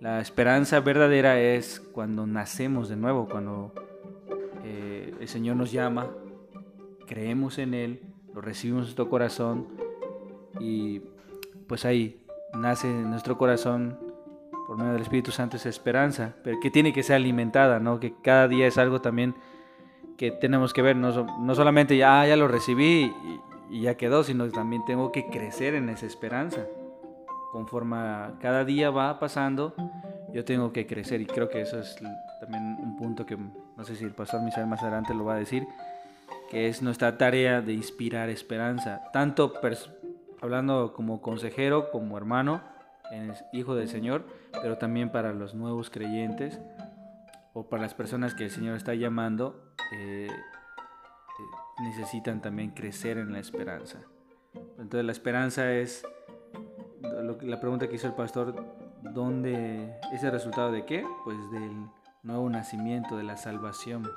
la 0.00 0.20
esperanza 0.20 0.78
verdadera 0.78 1.40
es 1.40 1.80
cuando 1.80 2.24
nacemos 2.26 2.88
de 2.88 2.96
nuevo, 2.96 3.28
cuando 3.28 3.72
eh, 4.64 5.14
el 5.18 5.26
Señor 5.26 5.56
nos 5.56 5.72
llama, 5.72 6.10
creemos 7.08 7.58
en 7.58 7.74
Él, 7.74 8.00
lo 8.34 8.40
recibimos 8.40 8.82
en 8.82 8.84
nuestro 8.84 9.08
corazón 9.08 9.66
y 10.60 11.00
pues 11.66 11.84
ahí 11.84 12.22
nace 12.54 12.88
en 12.88 13.10
nuestro 13.10 13.36
corazón 13.36 13.98
por 14.66 14.76
medio 14.76 14.92
del 14.92 15.02
Espíritu 15.02 15.32
Santo 15.32 15.56
es 15.56 15.66
esperanza, 15.66 16.36
pero 16.44 16.60
que 16.60 16.70
tiene 16.70 16.92
que 16.92 17.02
ser 17.02 17.16
alimentada, 17.16 17.80
¿no? 17.80 17.98
Que 17.98 18.14
cada 18.22 18.48
día 18.48 18.66
es 18.66 18.78
algo 18.78 19.00
también 19.00 19.34
que 20.22 20.30
tenemos 20.30 20.72
que 20.72 20.82
ver, 20.82 20.94
no, 20.94 21.10
no 21.40 21.54
solamente 21.56 21.96
ya, 21.96 22.20
"Ah, 22.20 22.26
ya 22.28 22.36
lo 22.36 22.46
recibí 22.46 23.12
y, 23.24 23.40
y 23.78 23.80
ya 23.80 23.96
quedó, 23.96 24.22
sino 24.22 24.44
que 24.44 24.52
también 24.52 24.84
tengo 24.84 25.10
que 25.10 25.26
crecer 25.26 25.74
en 25.74 25.88
esa 25.88 26.06
esperanza. 26.06 26.60
Conforme 27.50 27.96
cada 28.40 28.64
día 28.64 28.90
va 28.90 29.18
pasando, 29.18 29.74
yo 30.32 30.44
tengo 30.44 30.72
que 30.72 30.86
crecer 30.86 31.20
y 31.20 31.26
creo 31.26 31.48
que 31.48 31.62
eso 31.62 31.80
es 31.80 31.96
también 32.40 32.62
un 32.80 32.96
punto 32.96 33.26
que 33.26 33.36
no 33.36 33.82
sé 33.84 33.96
si 33.96 34.04
el 34.04 34.12
pastor 34.12 34.42
Misael 34.42 34.68
más 34.68 34.80
adelante 34.84 35.12
lo 35.12 35.24
va 35.24 35.34
a 35.34 35.38
decir, 35.38 35.66
que 36.48 36.68
es 36.68 36.82
nuestra 36.82 37.18
tarea 37.18 37.60
de 37.60 37.72
inspirar 37.72 38.28
esperanza, 38.28 39.02
tanto 39.12 39.52
hablando 40.40 40.92
como 40.92 41.20
consejero, 41.20 41.90
como 41.90 42.16
hermano, 42.16 42.60
hijo 43.52 43.74
del 43.74 43.88
Señor, 43.88 44.24
pero 44.62 44.78
también 44.78 45.10
para 45.10 45.32
los 45.32 45.52
nuevos 45.56 45.90
creyentes 45.90 46.60
o 47.54 47.68
para 47.68 47.82
las 47.82 47.94
personas 47.94 48.34
que 48.34 48.44
el 48.44 48.50
Señor 48.50 48.76
está 48.76 48.94
llamando, 48.94 49.72
eh, 49.94 50.28
eh, 50.30 51.82
necesitan 51.82 52.40
también 52.40 52.70
crecer 52.70 53.18
en 53.18 53.32
la 53.32 53.38
esperanza. 53.40 53.98
Entonces 54.78 55.04
la 55.04 55.12
esperanza 55.12 55.72
es, 55.72 56.04
lo 57.22 57.38
que- 57.38 57.46
la 57.46 57.60
pregunta 57.60 57.88
que 57.88 57.96
hizo 57.96 58.06
el 58.06 58.14
pastor, 58.14 58.54
¿dónde 59.02 59.98
es 60.12 60.22
el 60.22 60.30
resultado 60.32 60.72
de 60.72 60.84
qué? 60.84 61.04
Pues 61.24 61.36
del 61.50 61.86
nuevo 62.22 62.48
nacimiento, 62.48 63.16
de 63.16 63.24
la 63.24 63.36
salvación, 63.36 64.08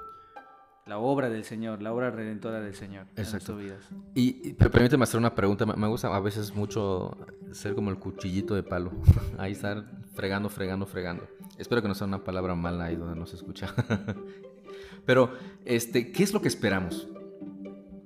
la 0.85 0.99
obra 0.99 1.29
del 1.29 1.43
Señor, 1.43 1.81
la 1.81 1.91
obra 1.91 2.11
redentora 2.11 2.59
del 2.61 2.75
Señor 2.75 3.07
en 3.15 3.23
Exacto. 3.23 3.53
nuestras 3.53 3.57
vidas. 3.57 3.89
Y, 4.13 4.49
y 4.49 4.53
per- 4.53 4.69
permíteme 4.69 5.03
hacer 5.03 5.19
una 5.19 5.33
pregunta. 5.33 5.65
Me 5.65 5.73
me 5.75 5.87
gusta 5.87 6.15
a 6.15 6.19
veces 6.19 6.53
mucho 6.55 7.17
ser 7.51 7.73
como 7.73 7.89
el 7.89 7.97
cuchillito 7.97 8.53
de 8.53 8.61
palo. 8.63 8.91
Ahí 9.39 9.53
estar 9.53 9.83
fregando, 10.13 10.47
fregando, 10.49 10.85
fregando. 10.85 11.27
Espero 11.57 11.81
que 11.81 11.87
no 11.87 11.95
sea 11.95 12.07
una 12.07 12.23
palabra 12.23 12.55
mala 12.55 12.85
ahí 12.85 12.95
donde 12.95 13.15
no 13.19 13.25
se 13.25 13.35
escucha. 13.35 13.73
Pero, 15.05 15.31
este, 15.65 16.11
¿qué 16.11 16.23
es 16.23 16.33
lo 16.33 16.41
que 16.41 16.47
esperamos? 16.47 17.07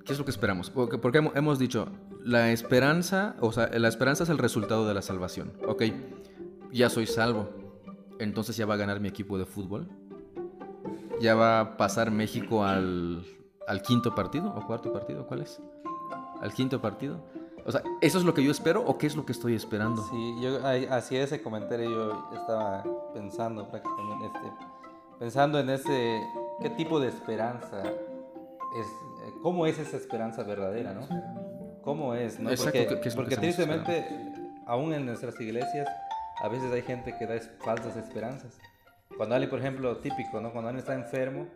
¿Qué 0.04 0.12
es 0.12 0.18
lo 0.18 0.24
que 0.24 0.30
esperamos? 0.30 0.70
Porque, 0.70 0.98
porque 0.98 1.20
hemo- 1.20 1.32
hemos 1.34 1.58
dicho, 1.58 1.88
la 2.24 2.52
esperanza, 2.52 3.36
o 3.40 3.52
sea, 3.52 3.68
la 3.78 3.88
esperanza 3.88 4.24
es 4.24 4.30
el 4.30 4.38
resultado 4.38 4.86
de 4.86 4.94
la 4.94 5.02
salvación. 5.02 5.52
Ok, 5.66 5.84
ya 6.72 6.90
soy 6.90 7.06
salvo. 7.06 7.48
Entonces 8.18 8.56
ya 8.56 8.66
va 8.66 8.74
a 8.74 8.76
ganar 8.76 9.00
mi 9.00 9.08
equipo 9.08 9.38
de 9.38 9.46
fútbol. 9.46 9.88
Ya 11.20 11.34
va 11.34 11.60
a 11.60 11.76
pasar 11.76 12.10
México 12.10 12.64
al, 12.64 13.24
al 13.66 13.82
quinto 13.82 14.14
partido 14.14 14.52
o 14.54 14.66
cuarto 14.66 14.92
partido. 14.92 15.26
¿Cuál 15.26 15.42
es? 15.42 15.60
Al 16.40 16.52
quinto 16.52 16.80
partido. 16.80 17.24
O 17.66 17.72
sea, 17.72 17.82
¿eso 18.00 18.18
es 18.18 18.24
lo 18.24 18.34
que 18.34 18.42
yo 18.44 18.50
espero 18.50 18.82
o 18.84 18.96
qué 18.98 19.06
es 19.06 19.16
lo 19.16 19.24
que 19.26 19.32
estoy 19.32 19.54
esperando? 19.54 20.02
Sí, 20.08 20.36
yo 20.40 20.58
hacia 20.92 21.22
ese 21.22 21.42
comentario 21.42 21.90
yo 21.90 22.30
estaba 22.34 22.84
pensando 23.14 23.68
prácticamente, 23.68 24.26
este, 24.26 24.52
pensando 25.18 25.58
en 25.60 25.70
ese, 25.70 26.20
qué 26.62 26.70
tipo 26.70 26.98
de 27.00 27.08
esperanza 27.08 27.82
es, 27.84 28.86
eh, 28.86 29.32
cómo 29.42 29.66
es 29.66 29.78
esa 29.78 29.96
esperanza 29.96 30.42
verdadera, 30.42 30.92
¿no? 30.94 31.06
¿Cómo 31.82 32.14
es, 32.14 32.38
no? 32.40 32.50
Exacto, 32.50 32.78
porque 32.78 32.94
¿qué- 32.96 33.00
qué 33.00 33.08
es 33.08 33.14
porque 33.16 33.36
tristemente, 33.36 34.06
aún 34.66 34.92
en 34.92 35.06
nuestras 35.06 35.38
iglesias, 35.40 35.88
a 36.42 36.48
veces 36.48 36.72
hay 36.72 36.82
gente 36.82 37.16
que 37.18 37.26
da 37.26 37.34
falsas 37.60 37.96
esperanzas. 37.96 38.58
Cuando 39.16 39.34
alguien, 39.34 39.50
por 39.50 39.58
ejemplo, 39.58 39.96
típico, 39.98 40.40
¿no? 40.40 40.52
Cuando 40.52 40.68
alguien 40.68 40.78
está 40.80 40.94
enfermo, 40.94 41.46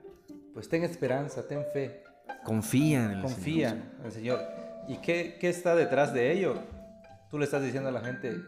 pues 0.52 0.68
ten 0.68 0.82
esperanza, 0.84 1.46
ten 1.46 1.64
fe. 1.72 2.02
Confía 2.44 3.04
en 3.04 3.10
el 3.12 3.22
Confía 3.22 3.70
Señor. 3.70 3.86
en 4.00 4.04
el 4.06 4.12
Señor. 4.12 4.40
¿Y 4.88 4.96
qué, 4.98 5.38
qué 5.40 5.48
está 5.48 5.74
detrás 5.74 6.12
de 6.12 6.32
ello? 6.32 6.56
Tú 7.30 7.38
le 7.38 7.44
estás 7.44 7.62
diciendo 7.62 7.88
a 7.88 7.92
la 7.92 8.00
gente, 8.00 8.40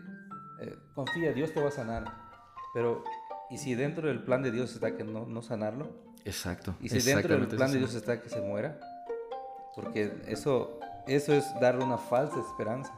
eh, 0.61 0.77
confía, 0.94 1.33
Dios 1.33 1.53
te 1.53 1.61
va 1.61 1.68
a 1.68 1.72
sanar. 1.72 2.05
Pero, 2.75 3.05
¿y 3.51 3.59
si 3.59 3.75
dentro 3.75 4.09
del 4.09 4.22
plan 4.22 4.42
de 4.42 4.51
Dios 4.51 4.75
está 4.75 4.96
que 4.96 5.05
no, 5.05 5.27
no 5.27 5.42
sanarlo? 5.42 5.88
Exacto. 6.25 6.75
¿Y 6.81 6.88
si 6.88 7.01
dentro 7.01 7.37
del 7.37 7.46
plan 7.46 7.70
de. 7.70 7.79
Dios 7.79 7.94
está 7.94 8.20
que 8.20 8.29
se 8.29 8.40
muera? 8.40 8.79
Porque 9.75 10.12
eso, 10.27 10.79
eso 11.07 11.33
es 11.33 11.44
darle 11.61 11.85
una 11.85 11.99
falsa 11.99 12.38
esperanza. 12.40 12.92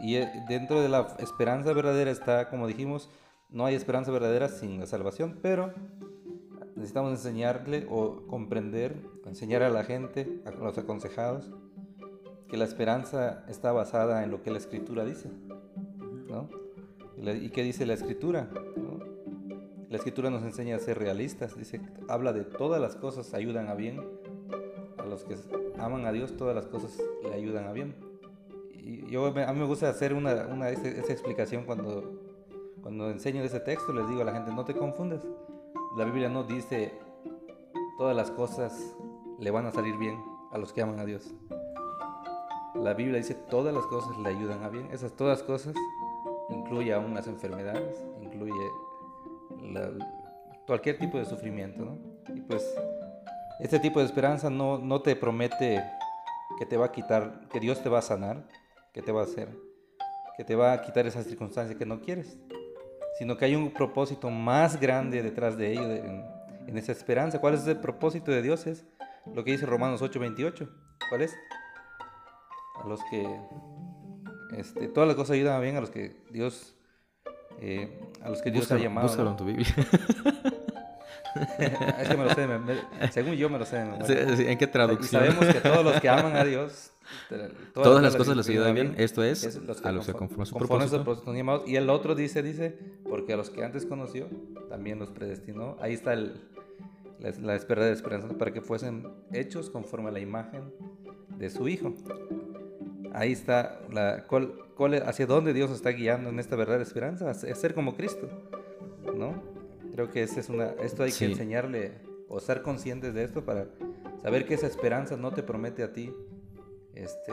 Y 0.00 0.16
eh, 0.16 0.30
dentro 0.48 0.82
de 0.82 0.88
la 0.88 1.16
esperanza 1.18 1.72
verdadera 1.72 2.10
está, 2.10 2.48
como 2.48 2.66
dijimos, 2.66 3.08
no 3.50 3.66
hay 3.66 3.74
esperanza 3.74 4.10
verdadera 4.10 4.48
sin 4.48 4.80
la 4.80 4.86
salvación, 4.86 5.38
pero 5.42 5.72
necesitamos 6.74 7.12
enseñarle 7.12 7.86
o 7.88 8.26
comprender, 8.26 8.96
enseñar 9.24 9.62
a 9.62 9.70
la 9.70 9.84
gente, 9.84 10.42
a 10.44 10.50
los 10.50 10.76
aconsejados, 10.76 11.50
que 12.48 12.56
la 12.56 12.64
esperanza 12.64 13.44
está 13.48 13.72
basada 13.72 14.22
en 14.24 14.30
lo 14.30 14.42
que 14.42 14.50
la 14.50 14.58
escritura 14.58 15.04
dice, 15.04 15.30
¿no? 16.28 16.48
Y, 17.16 17.22
la- 17.22 17.32
¿y 17.34 17.50
qué 17.50 17.62
dice 17.62 17.86
la 17.86 17.94
escritura? 17.94 18.48
La 19.88 19.96
escritura 19.96 20.30
nos 20.30 20.42
enseña 20.42 20.76
a 20.76 20.78
ser 20.80 20.98
realistas, 20.98 21.56
dice, 21.56 21.80
habla 22.08 22.32
de 22.32 22.44
todas 22.44 22.80
las 22.80 22.96
cosas 22.96 23.32
ayudan 23.34 23.68
a 23.68 23.74
bien, 23.74 24.00
a 24.98 25.04
los 25.06 25.24
que 25.24 25.36
aman 25.78 26.06
a 26.06 26.12
Dios 26.12 26.36
todas 26.36 26.54
las 26.56 26.66
cosas 26.66 26.98
le 27.22 27.32
ayudan 27.34 27.66
a 27.66 27.72
bien. 27.72 27.94
Y 28.72 29.06
yo, 29.08 29.26
a 29.26 29.52
mí 29.52 29.58
me 29.60 29.64
gusta 29.66 29.88
hacer 29.88 30.12
una, 30.12 30.46
una 30.46 30.70
esa, 30.70 30.88
esa 30.88 31.12
explicación 31.12 31.64
cuando, 31.64 32.20
cuando 32.82 33.10
enseño 33.10 33.42
ese 33.44 33.60
texto, 33.60 33.92
les 33.92 34.08
digo 34.08 34.22
a 34.22 34.24
la 34.24 34.32
gente, 34.32 34.52
no 34.52 34.64
te 34.64 34.74
confundas, 34.74 35.26
la 35.96 36.04
Biblia 36.04 36.28
no 36.28 36.42
dice 36.44 36.92
todas 37.96 38.14
las 38.14 38.30
cosas 38.30 38.96
le 39.38 39.50
van 39.50 39.66
a 39.66 39.72
salir 39.72 39.96
bien 39.96 40.18
a 40.52 40.58
los 40.58 40.72
que 40.72 40.82
aman 40.82 40.98
a 40.98 41.04
Dios. 41.04 41.32
La 42.82 42.94
Biblia 42.94 43.18
dice 43.18 43.34
todas 43.34 43.74
las 43.74 43.84
cosas 43.86 44.16
le 44.18 44.28
ayudan 44.28 44.62
a 44.62 44.68
bien. 44.68 44.88
Esas 44.92 45.12
todas 45.12 45.42
cosas 45.42 45.74
incluye 46.50 46.92
aún 46.92 47.14
las 47.14 47.26
enfermedades, 47.26 48.04
incluye 48.20 48.52
cualquier 50.66 50.98
tipo 50.98 51.18
de 51.18 51.24
sufrimiento, 51.24 51.84
¿no? 51.84 51.98
Y 52.34 52.40
pues 52.42 52.62
este 53.60 53.78
tipo 53.78 54.00
de 54.00 54.06
esperanza 54.06 54.50
no, 54.50 54.78
no 54.78 55.02
te 55.02 55.16
promete 55.16 55.82
que 56.58 56.66
te 56.66 56.76
va 56.76 56.86
a 56.86 56.92
quitar, 56.92 57.48
que 57.50 57.60
Dios 57.60 57.82
te 57.82 57.88
va 57.88 57.98
a 57.98 58.02
sanar, 58.02 58.46
que 58.92 59.02
te 59.02 59.12
va 59.12 59.22
a 59.22 59.24
hacer, 59.24 59.48
que 60.36 60.44
te 60.44 60.54
va 60.54 60.72
a 60.72 60.82
quitar 60.82 61.06
esas 61.06 61.26
circunstancias 61.26 61.76
que 61.76 61.86
no 61.86 62.00
quieres, 62.00 62.38
sino 63.18 63.36
que 63.36 63.46
hay 63.46 63.54
un 63.54 63.72
propósito 63.72 64.30
más 64.30 64.78
grande 64.78 65.22
detrás 65.22 65.56
de 65.56 65.72
ello, 65.72 65.90
en, 65.90 66.24
en 66.66 66.78
esa 66.78 66.92
esperanza. 66.92 67.40
¿Cuál 67.40 67.54
es 67.54 67.66
el 67.66 67.78
propósito 67.78 68.30
de 68.30 68.42
Dios? 68.42 68.66
Es 68.66 68.84
lo 69.34 69.44
que 69.44 69.52
dice 69.52 69.66
Romanos 69.66 70.02
8:28. 70.02 70.68
¿Cuál 71.08 71.22
es? 71.22 71.34
A 72.86 72.88
los 72.88 73.00
que 73.10 73.26
este, 74.56 74.86
todas 74.88 75.06
las 75.08 75.16
cosas 75.16 75.32
ayudan 75.34 75.60
bien 75.60 75.76
a 75.76 75.80
los 75.80 75.90
que 75.90 76.16
Dios 76.30 76.74
eh, 77.60 77.90
a 78.22 78.30
los 78.30 78.40
que 78.42 78.50
Dios 78.50 78.62
Búscalo, 78.64 78.80
ha 78.80 78.84
llamado. 78.84 79.08
búscalo 79.08 79.24
¿no? 79.24 79.30
en 79.32 79.36
tu 79.36 79.44
Biblia. 79.44 79.66
es 81.98 82.08
que 82.08 82.16
me 82.16 82.24
lo 82.24 82.34
sé 82.34 82.40
de 82.42 82.48
mem- 82.48 82.64
me- 82.64 83.12
según 83.12 83.34
yo 83.34 83.48
me 83.50 83.58
lo 83.58 83.64
sé 83.66 83.76
de. 83.78 84.06
Sí, 84.36 84.36
sí, 84.36 84.48
¿En 84.48 84.58
qué 84.58 84.66
traducción? 84.66 85.22
sabemos 85.24 85.46
que 85.46 85.60
todos 85.60 85.84
los 85.84 86.00
que 86.00 86.08
aman 86.08 86.36
a 86.36 86.44
Dios, 86.44 86.92
te- 87.28 87.48
Todas 87.74 88.02
las 88.02 88.16
cosas 88.16 88.36
les 88.36 88.48
ayudan 88.48 88.74
bien. 88.74 88.94
Esto 88.98 89.22
es 89.24 89.44
a 89.56 89.60
los 89.60 89.80
que 89.80 89.88
a 89.88 90.02
su 90.02 90.12
conforme 90.12 90.44
a 90.44 90.58
propósito. 90.58 90.96
propósito 91.02 91.24
son 91.24 91.36
llamados. 91.36 91.62
Y 91.68 91.76
el 91.76 91.90
otro 91.90 92.14
dice, 92.14 92.42
dice, 92.42 92.78
porque 93.08 93.32
a 93.32 93.36
los 93.36 93.50
que 93.50 93.64
antes 93.64 93.84
conoció, 93.86 94.28
también 94.68 94.98
los 94.98 95.10
predestinó. 95.10 95.76
Ahí 95.80 95.92
está 95.94 96.12
el, 96.14 96.40
la, 97.20 97.30
la 97.30 97.58
verdadera 97.58 97.92
esperanza, 97.94 98.28
para 98.38 98.52
que 98.52 98.60
fuesen 98.60 99.06
hechos 99.32 99.70
conforme 99.70 100.08
a 100.08 100.12
la 100.12 100.20
imagen 100.20 100.72
de 101.38 101.50
su 101.50 101.68
Hijo. 101.68 101.92
Ahí 103.16 103.32
está 103.32 103.80
la, 103.90 104.24
cuál- 104.26 104.52
hacia 105.06 105.26
dónde 105.26 105.52
Dios 105.54 105.70
nos 105.70 105.78
está 105.78 105.90
guiando 105.90 106.28
en 106.30 106.38
esta 106.38 106.54
verdadera 106.54 106.82
esperanza, 106.82 107.30
es 107.30 107.58
ser 107.58 107.74
como 107.74 107.96
Cristo, 107.96 108.28
¿no? 109.16 109.42
Creo 109.94 110.10
que 110.10 110.22
esa 110.22 110.40
es 110.40 110.50
una, 110.50 110.66
esto 110.82 111.02
hay 111.02 111.10
Sí. 111.10 111.24
que 111.24 111.32
enseñarle 111.32 111.92
o 112.28 112.36
estar 112.38 112.60
conscientes 112.60 113.14
de 113.14 113.24
esto 113.24 113.44
para 113.44 113.66
saber 114.20 114.46
que 114.46 114.52
esa 114.54 114.66
esperanza 114.66 115.16
no 115.16 115.30
te 115.32 115.42
promete 115.42 115.82
a 115.82 115.92
ti 115.94 116.12
este, 116.94 117.32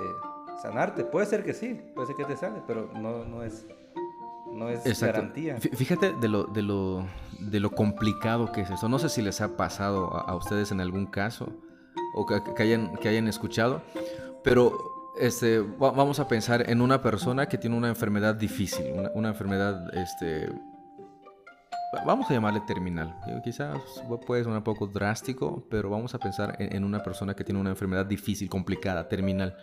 sanarte. 0.61 1.03
Puede 1.03 1.25
ser 1.25 1.43
que 1.43 1.53
sí, 1.53 1.79
puede 1.93 2.07
ser 2.07 2.15
que 2.15 2.25
te 2.25 2.37
sane, 2.37 2.61
pero 2.65 2.89
no, 2.93 3.25
no 3.25 3.43
es, 3.43 3.65
no 4.53 4.69
es 4.69 4.85
Exacto. 4.85 5.17
garantía. 5.17 5.57
Fí- 5.57 5.75
Fíjate 5.75 6.13
de 6.13 6.27
lo, 6.29 6.45
de, 6.45 6.61
lo, 6.61 7.05
de 7.39 7.59
lo 7.59 7.71
complicado 7.71 8.51
que 8.53 8.61
es 8.61 8.69
eso. 8.69 8.87
No 8.87 8.99
sé 8.99 9.09
si 9.09 9.21
les 9.21 9.41
ha 9.41 9.57
pasado 9.57 10.13
a, 10.15 10.21
a 10.21 10.35
ustedes 10.37 10.71
en 10.71 10.79
algún 10.79 11.07
caso 11.07 11.49
o 12.15 12.25
que, 12.25 12.41
que 12.55 12.63
hayan, 12.63 12.95
que 12.97 13.09
hayan 13.09 13.27
escuchado, 13.27 13.81
pero 14.43 14.77
este, 15.19 15.59
va- 15.59 15.91
vamos 15.91 16.19
a 16.19 16.27
pensar 16.27 16.69
en 16.69 16.81
una 16.81 17.01
persona 17.01 17.47
que 17.47 17.57
tiene 17.57 17.75
una 17.77 17.89
enfermedad 17.89 18.35
difícil, 18.35 18.85
una, 18.93 19.11
una 19.13 19.29
enfermedad, 19.29 19.93
este, 19.97 20.49
va- 21.95 22.03
vamos 22.05 22.29
a 22.29 22.33
llamarle 22.33 22.61
terminal. 22.67 23.15
Eh, 23.27 23.39
Quizás 23.43 23.77
puede 24.25 24.43
sonar 24.43 24.59
un 24.59 24.63
poco 24.63 24.87
drástico, 24.87 25.65
pero 25.69 25.89
vamos 25.89 26.13
a 26.15 26.19
pensar 26.19 26.55
en, 26.59 26.75
en 26.75 26.83
una 26.83 27.03
persona 27.03 27.33
que 27.35 27.43
tiene 27.43 27.59
una 27.59 27.69
enfermedad 27.71 28.05
difícil, 28.05 28.49
complicada, 28.49 29.07
terminal. 29.07 29.55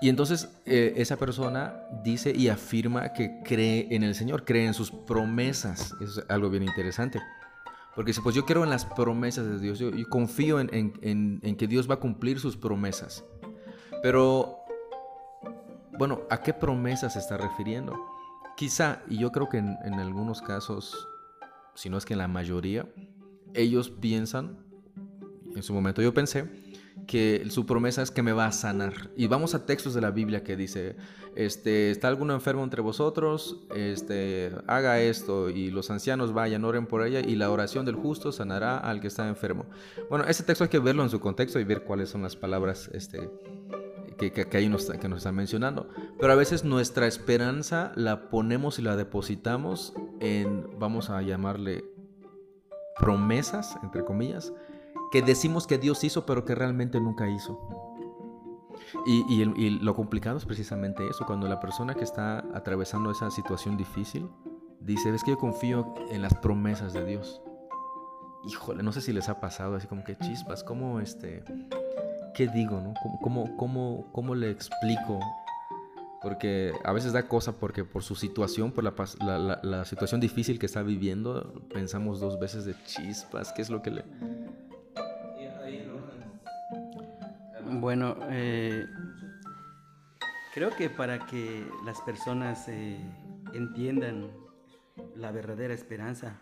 Y 0.00 0.08
entonces 0.08 0.48
eh, 0.64 0.94
esa 0.96 1.16
persona 1.16 1.74
dice 2.04 2.32
y 2.32 2.48
afirma 2.48 3.12
que 3.12 3.40
cree 3.44 3.88
en 3.90 4.04
el 4.04 4.14
Señor, 4.14 4.44
cree 4.44 4.64
en 4.66 4.74
sus 4.74 4.92
promesas. 4.92 5.92
Eso 6.00 6.20
es 6.20 6.26
algo 6.28 6.50
bien 6.50 6.62
interesante. 6.62 7.20
Porque 7.96 8.10
dice, 8.10 8.20
pues 8.22 8.36
yo 8.36 8.46
creo 8.46 8.62
en 8.62 8.70
las 8.70 8.84
promesas 8.84 9.44
de 9.46 9.58
Dios, 9.58 9.80
yo, 9.80 9.90
yo 9.90 10.08
confío 10.08 10.60
en, 10.60 10.72
en- 10.72 10.92
en- 11.02 11.40
en 11.42 11.56
que 11.56 11.66
Dios 11.66 11.90
va 11.90 11.94
a 11.94 11.98
cumplir 12.00 12.38
sus 12.38 12.56
promesas. 12.56 13.24
Pero, 14.02 14.58
bueno, 15.98 16.20
¿a 16.30 16.42
qué 16.42 16.52
promesas 16.52 17.14
se 17.14 17.18
está 17.18 17.36
refiriendo? 17.36 17.94
quizá, 18.58 19.02
y 19.08 19.18
yo 19.18 19.30
creo 19.30 19.48
que 19.48 19.58
en, 19.58 19.78
en 19.84 19.94
algunos 20.00 20.42
casos, 20.42 21.08
si 21.74 21.88
no 21.88 21.96
es 21.96 22.04
que 22.04 22.14
en 22.14 22.18
la 22.18 22.26
mayoría, 22.26 22.88
ellos 23.54 23.88
piensan, 23.88 24.58
en 25.54 25.62
su 25.62 25.72
momento 25.72 26.02
yo 26.02 26.12
pensé, 26.12 26.50
que 27.06 27.46
su 27.50 27.66
promesa 27.66 28.02
es 28.02 28.10
que 28.10 28.20
me 28.20 28.32
va 28.32 28.46
a 28.46 28.52
sanar. 28.52 29.10
Y 29.16 29.28
vamos 29.28 29.54
a 29.54 29.64
textos 29.64 29.94
de 29.94 30.00
la 30.00 30.10
Biblia 30.10 30.42
que 30.42 30.56
dice, 30.56 30.96
este, 31.36 31.92
está 31.92 32.08
alguno 32.08 32.34
enfermo 32.34 32.64
entre 32.64 32.82
vosotros, 32.82 33.60
este, 33.76 34.50
haga 34.66 35.00
esto 35.00 35.50
y 35.50 35.70
los 35.70 35.88
ancianos 35.92 36.32
vayan, 36.32 36.64
oren 36.64 36.86
por 36.86 37.06
ella 37.06 37.20
y 37.20 37.36
la 37.36 37.52
oración 37.52 37.86
del 37.86 37.94
justo 37.94 38.32
sanará 38.32 38.78
al 38.78 39.00
que 39.00 39.06
está 39.06 39.28
enfermo. 39.28 39.66
Bueno, 40.10 40.24
ese 40.24 40.42
texto 40.42 40.64
hay 40.64 40.70
que 40.70 40.80
verlo 40.80 41.04
en 41.04 41.10
su 41.10 41.20
contexto 41.20 41.60
y 41.60 41.64
ver 41.64 41.84
cuáles 41.84 42.08
son 42.08 42.22
las 42.22 42.34
palabras 42.34 42.90
este, 42.92 43.30
que, 44.18 44.32
que, 44.32 44.46
que 44.46 44.56
ahí 44.56 44.68
nos, 44.68 44.86
que 44.86 45.08
nos 45.08 45.18
están 45.18 45.34
mencionando. 45.34 45.88
Pero 46.18 46.32
a 46.32 46.36
veces 46.36 46.64
nuestra 46.64 47.06
esperanza 47.06 47.92
la 47.94 48.28
ponemos 48.28 48.78
y 48.78 48.82
la 48.82 48.96
depositamos 48.96 49.94
en, 50.20 50.78
vamos 50.78 51.10
a 51.10 51.22
llamarle, 51.22 51.84
promesas, 52.98 53.76
entre 53.82 54.04
comillas, 54.04 54.52
que 55.12 55.22
decimos 55.22 55.66
que 55.66 55.78
Dios 55.78 56.04
hizo, 56.04 56.26
pero 56.26 56.44
que 56.44 56.54
realmente 56.54 57.00
nunca 57.00 57.28
hizo. 57.28 57.58
Y, 59.06 59.24
y, 59.28 59.42
y, 59.56 59.70
lo 59.70 59.94
complicado 59.94 60.38
es 60.38 60.44
precisamente 60.44 61.06
eso, 61.08 61.26
cuando 61.26 61.48
la 61.48 61.60
persona 61.60 61.94
que 61.94 62.04
está 62.04 62.38
atravesando 62.54 63.10
esa 63.10 63.30
situación 63.30 63.76
difícil 63.76 64.28
dice, 64.80 65.10
ves 65.10 65.24
que 65.24 65.32
yo 65.32 65.38
confío 65.38 65.94
en 66.10 66.22
las 66.22 66.34
promesas 66.34 66.92
de 66.92 67.04
Dios. 67.04 67.42
Híjole, 68.44 68.82
no 68.82 68.92
sé 68.92 69.00
si 69.00 69.12
les 69.12 69.28
ha 69.28 69.40
pasado 69.40 69.76
así 69.76 69.86
como 69.86 70.04
que 70.04 70.16
chispas, 70.16 70.64
¿cómo 70.64 71.00
este, 71.00 71.44
qué 72.38 72.46
digo, 72.46 72.80
no? 72.80 72.94
¿Cómo, 73.20 73.56
cómo, 73.56 74.06
cómo, 74.12 74.36
le 74.36 74.48
explico? 74.48 75.18
Porque 76.22 76.72
a 76.84 76.92
veces 76.92 77.12
da 77.12 77.26
cosa 77.26 77.58
porque 77.58 77.84
por 77.84 78.04
su 78.04 78.14
situación, 78.14 78.70
por 78.70 78.84
la, 78.84 78.94
la, 79.18 79.38
la, 79.38 79.60
la 79.64 79.84
situación 79.84 80.20
difícil 80.20 80.56
que 80.56 80.66
está 80.66 80.84
viviendo, 80.84 81.66
pensamos 81.74 82.20
dos 82.20 82.38
veces 82.38 82.64
de 82.64 82.76
chispas, 82.84 83.52
¿qué 83.52 83.62
es 83.62 83.70
lo 83.70 83.82
que 83.82 83.90
le... 83.90 84.04
Bueno, 87.80 88.16
eh, 88.30 88.86
creo 90.54 90.70
que 90.70 90.88
para 90.90 91.26
que 91.26 91.66
las 91.84 92.00
personas 92.02 92.68
eh, 92.68 93.00
entiendan 93.52 94.30
la 95.16 95.32
verdadera 95.32 95.74
esperanza, 95.74 96.38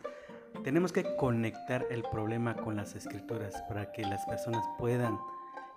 tenemos 0.63 0.93
que 0.93 1.17
conectar 1.17 1.87
el 1.91 2.03
problema 2.03 2.55
con 2.55 2.77
las 2.77 2.95
escrituras 2.95 3.63
para 3.67 3.93
que 3.93 4.03
las 4.03 4.27
personas 4.27 4.63
puedan 4.79 5.19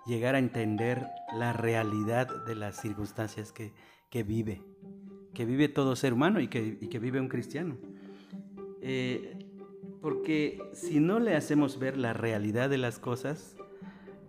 llegar 0.06 0.34
a 0.34 0.38
entender 0.38 1.06
la 1.36 1.52
realidad 1.52 2.44
de 2.46 2.54
las 2.54 2.80
circunstancias 2.80 3.52
que, 3.52 3.72
que 4.08 4.22
vive, 4.22 4.62
que 5.34 5.44
vive 5.44 5.68
todo 5.68 5.96
ser 5.96 6.12
humano 6.12 6.40
y 6.40 6.48
que, 6.48 6.78
y 6.80 6.88
que 6.88 6.98
vive 6.98 7.20
un 7.20 7.28
cristiano. 7.28 7.76
Eh, 8.82 9.46
porque 10.00 10.62
si 10.72 11.00
no 11.00 11.20
le 11.20 11.36
hacemos 11.36 11.78
ver 11.78 11.96
la 11.96 12.12
realidad 12.12 12.70
de 12.70 12.78
las 12.78 12.98
cosas, 12.98 13.56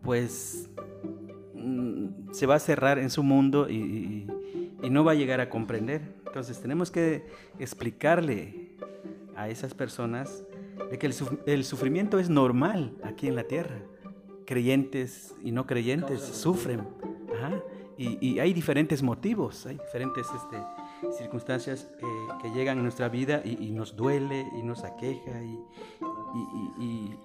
pues 0.03 0.69
mm, 1.53 2.31
se 2.31 2.45
va 2.45 2.55
a 2.55 2.59
cerrar 2.59 2.99
en 2.99 3.09
su 3.09 3.23
mundo 3.23 3.69
y, 3.69 4.27
y, 4.83 4.89
no 4.89 5.03
va 5.03 5.13
a 5.13 5.15
llegar 5.15 5.39
a 5.39 5.49
comprender. 5.49 6.01
Entonces 6.25 6.59
tenemos 6.59 6.91
que 6.91 7.25
explicarle 7.59 8.75
a 9.35 9.47
esas 9.49 9.73
personas 9.73 10.43
de 10.89 10.97
que 10.97 11.07
el 11.45 11.63
sufrimiento 11.63 12.19
es 12.19 12.29
normal 12.29 12.97
aquí 13.03 13.27
en 13.27 13.35
la 13.35 13.43
tierra. 13.43 13.79
Creyentes 14.45 15.33
y 15.43 15.51
no 15.51 15.65
creyentes 15.65 16.21
sufren. 16.21 16.87
Y, 17.97 18.39
hay 18.39 18.51
diferentes 18.53 19.03
motivos, 19.03 19.67
hay 19.67 19.77
diferentes 19.77 20.25
este, 20.35 20.57
circunstancias 21.17 21.87
eh, 21.99 22.05
que 22.41 22.49
llegan 22.49 22.79
a 22.79 22.81
nuestra 22.81 23.09
vida 23.09 23.43
y, 23.45 23.69
nos 23.71 23.95
duele 23.95 24.47
y 24.57 24.63
nos 24.63 24.83
aqueja 24.83 25.39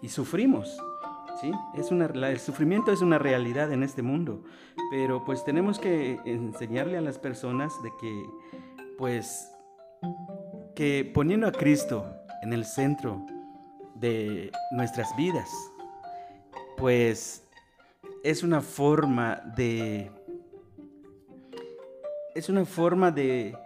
y, 0.03 0.09
sufrimos. 0.09 0.77
¿sí? 1.41 1.51
Es 1.75 1.91
una, 1.91 2.07
el 2.07 2.39
sufrimiento 2.39 2.93
es 2.93 3.01
una 3.01 3.19
realidad 3.19 3.73
en 3.73 3.83
este 3.83 4.03
mundo, 4.03 4.43
pero 4.91 5.25
pues 5.25 5.45
tenemos 5.45 5.79
que 5.79 6.21
enseñarle 6.27 6.99
a 6.99 7.01
las 7.01 7.19
personas 7.19 7.73
de 7.83 7.91
que 7.99 8.25
pues 8.99 9.51
que 10.75 11.11
poniendo 11.15 11.47
a 11.47 11.53
Cristo 11.53 12.07
en 12.43 12.53
el 12.53 12.65
centro 12.65 13.25
de 13.95 14.53
nuestras 14.73 15.17
vidas, 15.17 15.51
pues 16.77 17.45
es 18.23 18.43
una 18.43 18.61
forma 18.61 19.37
de 19.57 20.11
es 22.35 22.49
una 22.51 22.65
forma 22.67 23.11
de 23.11 23.57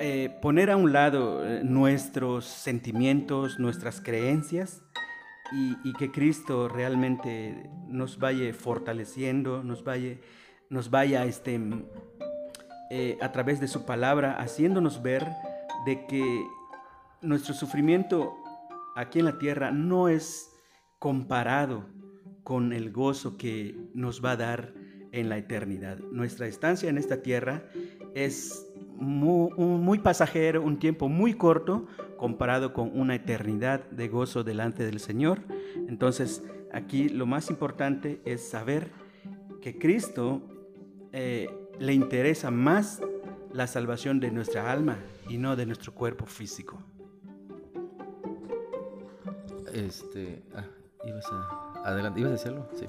eh, 0.00 0.30
poner 0.40 0.70
a 0.70 0.76
un 0.76 0.92
lado 0.92 1.44
eh, 1.44 1.62
nuestros 1.64 2.46
sentimientos, 2.46 3.58
nuestras 3.58 4.00
creencias 4.00 4.82
y, 5.52 5.92
que 5.94 6.12
Cristo 6.12 6.68
realmente 6.68 7.68
nos 7.88 8.18
vaya 8.18 8.52
fortaleciendo, 8.54 9.62
nos 9.64 9.82
vaya, 9.82 10.16
nos 10.70 10.90
vaya 10.90 11.24
este, 11.24 11.60
eh, 12.90 13.18
a 13.20 13.32
través 13.32 13.60
de 13.60 13.66
su 13.66 13.84
palabra, 13.84 14.36
haciéndonos 14.38 15.02
ver 15.02 15.26
de 15.84 16.06
que 16.06 16.46
nuestro 17.20 17.54
sufrimiento 17.54 18.36
aquí 18.94 19.18
en 19.18 19.24
la 19.24 19.38
tierra 19.38 19.70
no 19.70 20.08
es 20.08 20.47
comparado 20.98 21.86
con 22.42 22.72
el 22.72 22.90
gozo 22.90 23.36
que 23.36 23.76
nos 23.94 24.24
va 24.24 24.32
a 24.32 24.36
dar 24.36 24.74
en 25.12 25.28
la 25.28 25.38
eternidad. 25.38 25.98
Nuestra 26.12 26.46
estancia 26.46 26.88
en 26.88 26.98
esta 26.98 27.22
tierra 27.22 27.64
es 28.14 28.66
muy, 28.96 29.98
pasajero, 29.98 30.62
un 30.62 30.78
tiempo 30.78 31.08
muy 31.08 31.34
corto 31.34 31.86
comparado 32.16 32.72
con 32.72 32.90
una 32.98 33.14
eternidad 33.14 33.88
de 33.90 34.08
gozo 34.08 34.44
delante 34.44 34.84
del 34.84 34.98
Señor. 34.98 35.42
Entonces, 35.88 36.42
aquí 36.72 37.08
lo 37.08 37.26
más 37.26 37.50
importante 37.50 38.20
es 38.24 38.48
saber 38.48 38.90
que 39.62 39.78
Cristo 39.78 40.42
eh, 41.12 41.48
le 41.78 41.92
interesa 41.94 42.50
más 42.50 43.00
la 43.52 43.66
salvación 43.66 44.20
de 44.20 44.30
nuestra 44.30 44.70
alma 44.70 44.98
y 45.28 45.38
no 45.38 45.54
de 45.54 45.66
nuestro 45.66 45.94
cuerpo 45.94 46.26
físico. 46.26 46.78
Este, 49.72 50.42
ah, 50.54 50.64
ibas 51.04 51.26
a, 51.32 51.88
adelante, 51.88 52.20
ibas 52.20 52.30
a 52.30 52.32
decirlo, 52.32 52.66
sí. 52.74 52.88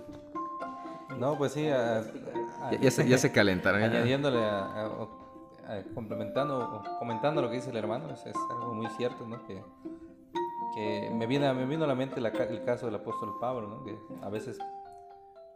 No, 1.17 1.37
pues 1.37 1.53
sí, 1.53 1.67
a, 1.67 1.99
a, 1.99 2.71
ya, 2.71 2.79
ya, 2.79 2.91
se, 2.91 3.07
ya, 3.07 3.17
se, 3.17 3.31
calentaron. 3.31 3.81
Añadiéndole, 3.81 4.39
complementando 5.93 6.59
o 6.59 6.99
comentando 6.99 7.41
lo 7.41 7.49
que 7.49 7.55
dice 7.55 7.71
el 7.71 7.77
hermano, 7.77 8.11
es, 8.11 8.25
es 8.25 8.35
algo 8.49 8.73
muy 8.73 8.87
cierto, 8.91 9.27
¿no? 9.27 9.43
Que, 9.45 9.61
que 10.75 11.09
me, 11.13 11.25
viene, 11.27 11.51
me 11.53 11.65
vino 11.65 11.83
a 11.83 11.87
la 11.87 11.95
mente 11.95 12.21
la, 12.21 12.29
el 12.29 12.63
caso 12.63 12.85
del 12.85 12.95
apóstol 12.95 13.37
Pablo, 13.39 13.67
¿no? 13.67 13.83
Que 13.83 13.97
a 14.21 14.29
veces 14.29 14.57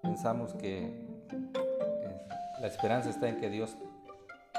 pensamos 0.02 0.54
que 0.54 1.08
la 2.60 2.68
esperanza 2.68 3.10
está 3.10 3.30
en 3.30 3.40
que 3.40 3.50
Dios 3.50 3.78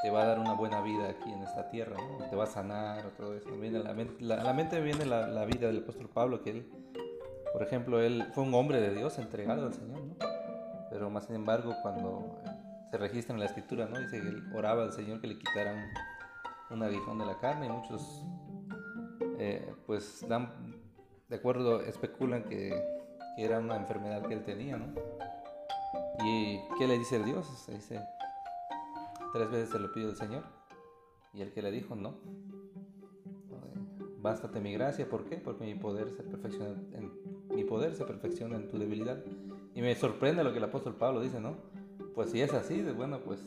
te 0.03 0.11
va 0.11 0.23
a 0.23 0.27
dar 0.27 0.39
una 0.39 0.53
buena 0.53 0.83
vida 0.83 1.09
aquí 1.09 1.33
en 1.33 1.43
esta 1.43 1.71
tierra, 1.71 1.97
¿no? 1.97 2.27
te 2.29 2.37
va 2.37 2.45
a 2.45 2.47
sanar 2.47 3.07
o 3.07 3.09
todo 3.11 3.35
eso. 3.35 3.51
Viene 3.59 3.79
a, 3.79 3.83
la 3.83 3.95
mente, 3.95 4.23
la, 4.23 4.35
a 4.35 4.45
la 4.45 4.53
mente 4.53 4.77
me 4.77 4.83
viene 4.83 5.07
la, 5.07 5.27
la, 5.29 5.47
vida 5.47 5.69
del 5.69 5.79
apóstol 5.79 6.11
Pablo, 6.11 6.43
que 6.43 6.51
él, 6.51 6.71
por 7.55 7.63
ejemplo, 7.63 8.01
él 8.01 8.27
fue 8.35 8.43
un 8.43 8.53
hombre 8.53 8.81
de 8.81 8.93
Dios 8.93 9.17
entregado 9.19 9.67
al 9.67 9.73
Señor, 9.73 10.03
¿no? 10.03 10.17
pero 10.91 11.09
más 11.09 11.27
sin 11.27 11.37
embargo 11.37 11.73
cuando 11.83 12.43
se 12.91 12.99
registra 12.99 13.33
en 13.33 13.39
la 13.39 13.47
escritura, 13.47 13.87
¿no? 13.87 13.97
dice 13.97 14.21
que 14.21 14.29
él 14.29 14.43
oraba 14.53 14.83
al 14.83 14.93
Señor 14.93 15.21
que 15.21 15.29
le 15.29 15.39
quitara 15.39 15.73
un, 16.71 16.83
aguijón 16.83 17.17
de 17.17 17.27
la 17.27 17.39
carne 17.39 17.67
y 17.67 17.69
muchos 17.69 18.25
eh, 19.39 19.73
pues 19.87 20.27
dan, 20.29 20.53
de 21.29 21.37
acuerdo, 21.37 21.81
especulan 21.81 22.43
que, 22.43 22.71
que 23.37 23.45
era 23.45 23.61
una 23.61 23.77
enfermedad 23.77 24.27
que 24.27 24.35
él 24.35 24.43
tenía, 24.43 24.77
¿no? 24.77 24.93
¿Y 26.25 26.59
qué 26.77 26.89
le 26.89 26.99
dice 26.99 27.17
el 27.17 27.25
Dios? 27.25 27.47
Se 27.65 27.73
dice, 27.73 28.01
tres 29.33 29.49
veces 29.49 29.71
se 29.71 29.79
lo 29.79 29.93
pide 29.93 30.07
el 30.07 30.17
Señor. 30.17 30.43
Y 31.33 31.43
el 31.43 31.53
que 31.53 31.63
le 31.63 31.71
dijo, 31.71 31.95
no. 31.95 32.19
Bástate 34.25 34.59
mi 34.59 34.73
gracia, 34.73 35.07
¿por 35.07 35.27
qué? 35.27 35.37
Porque 35.37 35.67
mi 35.67 35.75
poder 35.75 36.09
se 36.15 36.23
perfecciona 38.07 38.57
en, 38.57 38.69
tu 38.71 38.79
debilidad. 38.79 39.23
Y 39.75 39.83
me 39.83 39.95
sorprende 39.95 40.43
lo 40.43 40.53
que 40.53 40.57
el 40.57 40.65
apóstol 40.65 40.95
Pablo 40.95 41.21
dice, 41.21 41.43
¿no? 41.43 41.59
Pues 42.15 42.31
si 42.31 42.41
es 42.41 42.55
así, 42.55 42.81
de 42.81 42.93
bueno, 42.93 43.21
pues 43.21 43.45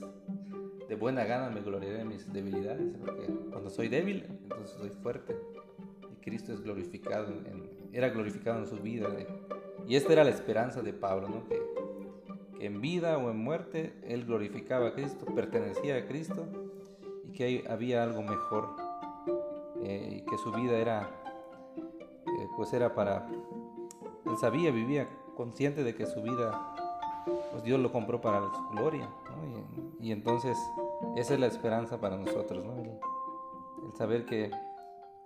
de 0.88 0.96
buena 0.96 1.24
gana 1.24 1.50
me 1.50 1.62
gloriaré 1.62 2.02
en 2.02 2.10
mis 2.10 2.32
debilidades, 2.32 2.96
porque 3.00 3.26
cuando 3.50 3.72
soy 3.72 3.88
débil, 3.88 4.26
entonces 4.44 4.78
soy 4.78 4.92
fuerte. 4.92 5.36
Y 6.12 6.24
Cristo 6.24 6.54
es 6.54 6.62
glorificado, 6.62 7.34
era 7.92 8.10
glorificado 8.10 8.60
en 8.60 8.68
su 8.68 8.78
vida. 8.78 9.10
Y 9.88 9.96
esta 9.96 10.14
era 10.14 10.24
la 10.24 10.30
esperanza 10.30 10.84
de 10.84 10.94
Pablo, 10.94 11.28
¿no? 11.28 11.44
Que 11.50 11.60
que 12.60 12.68
en 12.68 12.82
vida 12.82 13.18
o 13.18 13.32
en 13.32 13.38
muerte 13.38 13.94
él 14.04 14.26
glorificaba 14.26 14.90
a 14.90 14.94
Cristo, 14.94 15.26
pertenecía 15.26 15.98
a 15.98 16.06
Cristo 16.06 16.46
y 17.28 17.32
que 17.32 17.66
había 17.68 18.04
algo 18.04 18.22
mejor 18.22 18.76
eh, 19.84 20.10
y 20.18 20.26
que 20.26 20.38
su 20.38 20.52
vida 20.52 20.78
era 20.78 21.10
eh, 22.26 22.48
pues 22.56 22.74
era 22.74 22.94
para 22.94 23.28
él 24.26 24.38
sabía 24.38 24.72
vivía 24.72 25.08
consciente 25.36 25.84
de 25.84 25.96
que 25.96 26.06
su 26.06 26.22
vida 26.22 26.74
pues 27.52 27.64
Dios 27.64 27.80
lo 27.80 27.92
compró 27.92 28.20
para 28.22 28.42
su 28.42 28.70
gloria 28.72 29.10
y, 30.00 30.12
entonces 30.12 30.58
esa 31.16 31.34
es 31.36 31.40
la 31.40 31.48
esperanza 31.48 32.00
para 32.00 32.18
nosotros 32.18 32.66
¿no? 32.66 32.74
el 32.82 33.96
saber 33.98 34.26
que 34.26 34.52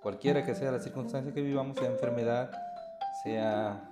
cualquiera 0.01 0.43
que 0.45 0.55
sea 0.55 0.71
la 0.71 0.79
circunstancia 0.79 1.33
que 1.33 1.41
vivamos, 1.41 1.77
sea 1.77 1.87
enfermedad, 1.89 2.51
sea 3.23 3.89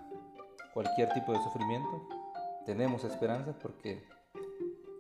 cualquier 0.74 1.10
tipo 1.14 1.32
de 1.34 1.40
sufrimiento, 1.44 2.08
tenemos 2.66 3.04
esperanza 3.04 3.54
porque 3.62 4.04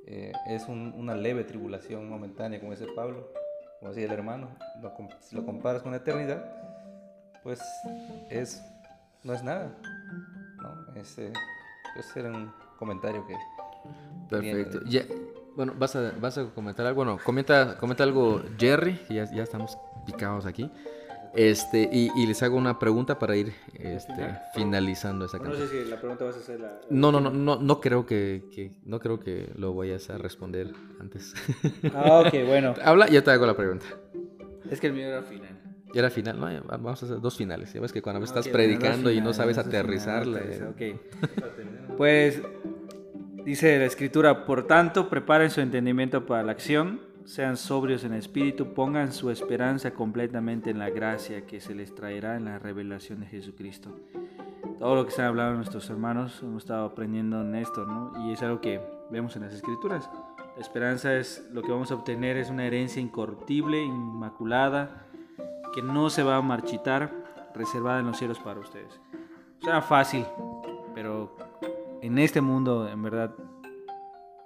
eh, 0.07 0.31
es 0.47 0.67
un- 0.67 0.93
una 0.97 1.15
leve 1.15 1.43
tribulación 1.43 2.09
momentánea, 2.09 2.59
como 2.59 2.71
dice 2.71 2.87
Pablo, 2.95 3.27
como 3.79 3.91
decía 3.91 4.05
el 4.05 4.11
hermano, 4.11 4.49
lo 4.81 4.93
si 5.19 5.35
lo 5.35 5.45
comparas 5.45 5.81
con 5.81 5.91
la 5.91 5.97
eternidad, 5.97 6.43
pues 7.43 7.61
es, 8.29 8.61
no 9.23 9.33
es 9.33 9.43
nada. 9.43 9.71
¿no? 10.61 10.95
Ese, 10.95 11.31
ese 11.97 12.19
era 12.19 12.29
un 12.29 12.51
comentario 12.77 13.25
que... 13.25 13.35
Perfecto. 14.29 14.81
Ya, 14.85 15.03
bueno, 15.55 15.73
¿vas 15.77 15.95
a, 15.95 16.11
¿vas 16.19 16.37
a 16.37 16.45
comentar 16.45 16.85
algo? 16.85 17.03
Bueno, 17.03 17.19
comenta, 17.23 17.77
comenta 17.77 18.03
algo 18.03 18.41
Jerry, 18.57 18.99
ya, 19.09 19.25
ya 19.31 19.43
estamos 19.43 19.77
picados 20.05 20.45
aquí. 20.45 20.69
Este, 21.33 21.87
y, 21.91 22.09
y 22.15 22.25
les 22.25 22.41
hago 22.43 22.57
una 22.57 22.79
pregunta 22.79 23.19
para 23.19 23.35
ir 23.35 23.53
este, 23.75 24.35
finalizando 24.53 25.25
esa 25.25 25.37
No 25.37 25.43
canción. 25.45 25.67
sé 25.67 25.83
si 25.83 25.89
la 25.89 25.99
pregunta 25.99 26.25
vas 26.25 26.35
a 26.35 26.39
hacer 26.39 26.59
la... 26.59 26.81
No, 26.89 27.11
no, 27.11 27.19
no, 27.19 27.29
no, 27.29 27.57
no 27.57 27.79
creo 27.81 28.05
que, 28.05 28.43
que- 28.53 28.71
no 28.83 28.99
creo 28.99 29.19
que 29.19 29.51
lo 29.55 29.73
vayas 29.75 30.09
a 30.09 30.17
responder 30.17 30.71
antes. 30.99 31.33
Ah, 31.93 32.23
ok, 32.25 32.33
bueno. 32.47 32.73
Habla 32.83 33.09
y 33.09 33.13
yo 33.13 33.23
te 33.23 33.31
hago 33.31 33.45
la 33.45 33.55
pregunta. 33.55 33.85
Es 34.69 34.79
que 34.79 34.87
el 34.87 34.93
mío 34.93 35.07
era 35.07 35.21
final. 35.23 35.57
Y 35.93 35.97
era 35.97 36.09
final, 36.09 36.39
¿no? 36.39 36.47
Vamos 36.67 37.01
a 37.01 37.05
hacer 37.05 37.19
dos 37.19 37.35
finales. 37.37 37.73
Ya 37.73 37.81
ves 37.81 37.91
que 37.91 38.01
cuando 38.01 38.23
estás 38.23 38.45
Ok, 38.45 38.51
predicando 38.51 39.03
bueno, 39.03 39.19
y 39.19 39.21
no 39.21 39.33
sabes 39.33 39.57
finales, 39.57 39.75
aterrizarla. 39.75 40.39
finales, 40.39 40.61
eh, 40.79 40.95
ok. 40.95 41.01
Pues 41.97 42.41
dice 43.43 43.77
la 43.79 43.85
escritura, 43.85 44.45
por 44.45 44.67
tanto, 44.67 45.09
preparen 45.09 45.49
su 45.49 45.61
entendimiento 45.61 46.25
para 46.25 46.43
la 46.43 46.51
acción, 46.51 47.01
sean 47.29 47.57
sobrios 47.57 48.03
en 48.05 48.13
espíritu, 48.13 48.73
pongan 48.73 49.13
su 49.13 49.29
esperanza 49.29 49.91
completamente 49.91 50.71
en 50.71 50.79
la 50.79 50.89
gracia 50.89 51.45
que 51.45 51.61
se 51.61 51.75
les 51.75 51.93
traerá 51.93 52.35
en 52.37 52.45
la 52.45 52.57
revelación 52.57 53.19
de 53.19 53.27
Jesucristo. 53.27 53.91
Todo 54.79 54.95
lo 54.95 55.03
que 55.03 55.11
están 55.11 55.27
hablando 55.27 55.57
nuestros 55.57 55.87
hermanos, 55.91 56.41
hemos 56.41 56.63
estado 56.63 56.87
aprendiendo 56.87 57.41
en 57.41 57.53
esto, 57.53 57.85
¿no? 57.85 58.11
Y 58.25 58.33
es 58.33 58.41
algo 58.41 58.61
que 58.61 58.81
vemos 59.11 59.35
en 59.35 59.43
las 59.43 59.53
escrituras. 59.53 60.09
La 60.55 60.61
esperanza 60.63 61.15
es 61.17 61.47
lo 61.53 61.61
que 61.61 61.71
vamos 61.71 61.91
a 61.91 61.95
obtener, 61.95 62.35
es 62.35 62.49
una 62.49 62.65
herencia 62.65 62.99
incorruptible, 62.99 63.79
inmaculada, 63.79 65.05
que 65.75 65.83
no 65.83 66.09
se 66.09 66.23
va 66.23 66.37
a 66.37 66.41
marchitar, 66.41 67.13
reservada 67.53 67.99
en 67.99 68.07
los 68.07 68.17
cielos 68.17 68.39
para 68.39 68.59
ustedes. 68.59 68.99
Suena 69.59 69.83
fácil, 69.83 70.25
pero 70.95 71.37
en 72.01 72.17
este 72.17 72.41
mundo, 72.41 72.89
en 72.89 73.03
verdad, 73.03 73.35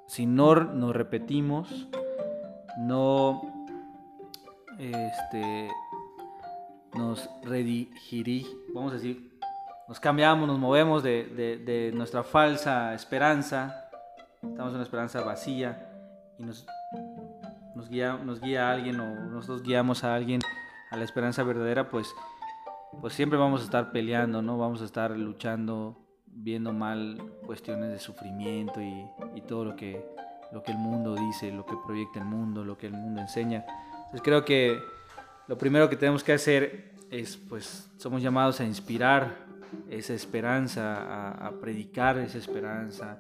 si 0.06 0.26
no 0.26 0.54
nos 0.56 0.94
repetimos, 0.94 1.88
no 2.78 3.42
este, 4.80 5.70
nos 6.94 7.30
redirigimos, 7.44 8.52
vamos 8.74 8.92
a 8.92 8.96
decir, 8.96 9.40
nos 9.88 10.00
cambiamos, 10.00 10.48
nos 10.48 10.60
movemos 10.60 11.04
de, 11.04 11.26
de- 11.26 11.58
de 11.58 11.92
nuestra 11.94 12.24
falsa 12.24 12.94
esperanza, 12.94 13.90
estamos 14.42 14.70
en 14.72 14.76
una 14.76 14.84
esperanza 14.84 15.22
vacía 15.22 15.90
y 16.38 16.44
nos, 16.44 16.66
nos, 17.76 17.90
guía, 17.90 18.14
nos 18.24 18.40
guía 18.42 18.70
a 18.70 18.74
alguien 18.74 19.00
o 19.00 19.16
nosotros 19.30 19.64
guiamos 19.64 20.04
a 20.04 20.16
alguien 20.16 20.42
a 20.92 20.98
la 20.98 21.04
esperanza 21.04 21.44
verdadera, 21.44 21.90
pues, 21.90 22.14
pues 23.02 23.14
siempre 23.14 23.38
vamos 23.38 23.62
a 23.62 23.64
estar 23.66 23.92
peleando, 23.92 24.42
¿no? 24.42 24.58
Vamos 24.58 24.82
a 24.82 24.86
estar 24.86 25.12
luchando, 25.12 25.98
viendo 26.28 26.72
mal 26.72 27.18
cuestiones 27.46 27.90
de 27.92 28.00
sufrimiento 28.00 28.80
y, 28.82 29.06
y 29.36 29.42
todo 29.42 29.66
lo 29.66 29.76
que, 29.76 30.06
lo 30.54 30.62
que 30.62 30.72
el 30.72 30.78
mundo 30.78 31.16
dice, 31.16 31.52
lo 31.52 31.66
que 31.66 31.76
proyecta 31.84 32.20
el 32.20 32.26
mundo, 32.26 32.64
lo 32.64 32.78
que 32.78 32.86
el 32.86 32.94
mundo 32.94 33.20
enseña. 33.20 33.66
Entonces 33.96 34.22
creo 34.22 34.46
que 34.46 34.80
lo 35.48 35.58
primero 35.58 35.90
que 35.90 35.96
tenemos 35.96 36.24
que 36.24 36.34
hacer 36.34 36.92
es, 37.10 37.38
pues, 37.38 37.90
somos 37.98 38.22
llamados 38.22 38.60
a 38.60 38.64
inspirar 38.64 39.36
esa 39.90 40.14
esperanza, 40.14 41.32
a, 41.32 41.52
predicar 41.60 42.20
esa 42.20 42.38
esperanza 42.38 43.20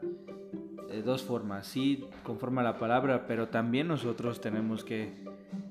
de 0.88 1.02
dos 1.02 1.24
formas, 1.24 1.66
sí, 1.66 2.08
conforme 2.22 2.62
a 2.62 2.64
la 2.64 2.78
palabra, 2.78 3.26
pero 3.28 3.48
también 3.48 3.88
nosotros 3.88 4.40
tenemos 4.40 4.84
que, 4.84 5.26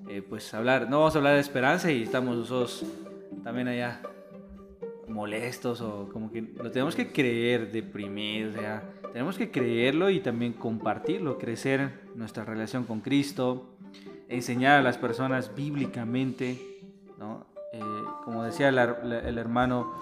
eh, 0.08 0.20
pues, 0.20 0.52
hablar, 0.54 0.90
no 0.90 0.98
vamos 0.98 1.14
a 1.14 1.18
hablar 1.18 1.34
de 1.34 1.40
esperanza 1.40 1.92
y 1.92 2.02
estamos 2.02 2.36
nosotros 2.36 2.84
también 3.44 3.68
allá 3.68 4.02
molestos 5.12 5.80
o 5.80 6.08
como 6.12 6.30
que 6.32 6.40
lo 6.42 6.70
tenemos 6.70 6.94
que 6.96 7.12
creer 7.12 7.70
deprimidos, 7.72 8.56
o 8.56 8.60
sea, 8.60 8.82
tenemos 9.12 9.36
que 9.38 9.50
creerlo 9.50 10.10
y 10.10 10.20
también 10.20 10.52
compartirlo, 10.54 11.38
crecer 11.38 12.00
nuestra 12.14 12.44
relación 12.44 12.84
con 12.84 13.00
Cristo, 13.00 13.66
enseñar 14.28 14.78
a 14.78 14.82
las 14.82 14.98
personas 14.98 15.54
bíblicamente, 15.54 16.80
¿no? 17.18 17.46
Eh, 17.72 17.80
como 18.24 18.42
decía 18.44 18.68
el, 18.68 18.78
el 18.78 19.38
hermano, 19.38 19.92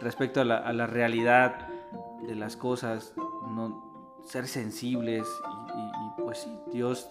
respecto 0.00 0.40
a 0.40 0.44
la, 0.44 0.56
a 0.58 0.72
la 0.72 0.86
realidad 0.86 1.68
de 2.26 2.34
las 2.34 2.56
cosas, 2.56 3.14
no 3.54 4.20
ser 4.26 4.46
sensibles 4.46 5.26
y, 5.26 5.78
y- 5.78 5.82
y, 5.82 6.22
pues 6.24 6.38
sí, 6.38 6.50
Dios 6.72 7.08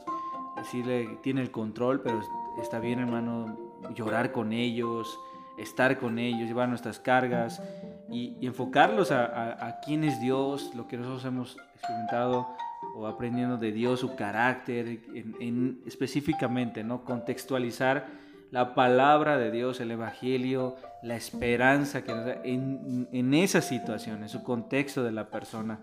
decirle 0.58 1.18
tiene 1.22 1.42
el 1.42 1.52
control, 1.52 2.02
pero 2.02 2.22
está 2.62 2.80
bien 2.80 3.00
hermano 3.00 3.58
llorar 3.96 4.32
con 4.32 4.52
ellos, 4.54 5.18
estar 5.60 5.98
con 5.98 6.20
ellos, 6.20 6.48
llevar 6.48 6.70
nuestras 6.70 7.00
cargas 7.00 7.62
y, 8.10 8.38
y 8.40 8.48
enfocarlos 8.48 9.12
a, 9.12 9.80
quién 9.86 10.04
es 10.04 10.20
Dios, 10.22 10.74
lo 10.76 10.88
que 10.88 10.98
nosotros 10.98 11.26
hemos 11.26 11.58
experimentado 11.76 12.48
o 12.96 13.08
aprendiendo 13.08 13.58
de 13.58 13.72
Dios, 13.72 14.00
su 14.00 14.16
carácter, 14.16 14.88
en, 15.14 15.36
en- 15.40 15.82
específicamente, 15.86 16.84
¿no? 16.84 17.04
Contextualizar 17.04 18.08
la 18.52 18.74
palabra 18.74 19.38
de 19.38 19.52
Dios, 19.52 19.80
el 19.80 19.92
Evangelio, 19.92 20.76
la 21.04 21.16
esperanza 21.16 22.04
que 22.04 22.14
nos 22.16 22.26
da 22.26 22.38
en, 22.44 23.08
en 23.12 23.34
esa 23.34 23.62
situación, 23.62 24.24
en 24.24 24.30
su 24.30 24.44
contexto 24.44 25.04
de 25.04 25.12
la 25.12 25.30
persona. 25.30 25.80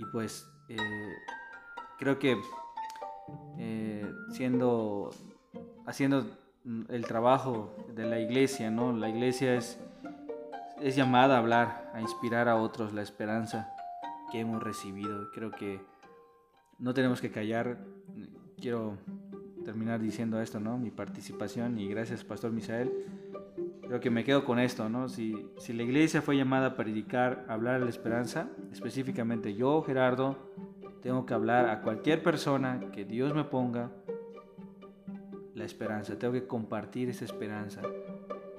Y 0.00 0.04
pues 0.10 0.50
eh, 0.68 0.76
creo 1.98 2.18
que 2.18 2.36
eh, 3.58 4.04
siendo, 4.32 5.10
haciendo 5.86 6.26
el 6.88 7.04
trabajo 7.06 7.74
de 7.94 8.06
la 8.06 8.18
iglesia, 8.18 8.70
¿no? 8.70 8.92
La 8.92 9.08
iglesia 9.08 9.54
es, 9.54 9.78
es 10.80 10.96
llamada 10.96 11.36
a 11.36 11.38
hablar, 11.38 11.90
a 11.94 12.00
inspirar 12.00 12.48
a 12.48 12.56
otros 12.56 12.92
la 12.92 13.02
esperanza 13.02 13.74
que 14.32 14.40
hemos 14.40 14.62
recibido. 14.62 15.30
Creo 15.32 15.50
que 15.50 15.80
no 16.78 16.94
tenemos 16.94 17.20
que 17.20 17.30
callar. 17.30 17.78
Quiero 18.60 18.96
terminar 19.64 20.00
diciendo 20.00 20.40
esto, 20.40 20.60
¿no? 20.60 20.78
Mi 20.78 20.90
participación 20.90 21.78
y 21.78 21.88
gracias, 21.88 22.24
Pastor 22.24 22.52
Misael. 22.52 22.90
Creo 23.82 24.00
que 24.00 24.10
me 24.10 24.24
quedo 24.24 24.44
con 24.46 24.58
esto, 24.58 24.88
¿no? 24.88 25.08
Si, 25.08 25.34
si 25.58 25.74
la 25.74 25.82
iglesia 25.82 26.22
fue 26.22 26.36
llamada 26.36 26.68
a 26.68 26.76
predicar, 26.76 27.44
a 27.48 27.54
hablar 27.54 27.78
de 27.78 27.84
la 27.84 27.90
esperanza, 27.90 28.48
específicamente 28.72 29.54
yo, 29.54 29.82
Gerardo, 29.82 30.38
tengo 31.02 31.26
que 31.26 31.34
hablar 31.34 31.68
a 31.68 31.82
cualquier 31.82 32.22
persona 32.22 32.90
que 32.92 33.04
Dios 33.04 33.34
me 33.34 33.44
ponga 33.44 33.90
la 35.54 35.64
esperanza. 35.64 36.18
Tengo 36.18 36.32
que 36.32 36.46
compartir 36.46 37.08
esa 37.08 37.24
esperanza 37.24 37.80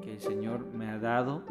que 0.02 0.14
el 0.14 0.20
Señor 0.20 0.66
me 0.74 0.90
ha 0.90 0.98
dado, 1.00 1.44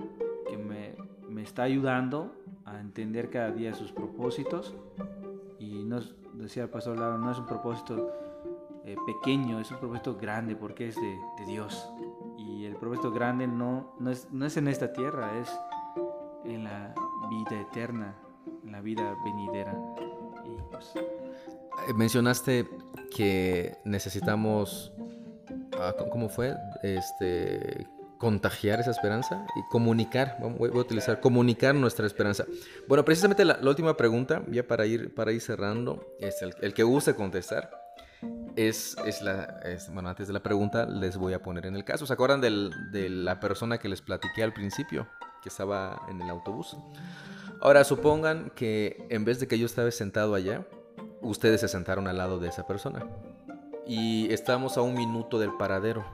que 0.48 0.56
me, 0.56 0.94
me 1.28 1.42
está 1.42 1.64
ayudando 1.64 2.34
a 2.64 2.80
entender 2.80 3.30
cada 3.30 3.50
día 3.50 3.74
sus 3.74 3.92
propósitos. 3.92 4.74
Y 5.58 5.84
no 5.84 5.98
es- 5.98 6.14
decía 6.34 6.64
el 6.64 6.70
pastor 6.70 6.98
Laro, 6.98 7.18
no 7.18 7.30
es 7.30 7.38
un 7.38 7.46
propósito 7.46 8.10
eh, 8.84 8.96
pequeño, 9.06 9.60
es 9.60 9.70
un 9.70 9.78
propósito 9.78 10.16
grande 10.16 10.56
porque 10.56 10.88
es 10.88 10.96
de, 10.96 11.18
de 11.38 11.46
Dios. 11.46 11.88
Y 12.36 12.64
el 12.64 12.76
propósito 12.76 13.10
grande 13.12 13.46
no, 13.46 13.94
no, 13.98 14.10
es, 14.10 14.28
no 14.32 14.44
es 14.46 14.56
en 14.56 14.68
esta 14.68 14.92
tierra, 14.92 15.38
es 15.38 15.50
en 16.44 16.64
la 16.64 16.94
vida 17.30 17.60
eterna, 17.60 18.14
en 18.64 18.72
la 18.72 18.80
vida 18.82 19.16
venidera. 19.24 19.74
Pues, 20.70 20.92
Eh, 20.96 21.92
Mencionaste 21.94 22.68
que 23.14 23.76
necesitamos, 23.84 24.92
¿cómo- 25.98 26.10
¿cómo 26.10 26.28
fue? 26.28 26.54
Este, 26.82 27.86
contagiar 28.18 28.80
esa 28.80 28.90
esperanza 28.90 29.44
y 29.56 29.68
comunicar, 29.70 30.38
voy 30.40 30.70
a 30.70 30.78
utilizar, 30.78 31.20
comunicar 31.20 31.74
nuestra 31.74 32.06
esperanza. 32.06 32.44
Bueno, 32.88 33.04
precisamente 33.04 33.44
la, 33.44 33.58
la 33.60 33.68
última 33.70 33.96
pregunta, 33.96 34.42
ya 34.50 34.66
para 34.66 34.86
ir, 34.86 35.14
para 35.14 35.32
ir 35.32 35.40
cerrando, 35.40 36.06
es 36.20 36.40
el, 36.42 36.54
el 36.62 36.72
que 36.74 36.82
guste 36.84 37.14
contestar, 37.14 37.70
es, 38.56 38.96
es 39.04 39.20
la, 39.20 39.60
es- 39.64 39.92
bueno, 39.92 40.08
antes 40.08 40.26
de 40.28 40.32
la 40.32 40.40
pregunta 40.42 40.86
les 40.86 41.16
voy 41.16 41.34
a 41.34 41.42
poner 41.42 41.66
en 41.66 41.76
el 41.76 41.84
caso. 41.84 42.06
¿Se 42.06 42.12
acuerdan 42.12 42.40
del- 42.40 42.70
de 42.92 43.10
la 43.10 43.40
persona 43.40 43.78
que 43.78 43.88
les 43.88 44.00
platiqué 44.00 44.42
al 44.42 44.52
principio, 44.54 45.06
que 45.42 45.48
estaba 45.48 46.06
en 46.08 46.22
el 46.22 46.30
autobús? 46.30 46.76
Ahora, 47.60 47.84
supongan 47.84 48.50
que 48.54 49.06
en 49.10 49.24
vez 49.24 49.40
de 49.40 49.48
que 49.48 49.58
yo 49.58 49.66
estaba 49.66 49.90
sentado 49.90 50.34
allá, 50.34 50.64
ustedes 51.20 51.60
se 51.60 51.68
sentaron 51.68 52.06
al 52.08 52.16
lado 52.18 52.38
de 52.38 52.48
esa 52.48 52.66
persona. 52.66 53.06
Y 53.86 54.32
estamos 54.32 54.76
a 54.76 54.82
un 54.82 54.94
minuto 54.94 55.38
del 55.38 55.52
paradero. 55.52 56.04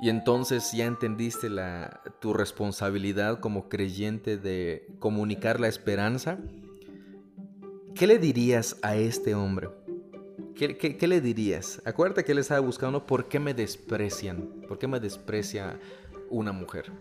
Y 0.00 0.08
entonces 0.08 0.72
ya 0.72 0.86
entendiste 0.86 1.50
la, 1.50 2.00
tu 2.20 2.32
responsabilidad 2.32 3.40
como 3.40 3.68
creyente 3.68 4.38
de 4.38 4.86
comunicar 4.98 5.60
la 5.60 5.68
esperanza. 5.68 6.38
¿Qué 7.94 8.06
le 8.06 8.18
dirías 8.18 8.76
a 8.82 8.96
este 8.96 9.34
hombre? 9.34 9.68
¿qué, 10.54 11.08
le 11.08 11.20
dirías? 11.20 11.80
Acuérdate 11.84 12.24
que 12.24 12.32
él 12.32 12.38
estaba 12.38 12.60
buscando 12.60 13.06
por 13.06 13.28
qué 13.28 13.40
me 13.40 13.54
desprecian, 13.54 14.42
por 14.68 14.78
qué 14.78 14.86
me 14.86 15.00
desprecia 15.00 15.78
una 16.28 16.52
mujer 16.52 16.92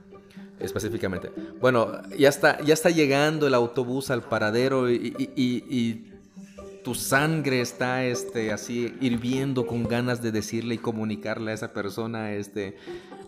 específicamente. 0.60 1.32
Bueno, 1.60 2.02
ya 2.18 2.30
está, 2.30 2.62
ya 2.62 2.74
está 2.74 2.90
llegando 2.90 3.48
el 3.48 3.54
autobús 3.54 4.12
al 4.12 4.24
paradero 4.24 4.90
y 4.90 6.09
tu 6.90 6.96
sangre 6.96 7.62
está 7.62 8.04
este, 8.04 8.52
así 8.52 8.98
hirviendo 9.00 9.68
con 9.68 9.84
ganas 9.84 10.24
de 10.24 10.32
decirle 10.32 10.74
y 10.74 10.78
comunicarle 10.80 11.52
a 11.52 11.54
esa 11.54 11.72
persona 11.72 12.32
este, 12.32 12.78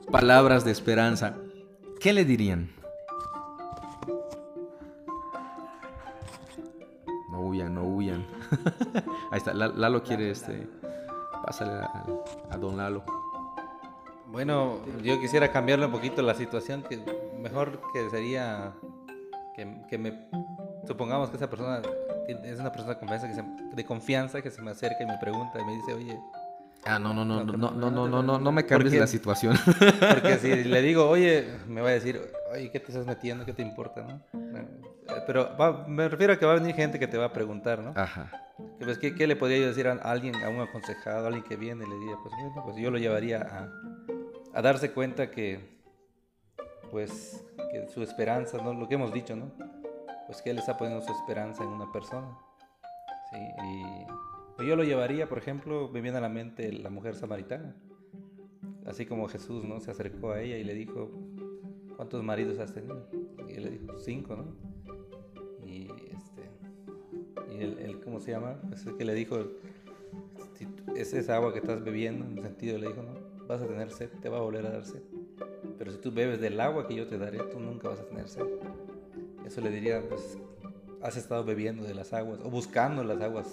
palabras 0.09 0.65
de 0.65 0.71
esperanza. 0.71 1.35
¿Qué 1.99 2.11
le 2.11 2.25
dirían? 2.25 2.71
No 7.29 7.41
huyan, 7.41 7.75
no 7.75 7.83
huyan. 7.83 8.25
Ahí 9.31 9.37
está, 9.37 9.53
La- 9.53 9.67
Lalo 9.67 10.01
quiere 10.01 10.31
este. 10.31 10.67
Pásale 11.45 11.71
a, 11.85 12.03
a 12.49 12.57
don 12.57 12.77
Lalo. 12.77 13.03
Bueno, 14.25 14.79
yo 15.03 15.19
quisiera 15.19 15.51
cambiarle 15.51 15.85
un 15.85 15.91
poquito 15.91 16.23
la 16.23 16.33
situación, 16.33 16.81
que 16.81 16.97
mejor 17.39 17.79
que 17.93 18.09
sería 18.09 18.73
que, 19.55 19.81
que 19.87 19.99
me 19.99 20.27
supongamos 20.87 21.29
que 21.29 21.35
esa 21.37 21.47
persona 21.47 21.83
es 22.43 22.59
una 22.59 22.71
persona 22.71 22.93
de 22.93 22.99
confianza, 22.99 23.27
que 23.27 23.33
se, 23.35 23.43
de 23.75 23.85
confianza 23.85 24.41
que 24.41 24.51
se 24.51 24.61
me 24.61 24.71
acerca 24.71 25.03
y 25.03 25.05
me 25.05 25.17
pregunta 25.17 25.59
y 25.59 25.65
me 25.65 25.75
dice, 25.75 25.93
oye, 25.93 26.19
Ah, 26.83 26.97
no, 26.97 27.13
no, 27.13 27.23
no, 27.23 27.43
no, 27.43 27.53
No, 27.57 27.71
no, 27.91 27.91
no, 28.07 28.23
no, 28.23 28.39
no, 28.39 28.51
me 28.51 28.63
¿por 28.63 28.69
cambies 28.69 28.95
la 28.95 29.05
situación. 29.05 29.55
porque 30.13 30.39
si 30.39 30.63
le 30.63 30.81
digo, 30.81 31.07
oye, 31.07 31.47
me 31.67 31.79
va 31.81 31.89
a 31.89 31.91
decir, 31.91 32.19
oye, 32.51 32.71
¿qué 32.71 32.79
te 32.79 32.87
estás 32.87 33.05
metiendo? 33.05 33.45
¿Qué 33.45 33.53
te 33.53 33.61
importa? 33.61 34.01
¿no? 34.01 34.19
Eh, 34.59 34.67
Pero 35.27 35.55
va- 35.57 35.85
me 35.87 36.09
refiero 36.09 36.33
a 36.33 36.39
que 36.39 36.45
va 36.47 36.53
a 36.53 36.55
venir 36.55 36.73
gente 36.73 36.97
que 36.97 37.05
te 37.07 37.19
va 37.19 37.25
a 37.25 37.33
preguntar, 37.33 37.79
¿no? 37.83 37.93
Ajá. 37.95 38.31
Pues, 38.79 38.97
¿qué, 38.97 39.13
qué 39.13 39.27
le 39.27 39.35
podría 39.35 39.59
yo 39.59 39.67
decir 39.67 39.87
a 39.87 39.91
alguien, 39.93 40.33
a 40.43 40.49
un 40.49 40.59
aconsejado, 40.59 41.25
a 41.25 41.27
alguien 41.27 41.43
que 41.43 41.55
viene? 41.55 41.85
Le 41.87 41.95
diría, 41.99 42.15
pues 42.23 42.33
bueno, 42.41 42.63
pues 42.65 42.75
yo 42.77 42.89
lo 42.89 42.97
llevaría 42.97 43.41
a, 43.41 44.57
a 44.57 44.61
darse 44.63 44.91
cuenta 44.91 45.29
que, 45.29 45.79
pues, 46.89 47.43
que 47.71 47.87
su 47.89 48.01
esperanza, 48.03 48.57
¿no? 48.57 48.73
Lo 48.73 48.87
que 48.87 48.95
hemos 48.95 49.13
dicho, 49.13 49.35
¿no? 49.35 49.51
Pues 50.31 50.41
que 50.41 50.51
él 50.51 50.59
está 50.59 50.77
poniendo 50.77 51.05
su 51.05 51.11
esperanza 51.11 51.61
en 51.61 51.71
una 51.71 51.91
persona. 51.91 52.37
Sí, 53.29 53.37
y 53.37 53.83
pues, 54.55 54.65
yo 54.65 54.77
lo 54.77 54.85
llevaría, 54.85 55.27
por 55.27 55.37
ejemplo, 55.37 55.89
me 55.91 55.99
viene 55.99 56.19
a 56.19 56.21
la 56.21 56.29
mente 56.29 56.71
la 56.71 56.89
mujer 56.89 57.15
samaritana. 57.15 57.75
Así 58.85 59.05
como 59.05 59.27
Jesús, 59.27 59.65
¿no? 59.65 59.81
Se 59.81 59.91
acercó 59.91 60.31
a 60.31 60.39
ella 60.39 60.55
y 60.57 60.63
le 60.63 60.73
dijo, 60.73 61.11
¿cuántos 61.97 62.23
maridos 62.23 62.59
has 62.59 62.73
tenido? 62.73 63.09
Y 63.49 63.55
él 63.55 63.63
le 63.65 63.69
dijo, 63.71 63.99
cinco, 63.99 64.37
¿no? 64.37 64.55
Y 65.67 65.89
este, 66.13 67.53
y 67.53 67.61
el, 67.61 67.77
el- 67.79 67.99
¿cómo 67.99 68.21
se 68.21 68.31
llama? 68.31 68.57
Pues 68.69 68.85
el 68.85 68.95
que 68.95 69.03
le 69.03 69.13
dijo, 69.13 69.35
es 70.95 71.13
esa 71.13 71.35
agua 71.35 71.51
que 71.51 71.59
estás 71.59 71.83
bebiendo, 71.83 72.23
en 72.23 72.37
el 72.37 72.43
sentido 72.43 72.77
le 72.77 72.87
dijo, 72.87 73.03
no, 73.03 73.47
vas 73.47 73.61
a 73.61 73.67
tener 73.67 73.91
sed, 73.91 74.09
te 74.21 74.29
va 74.29 74.37
a 74.37 74.41
volver 74.41 74.65
a 74.65 74.71
dar 74.71 74.85
sed. 74.85 75.03
Pero 75.77 75.91
si 75.91 75.97
tú 75.97 76.09
bebes 76.09 76.39
del 76.39 76.57
agua 76.61 76.87
que 76.87 76.95
yo 76.95 77.05
te 77.05 77.17
daré, 77.17 77.39
tú 77.51 77.59
nunca 77.59 77.89
vas 77.89 77.99
a 77.99 78.05
tener 78.05 78.29
sed. 78.29 78.45
Eso 79.45 79.61
le 79.61 79.69
diría, 79.69 80.01
pues, 80.07 80.37
has 81.01 81.17
estado 81.17 81.43
bebiendo 81.43 81.83
de 81.83 81.93
las 81.93 82.13
aguas 82.13 82.39
o 82.43 82.49
buscando 82.49 83.03
las 83.03 83.19
aguas 83.21 83.47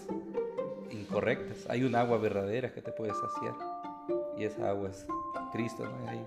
incorrectas. 0.91 1.67
Hay 1.69 1.83
un 1.85 1.95
agua 1.95 2.19
verdadera 2.19 2.73
que 2.73 2.83
te 2.83 2.93
puede 2.93 3.13
saciar 3.13 3.55
y 4.37 4.45
esa 4.45 4.69
agua 4.71 4.91
es 4.91 5.07
Cristo, 5.53 5.85
¿no? 5.85 6.09
Ahí- 6.11 6.27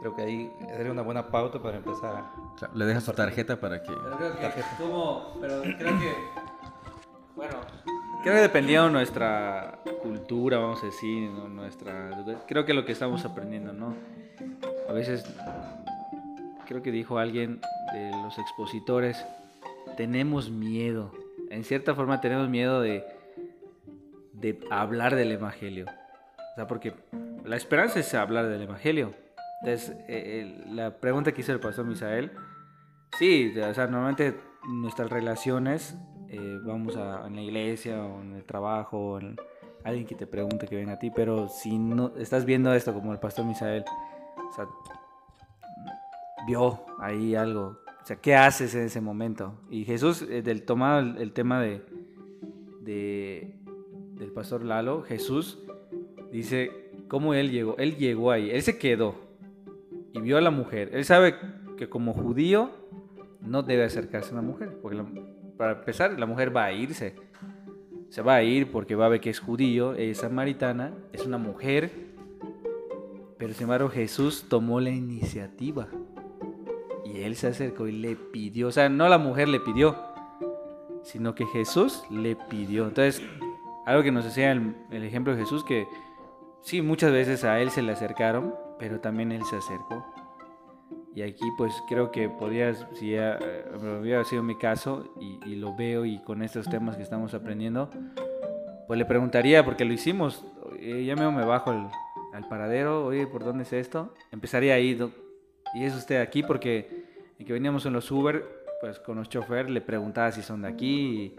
creo 0.00 0.14
que 0.14 0.22
ahí 0.22 0.52
sería 0.76 0.92
una 0.92 1.02
buena 1.02 1.26
pauta 1.28 1.60
para 1.60 1.78
empezar 1.78 2.14
a... 2.16 2.32
Claro, 2.58 2.74
Le 2.76 2.84
dejas 2.84 3.04
su 3.04 3.12
tarjeta 3.12 3.58
para 3.58 3.82
que. 3.82 3.92
Pero 3.92 4.16
creo 4.16 4.32
que, 4.38 4.62
como, 4.78 5.32
pero 5.40 5.62
creo 5.62 5.98
que, 5.98 6.12
bueno, 7.34 7.54
creo 8.22 8.34
que 8.34 8.40
dependiendo 8.40 8.86
de 8.86 8.92
nuestra 8.92 9.78
cultura, 10.02 10.58
vamos 10.58 10.82
a 10.82 10.86
decir, 10.86 11.30
¿no? 11.30 11.48
nuestra, 11.48 12.10
creo 12.46 12.64
que 12.64 12.74
lo 12.74 12.84
que 12.84 12.92
estamos 12.92 13.24
aprendiendo, 13.24 13.72
¿no? 13.72 13.94
A 14.88 14.92
veces, 14.92 15.24
creo 16.66 16.82
que 16.82 16.90
dijo 16.90 17.18
alguien 17.18 17.60
de 17.92 18.10
los 18.10 18.38
expositores, 18.38 19.24
tenemos 19.96 20.50
miedo, 20.50 21.12
en 21.50 21.64
cierta 21.64 21.94
forma 21.94 22.20
tenemos 22.20 22.48
miedo 22.48 22.80
de, 22.80 23.04
de 24.32 24.60
hablar 24.70 25.14
del 25.14 25.32
Evangelio. 25.32 25.86
O 26.52 26.54
sea, 26.56 26.66
porque 26.66 26.94
la 27.44 27.56
esperanza 27.56 28.00
es 28.00 28.12
hablar 28.14 28.48
del 28.48 28.62
Evangelio. 28.62 29.14
Entonces, 29.62 29.96
eh, 30.08 30.64
la 30.68 30.98
pregunta 30.98 31.32
que 31.32 31.40
hizo 31.40 31.52
el 31.52 31.60
pastor 31.60 31.86
Misael, 31.86 32.32
sí, 33.18 33.52
o 33.58 33.74
sea, 33.74 33.86
normalmente 33.86 34.34
nuestras 34.68 35.10
relaciones, 35.10 35.96
eh, 36.28 36.58
vamos 36.64 36.96
a, 36.96 37.26
en 37.26 37.36
la 37.36 37.42
iglesia 37.42 38.02
o 38.02 38.20
en 38.20 38.34
el 38.34 38.44
trabajo, 38.44 38.98
o 38.98 39.20
en 39.20 39.36
alguien 39.84 40.06
que 40.06 40.14
te 40.14 40.26
pregunte 40.26 40.66
que 40.66 40.76
venga 40.76 40.94
a 40.94 40.98
ti, 40.98 41.10
pero 41.10 41.48
si 41.48 41.78
no 41.78 42.12
estás 42.16 42.44
viendo 42.44 42.74
esto 42.74 42.92
como 42.92 43.12
el 43.12 43.18
pastor 43.18 43.44
Misael, 43.44 43.84
o 44.36 44.52
sea, 44.52 44.66
vio 46.46 46.80
ahí 46.98 47.34
algo, 47.34 47.78
o 48.02 48.06
sea, 48.06 48.16
¿qué 48.16 48.34
haces 48.36 48.74
en 48.74 48.82
ese 48.84 49.00
momento? 49.00 49.54
Y 49.70 49.84
Jesús, 49.84 50.22
eh, 50.22 50.42
del 50.42 50.62
tomado 50.64 51.00
el, 51.18 51.32
tema 51.32 51.60
de- 51.60 51.82
del 52.84 54.32
pastor 54.32 54.64
Lalo, 54.64 55.02
Jesús 55.02 55.58
dice 56.30 56.70
cómo 57.08 57.34
él 57.34 57.50
llegó, 57.50 57.76
él 57.78 57.96
llegó 57.96 58.30
ahí, 58.30 58.50
él 58.50 58.62
se 58.62 58.78
quedó 58.78 59.14
y 60.12 60.20
vio 60.20 60.38
a 60.38 60.40
la 60.40 60.50
mujer. 60.50 60.90
Él 60.92 61.04
sabe 61.04 61.34
que 61.76 61.88
como 61.88 62.12
judío 62.14 62.70
no 63.40 63.62
debe 63.62 63.84
acercarse 63.84 64.30
a 64.30 64.32
una 64.38 64.42
mujer, 64.42 64.78
porque 64.80 64.96
la- 64.96 65.06
para 65.56 65.72
empezar 65.80 66.18
la 66.18 66.26
mujer 66.26 66.54
va 66.56 66.64
a 66.64 66.72
irse. 66.72 67.14
Se 68.08 68.22
va 68.22 68.36
a 68.36 68.42
ir 68.44 68.70
porque 68.70 68.94
va 68.94 69.06
a 69.06 69.08
ver 69.08 69.20
que 69.20 69.30
es 69.30 69.40
judío, 69.40 69.94
es 69.94 70.18
samaritana, 70.18 70.94
es 71.12 71.26
una 71.26 71.38
mujer. 71.38 71.90
Pero 73.36 73.52
sin 73.52 73.64
embargo 73.64 73.88
Jesús 73.88 74.46
tomó 74.48 74.80
la 74.80 74.90
iniciativa. 74.90 75.88
Él 77.24 77.36
se 77.36 77.48
acercó 77.48 77.86
y 77.86 77.92
le 77.92 78.16
pidió, 78.16 78.68
o 78.68 78.72
sea, 78.72 78.88
no 78.88 79.08
la 79.08 79.18
mujer 79.18 79.48
le 79.48 79.60
pidió, 79.60 79.96
sino 81.02 81.34
que 81.34 81.46
Jesús 81.46 82.02
le 82.10 82.36
pidió. 82.36 82.86
Entonces, 82.86 83.22
algo 83.86 84.02
que 84.02 84.12
nos 84.12 84.24
decía 84.24 84.52
el, 84.52 84.74
el 84.90 85.04
ejemplo 85.04 85.34
de 85.34 85.42
Jesús, 85.42 85.64
que 85.64 85.86
sí, 86.62 86.82
muchas 86.82 87.12
veces 87.12 87.44
a 87.44 87.60
él 87.60 87.70
se 87.70 87.82
le 87.82 87.92
acercaron, 87.92 88.54
pero 88.78 89.00
también 89.00 89.32
él 89.32 89.44
se 89.44 89.56
acercó. 89.56 90.04
Y 91.14 91.22
aquí 91.22 91.44
pues 91.56 91.72
creo 91.88 92.10
que 92.10 92.28
podrías, 92.28 92.86
si 92.92 93.12
ya, 93.12 93.38
eh, 93.40 93.64
hubiera 94.00 94.22
sido 94.24 94.42
mi 94.42 94.58
caso 94.58 95.14
y, 95.18 95.40
y 95.46 95.54
lo 95.56 95.74
veo 95.74 96.04
y 96.04 96.18
con 96.22 96.42
estos 96.42 96.68
temas 96.68 96.96
que 96.96 97.02
estamos 97.02 97.32
aprendiendo, 97.32 97.88
pues 98.86 98.98
le 98.98 99.06
preguntaría, 99.06 99.64
porque 99.64 99.84
lo 99.84 99.94
hicimos, 99.94 100.44
eh, 100.78 101.04
ya 101.06 101.16
me 101.16 101.44
bajo 101.44 101.70
al, 101.70 101.90
al 102.34 102.48
paradero, 102.48 103.06
oye, 103.06 103.26
¿por 103.26 103.44
dónde 103.44 103.62
es 103.62 103.72
esto? 103.72 104.12
Empezaría 104.30 104.74
ahí, 104.74 104.98
y 105.74 105.84
es 105.84 105.94
usted 105.94 106.20
aquí 106.20 106.42
porque 106.42 107.05
en 107.38 107.46
que 107.46 107.52
veníamos 107.52 107.84
en 107.86 107.92
los 107.92 108.10
Uber, 108.10 108.44
pues 108.80 108.98
con 108.98 109.16
los 109.16 109.28
chofer 109.28 109.70
le 109.70 109.80
preguntaba 109.80 110.32
si 110.32 110.42
son 110.42 110.62
de 110.62 110.68
aquí, 110.68 111.36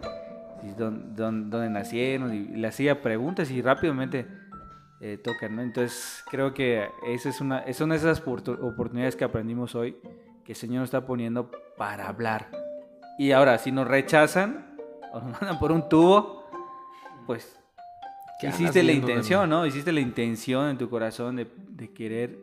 y, 0.63 0.67
y 0.67 0.69
dón- 0.77 1.15
dón- 1.15 1.49
dónde 1.49 1.69
nacieron, 1.69 2.33
y 2.33 2.47
le 2.55 2.67
hacía 2.67 3.01
preguntas 3.01 3.49
y 3.51 3.61
rápidamente 3.61 4.27
eh, 5.01 5.17
tocan, 5.23 5.55
¿no? 5.55 5.61
Entonces 5.61 6.23
creo 6.29 6.53
que 6.53 6.87
esa 7.07 7.29
es 7.29 7.39
una, 7.41 7.71
son 7.73 7.91
esas 7.91 8.23
oportu- 8.25 8.57
oportunidades 8.61 9.15
que 9.15 9.23
aprendimos 9.23 9.75
hoy 9.75 9.97
que 10.43 10.53
el 10.53 10.55
Señor 10.55 10.79
nos 10.81 10.87
está 10.87 11.05
poniendo 11.05 11.51
para 11.77 12.07
hablar. 12.07 12.49
Y 13.19 13.31
ahora, 13.31 13.57
si 13.57 13.71
nos 13.71 13.87
rechazan 13.87 14.75
o 15.13 15.19
nos 15.21 15.31
mandan 15.41 15.59
por 15.59 15.71
un 15.71 15.87
tubo, 15.89 16.45
pues 17.25 17.59
¿Qué 18.39 18.47
andas 18.47 18.61
hiciste 18.61 18.83
la 18.83 18.91
intención, 18.91 19.49
¿no? 19.49 19.65
Hiciste 19.65 19.91
la 19.91 19.99
intención 19.99 20.69
en 20.69 20.77
tu 20.77 20.89
corazón 20.89 21.35
de, 21.35 21.47
de 21.69 21.91
querer 21.91 22.37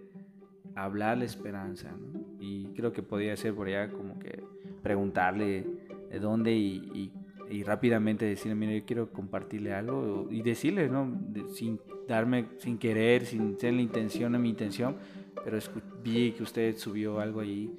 hablar 0.75 1.19
la 1.19 1.25
esperanza, 1.25 1.91
¿no? 1.91 2.21
Y 2.41 2.67
creo 2.75 2.93
que 2.93 3.03
podría 3.03 3.37
ser 3.37 3.55
por 3.55 3.67
allá 3.69 3.91
como 3.91 4.19
que 4.19 4.43
preguntarle 4.83 5.65
de 6.11 6.19
dónde 6.19 6.53
y, 6.53 6.77
y- 6.95 7.13
y 7.51 7.63
rápidamente 7.63 8.25
decirle, 8.25 8.55
mira, 8.55 8.73
yo 8.73 8.85
quiero 8.87 9.11
compartirle 9.11 9.73
algo 9.75 10.27
y 10.31 10.43
decirle, 10.43 10.89
¿no? 10.89 11.07
De- 11.29 11.47
sin 11.49 11.79
darme, 12.09 12.47
sin 12.59 12.79
querer, 12.79 13.27
sin 13.27 13.59
ser 13.59 13.75
la 13.75 13.83
intención 13.83 14.33
de 14.33 14.39
mi 14.39 14.49
intención, 14.51 14.97
pero 15.45 15.59
vi 16.03 16.33
que 16.33 16.43
usted 16.43 16.77
subió 16.77 17.21
algo 17.21 17.41
ahí 17.41 17.71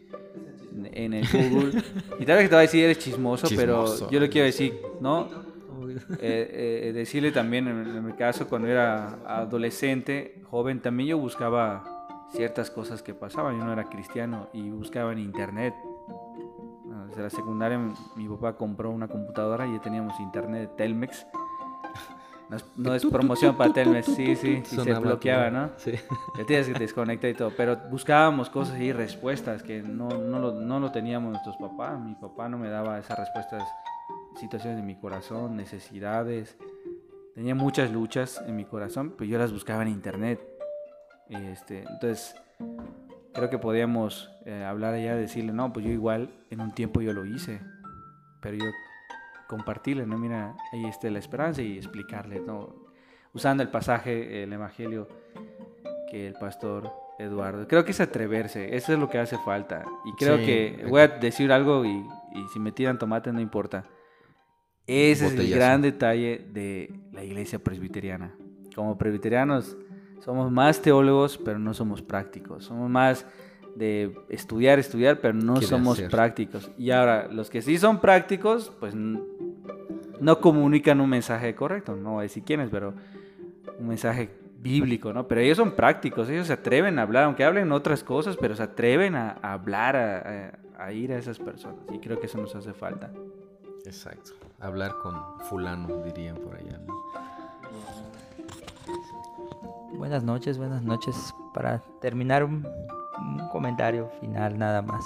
en, 0.76 0.90
en 0.94 1.14
el 1.14 1.26
Google. 1.32 1.82
y 2.20 2.26
tal 2.26 2.38
vez 2.38 2.50
te 2.50 2.56
va 2.56 2.60
a 2.60 2.62
decir, 2.62 2.84
eres 2.84 3.00
chismoso, 3.00 3.48
Chismoso. 3.48 3.96
pero 4.06 4.12
yo 4.12 4.20
le 4.20 4.30
quiero 4.30 4.46
decir, 4.46 4.74
¿no? 5.02 5.28
Eh, 6.20 6.88
eh, 6.90 6.94
decirle 6.94 7.32
también, 7.32 7.68
en, 7.68 7.88
en 7.88 8.06
mi 8.06 8.14
caso, 8.14 8.48
cuando 8.48 8.68
era 8.68 9.20
adolescente, 9.26 10.42
joven, 10.50 10.80
también 10.80 11.10
yo 11.10 11.18
buscaba 11.18 11.95
ciertas 12.30 12.72
cosas 12.72 13.02
que 13.02 13.14
pasaban. 13.14 13.58
Yo 13.58 13.66
no 13.66 13.74
era 13.74 13.86
cristiano 13.86 14.50
y 14.54 14.70
buscaba 14.70 15.12
en 15.12 15.20
internet. 15.20 15.74
Desde 17.08 17.22
la 17.22 17.30
secundaria 17.30 17.80
mi, 18.16 18.28
papá 18.28 18.58
compró 18.58 18.92
una 18.92 19.08
computadora 19.08 19.68
y 19.68 19.74
ya 19.74 19.82
teníamos 19.82 20.20
internet 20.20 20.62
de 20.62 20.68
Telmex. 20.76 21.26
No 22.48 22.58
es, 22.58 22.66
no 22.76 22.94
es 22.94 23.04
promoción 23.04 23.58
para 23.58 23.74
Telmex, 23.74 24.06
sí, 24.06 24.36
sí, 24.36 24.62
y 24.62 24.66
se 24.66 24.94
bloqueaba. 24.94 25.50
¿no? 25.50 25.72
Sí. 25.78 25.94
Ya 26.38 26.46
tienes 26.46 26.68
que 26.68 26.78
desconectar 26.78 27.28
y 27.32 27.34
todo, 27.34 27.52
pero 27.58 27.76
buscábamos 27.90 28.52
cosas 28.52 28.80
y 28.80 28.94
respuestas 28.94 29.64
que 29.64 29.82
no, 29.82 30.10
no, 30.10 30.38
lo, 30.38 30.52
no 30.52 30.80
lo 30.80 30.92
teníamos 30.92 31.32
nuestros 31.32 31.58
papás. 31.58 32.00
Mi 32.00 32.14
papá 32.14 32.48
no 32.48 32.60
me 32.60 32.70
daba 32.70 33.00
esas 33.00 33.18
respuestas, 33.18 33.64
situaciones 34.40 34.78
de 34.78 34.84
mi 34.84 34.94
corazón, 34.94 35.58
necesidades. 35.58 36.56
tenía 37.34 37.56
muchas 37.56 37.92
luchas 37.92 38.40
en 38.46 38.56
mi 38.56 38.66
corazón, 38.66 39.16
pues 39.18 39.28
yo 39.28 39.40
las 39.40 39.52
buscaba 39.52 39.82
en 39.82 39.88
internet. 39.88 40.55
Este, 41.30 41.84
entonces, 41.90 42.36
creo 43.34 43.50
que 43.50 43.58
podíamos 43.58 44.32
eh, 44.46 44.64
hablar 44.64 44.94
allá, 44.94 45.16
decirle, 45.16 45.54
no, 45.54 45.74
pues 45.74 45.86
yo 45.86 45.92
igual 45.92 46.30
en 46.50 46.62
un 46.62 46.72
tiempo 46.74 47.02
yo 47.02 47.14
lo 47.14 47.26
hice, 47.26 47.62
pero 48.42 48.56
yo 48.58 48.66
compartirle, 49.48 50.06
¿no? 50.06 50.18
Mira, 50.18 50.56
ahí 50.72 50.86
está 50.86 51.10
la 51.10 51.20
esperanza 51.20 51.62
y 51.62 51.78
explicarle, 51.78 52.40
¿no? 52.40 52.76
Usando 53.34 53.64
el 53.64 53.70
pasaje, 53.70 54.44
el 54.44 54.54
Evangelio 54.54 55.08
que 56.10 56.28
el 56.28 56.34
pastor 56.34 56.92
Eduardo. 57.20 57.68
Creo 57.68 57.84
que 57.86 57.92
es 57.92 58.00
atreverse, 58.00 58.76
eso 58.76 58.94
es 58.94 59.00
lo 59.00 59.10
que 59.10 59.18
hace 59.20 59.38
falta. 59.40 59.84
Y 60.06 60.14
creo 60.14 60.38
Sí, 60.38 60.46
que 60.46 60.86
voy 60.88 61.02
a 61.02 61.08
decir 61.08 61.52
algo 61.52 61.86
y, 61.86 61.90
y 61.90 62.48
si 62.54 62.60
me 62.60 62.72
tiran 62.72 62.98
tomate 62.98 63.32
no 63.34 63.40
importa. 63.42 63.86
Ese 64.88 65.26
es 65.26 65.32
el 65.32 65.38
Botellazo. 65.38 65.56
gran 65.56 65.82
detalle 65.82 66.46
de 66.52 66.94
la 67.12 67.24
iglesia 67.24 67.60
presbiteriana. 67.60 68.36
Como 68.76 68.98
presbiterianos 68.98 69.76
somos 70.22 70.52
más 70.52 70.82
teólogos, 70.82 71.38
pero 71.38 71.60
no 71.60 71.74
somos 71.74 72.02
prácticos. 72.02 72.66
Somos 72.66 72.90
más 72.90 73.26
de 73.76 74.18
estudiar, 74.30 74.80
estudiar, 74.80 75.20
pero 75.20 75.34
no 75.34 75.54
Quiere 75.54 75.68
somos 75.68 75.98
hacer. 76.00 76.10
prácticos. 76.10 76.72
Y 76.78 76.92
ahora, 76.92 77.28
los 77.32 77.50
que 77.50 77.62
sí 77.62 77.78
son 77.78 78.00
prácticos, 78.00 78.72
pues 78.80 78.96
no 78.96 80.40
comunican 80.40 81.02
un 81.02 81.10
mensaje 81.10 81.54
correcto. 81.56 81.96
No 81.96 82.14
voy 82.14 82.20
a 82.20 82.24
decir 82.24 82.44
quiénes, 82.44 82.70
pero 82.70 82.94
un 83.78 83.88
mensaje 83.88 84.30
bíblico, 84.60 85.14
¿no? 85.14 85.28
Pero 85.28 85.42
ellos 85.42 85.58
son 85.58 85.72
prácticos, 85.74 86.30
ellos 86.30 86.48
se 86.48 86.54
atreven 86.54 86.98
a 86.98 87.04
hablar, 87.04 87.26
aunque 87.26 87.44
hablen 87.44 87.72
otras 87.72 88.04
cosas, 88.04 88.36
pero 88.38 88.56
se 88.56 88.64
atreven 88.64 89.16
a, 89.16 89.38
a 89.42 89.54
hablar, 89.54 89.96
a, 89.96 90.18
a- 90.18 90.60
a 90.86 90.92
ir 90.92 91.12
a 91.14 91.18
esas 91.18 91.40
personas. 91.40 91.78
Y 91.94 92.00
creo 92.00 92.20
que 92.20 92.26
eso 92.26 92.38
nos 92.38 92.54
hace 92.56 92.74
falta. 92.74 93.10
Exacto. 93.86 94.32
Hablar 94.60 94.98
con 95.02 95.16
fulano, 95.50 96.02
dirían 96.04 96.36
por 96.38 96.56
allá. 96.56 96.80
¿no? 96.86 96.94
Buenas 99.98 100.24
noches, 100.24 100.58
buenas 100.58 100.82
noches. 100.84 101.34
Para 101.54 101.80
terminar, 102.02 102.44
un, 102.44 102.66
comentario 103.52 104.10
final 104.20 104.58
nada 104.58 104.82
más. 104.82 105.06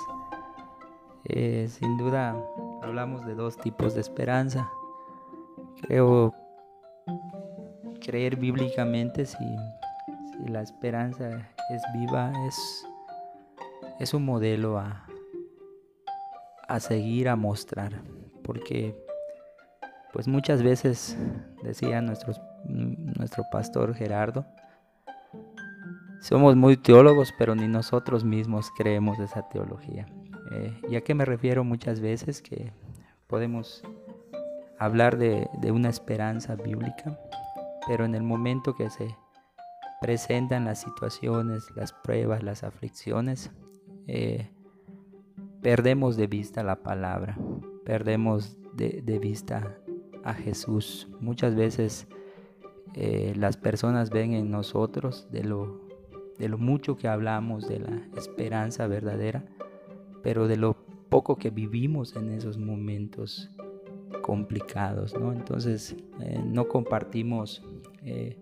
Eh, 1.26 1.68
sin 1.70 1.98
duda, 1.98 2.36
hablamos 2.82 3.26
de 3.26 3.36
dos 3.36 3.58
tipos 3.58 3.94
de 3.94 4.02
esperanza. 4.02 4.70
Creo 5.82 6.34
creer 8.02 8.36
bíblicamente 8.38 9.26
si, 9.26 9.38
si 9.38 10.48
la 10.50 10.62
esperanza 10.62 11.48
es 11.70 11.82
viva, 11.94 12.32
es, 12.48 12.86
es 14.00 14.14
un 14.14 14.26
modelo 14.26 14.80
a, 14.80 15.06
a 16.68 16.80
seguir, 16.80 17.30
a 17.30 17.36
mostrar. 17.36 18.02
Porque 18.44 18.96
pues 20.12 20.28
muchas 20.28 20.64
veces, 20.64 21.16
decía 21.62 22.02
nuestros- 22.02 22.42
nuestro 22.66 23.44
pastor 23.52 23.94
Gerardo, 23.94 24.46
somos 26.22 26.56
muy 26.56 26.78
teólogos, 26.78 27.34
pero 27.38 27.56
ni 27.56 27.68
nosotros 27.68 28.24
mismos 28.24 28.72
creemos 28.78 29.20
esa 29.20 29.48
teología. 29.50 30.08
Eh, 30.52 30.82
¿Y 30.90 30.96
a 30.96 31.02
qué 31.02 31.14
me 31.14 31.26
refiero 31.26 31.64
muchas 31.64 32.00
veces? 32.00 32.42
Que 32.42 32.72
podemos 33.28 33.84
hablar 34.78 35.18
de, 35.18 35.48
de 35.62 35.72
una 35.72 35.90
esperanza 35.90 36.56
bíblica, 36.56 37.20
pero 37.88 38.06
en 38.06 38.16
el 38.16 38.24
momento 38.24 38.76
que 38.76 38.90
se 38.90 39.16
presentan 40.02 40.66
las 40.66 40.82
situaciones, 40.82 41.66
las 41.76 41.94
pruebas, 41.94 42.44
las 42.44 42.64
aflicciones, 42.64 43.52
eh, 44.08 44.50
perdemos 45.62 46.16
de 46.16 46.28
vista 46.28 46.64
la 46.64 46.78
palabra, 46.78 47.38
perdemos 47.86 48.58
de, 48.74 49.02
de 49.04 49.20
vista 49.20 49.78
a 50.24 50.34
Jesús. 50.34 51.10
Muchas 51.20 51.56
veces 51.56 52.08
eh, 52.94 53.34
las 53.36 53.58
personas 53.58 54.10
ven 54.10 54.34
en 54.34 54.50
nosotros 54.50 55.28
de 55.32 55.44
lo, 55.44 55.89
de 56.40 56.50
lo 56.50 56.58
mucho 56.58 56.98
que 56.98 57.08
hablamos 57.08 57.68
de 57.68 57.80
la 57.80 58.02
esperanza 58.18 58.88
verdadera, 58.88 59.44
pero 60.24 60.48
de 60.48 60.58
lo 60.58 60.76
poco 61.10 61.36
que 61.38 61.50
vivimos 61.50 62.16
en 62.16 62.30
esos 62.32 62.58
momentos 62.58 63.52
complicados, 64.22 65.18
¿no? 65.20 65.32
Entonces 65.34 65.96
eh, 66.20 66.42
no 66.46 66.68
compartimos 66.68 67.64
eh, 68.04 68.38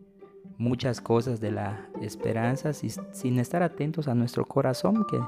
muchas 0.58 1.02
cosas 1.02 1.39
de 1.39 1.52
la 1.52 1.88
esperanza 2.02 2.74
si- 2.74 2.89
sin 3.12 3.39
estar 3.39 3.64
atentos 3.64 4.08
a 4.08 4.16
nuestro 4.16 4.45
corazón 4.45 5.06
que 5.10 5.20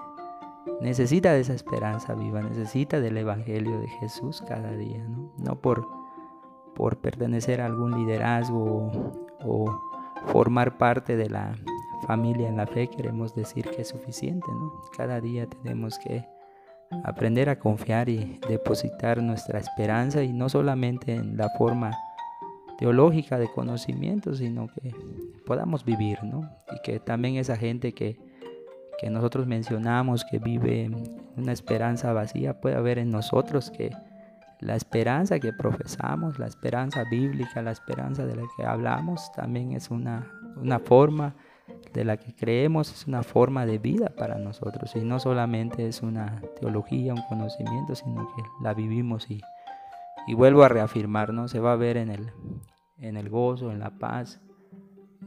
necesita 0.81 1.33
de 1.33 1.41
esa 1.41 1.53
esperanza 1.53 2.13
viva, 2.15 2.41
necesita 2.41 2.99
del 2.99 3.17
Evangelio 3.17 3.79
de 3.79 3.87
Jesús 3.99 4.41
cada 4.47 4.71
día, 4.75 5.05
¿no? 5.37 5.59
Por, 5.59 5.87
por 6.75 6.97
pertenecer 6.97 7.61
a 7.61 7.65
algún 7.65 7.91
liderazgo 7.95 8.91
o 9.45 9.81
formar 10.27 10.77
parte 10.77 11.15
de 11.15 11.29
la 11.29 11.55
familia 11.99 12.47
en 12.47 12.57
la 12.57 12.67
fe, 12.67 12.87
queremos 12.87 13.35
decir 13.35 13.65
que 13.69 13.81
es 13.81 13.89
suficiente, 13.89 14.47
¿no? 14.49 14.73
Cada 14.95 15.21
día 15.21 15.47
tenemos 15.47 15.97
que 15.99 16.25
aprender 17.03 17.49
a 17.49 17.59
confiar 17.59 18.09
y 18.09 18.39
depositar 18.47 19.21
nuestra 19.21 19.59
esperanza 19.59 20.23
y 20.23 20.33
no 20.33 20.49
solamente 20.49 21.13
en 21.13 21.37
la 21.37 21.49
forma 21.57 21.91
teológica 22.77 23.37
de 23.37 23.51
conocimiento, 23.51 24.33
sino 24.33 24.67
que 24.67 24.93
podamos 25.45 25.83
vivir, 25.83 26.23
¿no? 26.23 26.49
Y 26.75 26.81
que 26.83 26.99
también 26.99 27.35
esa 27.35 27.57
gente 27.57 27.93
que, 27.93 28.17
que 28.99 29.09
nosotros 29.09 29.47
mencionamos, 29.47 30.25
que 30.25 30.39
vive 30.39 30.89
una 31.35 31.51
esperanza 31.51 32.13
vacía, 32.13 32.59
pueda 32.59 32.79
ver 32.81 32.99
en 32.99 33.11
nosotros 33.11 33.69
que 33.69 33.91
la 34.59 34.75
esperanza 34.75 35.39
que 35.39 35.53
profesamos, 35.53 36.37
la 36.37 36.47
esperanza 36.47 37.03
bíblica, 37.09 37.61
la 37.61 37.71
esperanza 37.71 38.25
de 38.25 38.35
la 38.35 38.43
que 38.55 38.65
hablamos, 38.65 39.31
también 39.33 39.71
es 39.71 39.89
una, 39.89 40.31
una 40.57 40.79
forma 40.79 41.35
de 41.93 42.05
la 42.05 42.17
que 42.17 42.33
creemos, 42.33 42.91
es 42.91 43.07
una 43.07 43.23
forma 43.23 43.65
de 43.65 43.77
vida 43.77 44.09
para 44.15 44.37
nosotros. 44.37 44.95
Y 44.95 44.99
no 44.99 45.19
solamente 45.19 45.87
es 45.87 46.01
una 46.01 46.41
teología, 46.59 47.13
un 47.13 47.23
conocimiento, 47.27 47.95
sino 47.95 48.27
que 48.35 48.43
la 48.61 48.73
vivimos 48.73 49.29
y, 49.29 49.41
y 50.27 50.33
vuelvo 50.33 50.63
a 50.63 50.69
reafirmar, 50.69 51.33
¿no? 51.33 51.47
Se 51.47 51.59
va 51.59 51.73
a 51.73 51.77
ver 51.77 51.97
en 51.97 52.09
el, 52.09 52.31
en 52.99 53.17
el 53.17 53.29
gozo, 53.29 53.71
en 53.71 53.79
la 53.79 53.91
paz, 53.91 54.39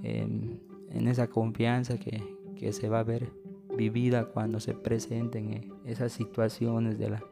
en, 0.03 0.61
esa 1.09 1.27
confianza 1.27 1.99
que, 1.99 2.23
que 2.57 2.73
se 2.73 2.89
va 2.89 3.01
a 3.01 3.03
ver 3.03 3.33
vivida 3.77 4.27
cuando 4.27 4.61
se 4.61 4.75
presenten 4.75 5.53
eh, 5.53 5.73
esas 5.85 6.13
situaciones 6.13 6.99
de 6.99 7.11
la, 7.11 7.23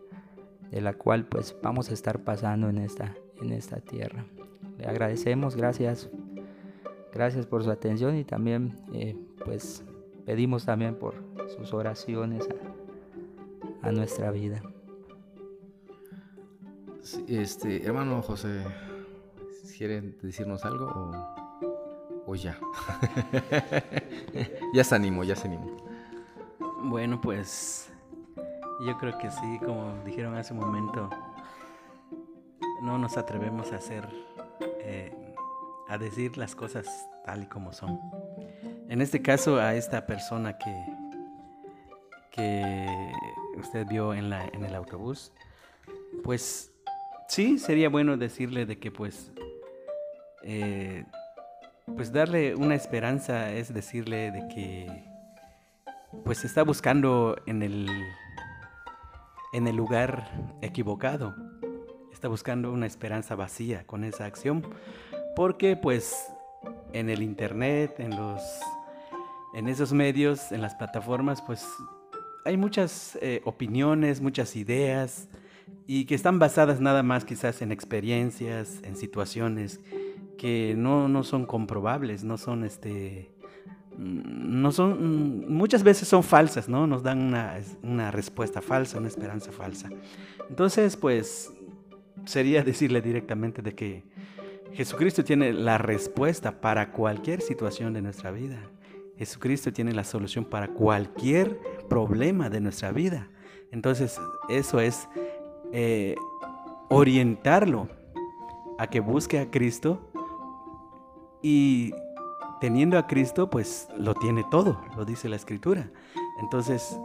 de 0.70 0.80
la 0.80 0.94
cual 0.94 1.26
pues 1.26 1.54
vamos 1.62 1.90
a 1.90 1.94
estar 1.94 2.20
pasando 2.20 2.68
en 2.68 2.78
esta, 2.78 3.14
en 3.40 3.52
esta 3.52 3.80
tierra. 3.80 4.24
Le 4.78 4.86
agradecemos, 4.86 5.56
gracias, 5.56 6.10
gracias 7.12 7.46
por 7.46 7.64
su 7.64 7.70
atención 7.70 8.16
y 8.16 8.24
también 8.24 8.78
eh, 8.92 9.16
pues 9.44 9.84
pedimos 10.24 10.64
también 10.64 10.94
por 10.94 11.14
sus 11.56 11.72
oraciones 11.72 12.48
a, 13.82 13.88
a 13.88 13.92
nuestra 13.92 14.30
vida. 14.30 14.62
Sí, 17.02 17.24
este, 17.28 17.84
hermano 17.84 18.22
José, 18.22 18.62
¿quieren 19.76 20.16
decirnos 20.22 20.64
algo 20.64 20.86
o, 20.86 22.30
o 22.30 22.34
ya? 22.34 22.58
ya 24.74 24.84
se 24.84 24.94
animó, 24.94 25.24
ya 25.24 25.34
se 25.34 25.48
animó. 25.48 25.76
Bueno, 26.84 27.20
pues 27.20 27.90
yo 28.86 28.96
creo 28.98 29.18
que 29.18 29.30
sí, 29.30 29.58
como 29.64 29.94
dijeron 30.04 30.34
hace 30.36 30.52
un 30.52 30.60
momento, 30.60 31.10
no 32.82 32.98
nos 32.98 33.16
atrevemos 33.16 33.72
a 33.72 33.76
hacer, 33.76 34.08
eh, 34.80 35.12
a 35.90 35.98
decir 35.98 36.38
las 36.38 36.54
cosas 36.54 36.86
tal 37.24 37.42
y 37.42 37.46
como 37.46 37.72
son. 37.72 38.00
En 38.88 39.00
este 39.00 39.20
caso, 39.22 39.58
a 39.58 39.74
esta 39.74 40.06
persona 40.06 40.56
que, 40.56 40.86
que 42.30 43.12
usted 43.56 43.86
vio 43.86 44.14
en, 44.14 44.30
la, 44.30 44.46
en 44.46 44.64
el 44.64 44.74
autobús, 44.74 45.32
pues 46.22 46.72
sí, 47.28 47.58
sería 47.58 47.88
bueno 47.88 48.16
decirle 48.16 48.66
de 48.66 48.78
que 48.78 48.90
pues, 48.90 49.32
eh, 50.42 51.04
pues 51.96 52.12
darle 52.12 52.54
una 52.54 52.74
esperanza 52.74 53.52
es 53.52 53.74
decirle 53.74 54.30
de 54.30 54.48
que 54.48 55.04
pues 56.24 56.44
está 56.44 56.62
buscando 56.62 57.36
en 57.46 57.62
el 57.62 57.88
en 59.52 59.66
el 59.66 59.76
lugar 59.76 60.30
equivocado. 60.62 61.34
Está 62.12 62.28
buscando 62.28 62.72
una 62.72 62.86
esperanza 62.86 63.34
vacía 63.34 63.86
con 63.86 64.04
esa 64.04 64.26
acción, 64.26 64.62
porque 65.36 65.76
pues 65.76 66.26
en 66.92 67.08
el 67.08 67.22
internet, 67.22 67.94
en 67.98 68.10
los 68.10 68.42
en 69.54 69.68
esos 69.68 69.92
medios, 69.92 70.52
en 70.52 70.62
las 70.62 70.74
plataformas, 70.76 71.42
pues 71.42 71.66
hay 72.44 72.56
muchas 72.56 73.18
eh, 73.20 73.42
opiniones, 73.44 74.20
muchas 74.20 74.56
ideas 74.56 75.28
y 75.86 76.04
que 76.04 76.14
están 76.14 76.38
basadas 76.38 76.80
nada 76.80 77.02
más 77.02 77.24
quizás 77.24 77.62
en 77.62 77.72
experiencias, 77.72 78.80
en 78.84 78.96
situaciones 78.96 79.80
que 80.38 80.74
no, 80.76 81.08
no 81.08 81.22
son 81.22 81.46
comprobables, 81.46 82.24
no 82.24 82.38
son 82.38 82.64
este 82.64 83.30
mm, 83.98 84.60
no 84.62 84.72
son, 84.72 85.44
mm, 85.44 85.52
muchas 85.52 85.82
veces 85.82 86.08
son 86.08 86.22
falsas, 86.22 86.68
¿no? 86.68 86.86
Nos 86.86 87.02
dan 87.02 87.20
una, 87.20 87.58
una 87.82 88.10
respuesta 88.10 88.62
falsa, 88.62 88.98
una 88.98 89.08
esperanza 89.08 89.52
falsa. 89.52 89.90
Entonces, 90.48 90.96
pues, 90.96 91.52
sería 92.24 92.62
decirle 92.64 93.02
directamente 93.02 93.60
de 93.60 93.74
que, 93.74 94.04
Jesucristo 94.72 95.24
tiene 95.24 95.52
la 95.52 95.78
respuesta 95.78 96.60
para 96.60 96.92
cualquier 96.92 97.40
situación 97.40 97.92
de 97.92 98.02
nuestra 98.02 98.30
vida. 98.30 98.58
Jesucristo 99.16 99.72
tiene 99.72 99.92
la 99.92 100.04
solución 100.04 100.44
para 100.44 100.68
cualquier 100.68 101.58
problema 101.88 102.48
de 102.48 102.60
nuestra 102.60 102.92
vida. 102.92 103.28
Entonces, 103.70 104.18
eso 104.48 104.80
es 104.80 105.08
eh, 105.72 106.14
orientarlo 106.88 107.88
a 108.78 108.86
que 108.86 109.00
busque 109.00 109.38
a 109.38 109.50
Cristo 109.50 110.10
y 111.42 111.92
teniendo 112.60 112.98
a 112.98 113.06
Cristo, 113.06 113.50
pues 113.50 113.88
lo 113.96 114.14
tiene 114.14 114.44
todo, 114.50 114.80
lo 114.96 115.04
dice 115.04 115.28
la 115.28 115.36
Escritura. 115.36 115.90
Entonces, 116.40 116.98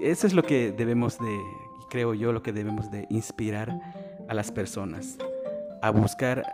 eso 0.00 0.26
es 0.26 0.34
lo 0.34 0.42
que 0.42 0.70
debemos 0.72 1.18
de, 1.18 1.38
creo 1.88 2.14
yo, 2.14 2.32
lo 2.32 2.42
que 2.42 2.52
debemos 2.52 2.90
de 2.90 3.06
inspirar 3.10 3.80
a 4.28 4.34
las 4.34 4.52
personas, 4.52 5.16
a 5.82 5.90
buscar 5.90 6.44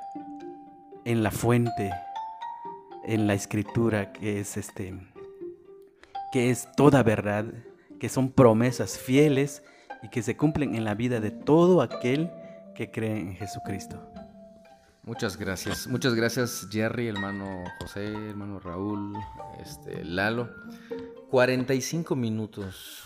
en 1.04 1.22
la 1.22 1.30
fuente 1.30 1.90
en 3.04 3.26
la 3.26 3.34
escritura 3.34 4.12
que 4.12 4.40
es 4.40 4.56
este 4.56 4.94
que 6.32 6.50
es 6.50 6.66
toda 6.76 7.04
verdad, 7.04 7.44
que 8.00 8.08
son 8.08 8.32
promesas 8.32 8.98
fieles 8.98 9.62
y 10.02 10.08
que 10.08 10.20
se 10.20 10.36
cumplen 10.36 10.74
en 10.74 10.84
la 10.84 10.96
vida 10.96 11.20
de 11.20 11.30
todo 11.30 11.80
aquel 11.80 12.28
que 12.74 12.90
cree 12.90 13.20
en 13.20 13.36
Jesucristo. 13.36 14.02
Muchas 15.04 15.36
gracias. 15.36 15.86
Muchas 15.86 16.14
gracias 16.14 16.66
Jerry, 16.72 17.06
hermano 17.06 17.62
José, 17.78 18.06
hermano 18.06 18.58
Raúl, 18.58 19.16
este 19.62 20.04
Lalo. 20.04 20.48
45 21.30 22.16
minutos 22.16 23.04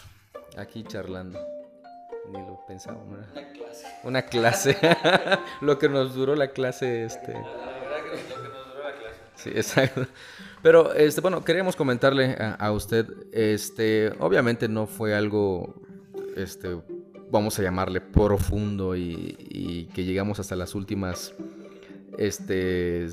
aquí 0.56 0.84
charlando. 0.84 1.38
Ni 2.32 2.38
lo 2.38 2.64
pensaba, 2.66 2.98
Una 3.02 3.52
clase. 3.52 3.86
Una 4.04 4.22
clase. 4.22 4.78
lo 5.60 5.78
que 5.78 5.88
nos 5.88 6.14
duró 6.14 6.34
la 6.34 6.48
clase 6.52 7.04
este 7.04 7.34
Sí, 9.38 9.50
exacto. 9.54 10.06
Pero, 10.62 10.92
este, 10.92 11.20
bueno, 11.20 11.44
queríamos 11.44 11.76
comentarle 11.76 12.36
a, 12.38 12.72
usted, 12.72 13.06
este, 13.32 14.12
obviamente 14.18 14.68
no 14.68 14.86
fue 14.86 15.14
algo, 15.14 15.80
este, 16.36 16.80
vamos 17.30 17.58
a 17.58 17.62
llamarle 17.62 18.00
profundo 18.00 18.96
y, 18.96 19.88
que 19.94 20.04
llegamos 20.04 20.40
hasta 20.40 20.56
las 20.56 20.74
últimas, 20.74 21.34
este, 22.18 23.08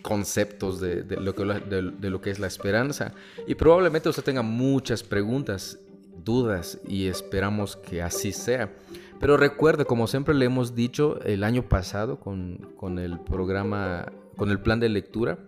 conceptos 0.00 0.80
de, 0.80 1.04
lo 1.20 1.34
que, 1.34 1.44
de 1.44 2.10
lo 2.10 2.20
que 2.20 2.30
es 2.30 2.38
la 2.38 2.46
esperanza. 2.46 3.12
Y 3.46 3.54
probablemente 3.54 4.08
usted 4.08 4.24
tenga 4.24 4.42
muchas 4.42 5.02
preguntas, 5.02 5.78
dudas 6.24 6.78
y 6.88 7.06
esperamos 7.06 7.76
que 7.76 8.00
así 8.00 8.32
sea. 8.32 8.72
Pero 9.20 9.36
recuerde, 9.36 9.84
como 9.84 10.06
siempre 10.06 10.34
le 10.34 10.46
hemos 10.46 10.74
dicho 10.74 11.20
el 11.22 11.44
año 11.44 11.62
pasado 11.68 12.18
con, 12.18 12.72
con 12.76 12.98
el 12.98 13.18
programa 13.20 14.06
con 14.36 14.50
el 14.50 14.60
plan 14.60 14.80
de 14.80 14.88
lectura. 14.88 15.38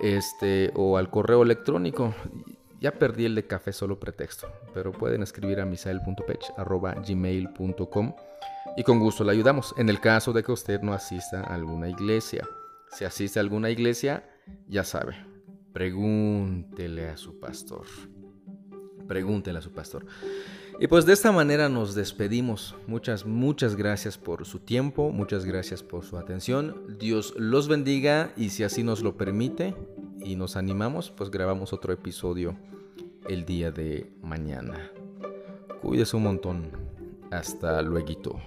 este, 0.00 0.72
o 0.74 0.96
al 0.96 1.10
correo 1.10 1.42
electrónico. 1.42 2.14
Ya 2.80 2.92
perdí 2.92 3.26
el 3.26 3.34
de 3.34 3.46
café 3.46 3.72
solo 3.72 4.00
pretexto, 4.00 4.50
pero 4.74 4.90
pueden 4.90 5.22
escribir 5.22 5.60
a 5.60 5.66
misael.pech.gmail.com 5.66 8.14
y 8.76 8.82
con 8.82 8.98
gusto 8.98 9.22
le 9.24 9.32
ayudamos 9.32 9.74
en 9.76 9.88
el 9.88 10.00
caso 10.00 10.32
de 10.32 10.42
que 10.42 10.50
usted 10.50 10.80
no 10.80 10.92
asista 10.92 11.42
a 11.42 11.54
alguna 11.54 11.88
iglesia. 11.88 12.44
Si 12.90 13.04
asiste 13.04 13.38
a 13.38 13.42
alguna 13.42 13.70
iglesia, 13.70 14.28
ya 14.66 14.82
sabe, 14.82 15.14
Pregúntele 15.72 17.08
a 17.08 17.16
su 17.16 17.38
pastor. 17.38 17.86
Pregúntele 19.06 19.58
a 19.58 19.62
su 19.62 19.72
pastor. 19.72 20.06
Y 20.78 20.86
pues 20.86 21.06
de 21.06 21.12
esta 21.12 21.32
manera 21.32 21.68
nos 21.68 21.94
despedimos. 21.94 22.74
Muchas, 22.86 23.26
muchas 23.26 23.76
gracias 23.76 24.18
por 24.18 24.46
su 24.46 24.58
tiempo, 24.58 25.10
muchas 25.10 25.44
gracias 25.44 25.82
por 25.82 26.04
su 26.04 26.16
atención. 26.16 26.96
Dios 26.98 27.34
los 27.36 27.68
bendiga 27.68 28.32
y 28.36 28.50
si 28.50 28.64
así 28.64 28.82
nos 28.82 29.02
lo 29.02 29.16
permite 29.16 29.74
y 30.24 30.36
nos 30.36 30.56
animamos, 30.56 31.10
pues 31.10 31.30
grabamos 31.30 31.72
otro 31.72 31.92
episodio 31.92 32.56
el 33.28 33.44
día 33.44 33.70
de 33.70 34.12
mañana. 34.22 34.90
Cuídese 35.80 36.16
un 36.16 36.24
montón. 36.24 36.70
Hasta 37.30 37.80
luego. 37.80 38.40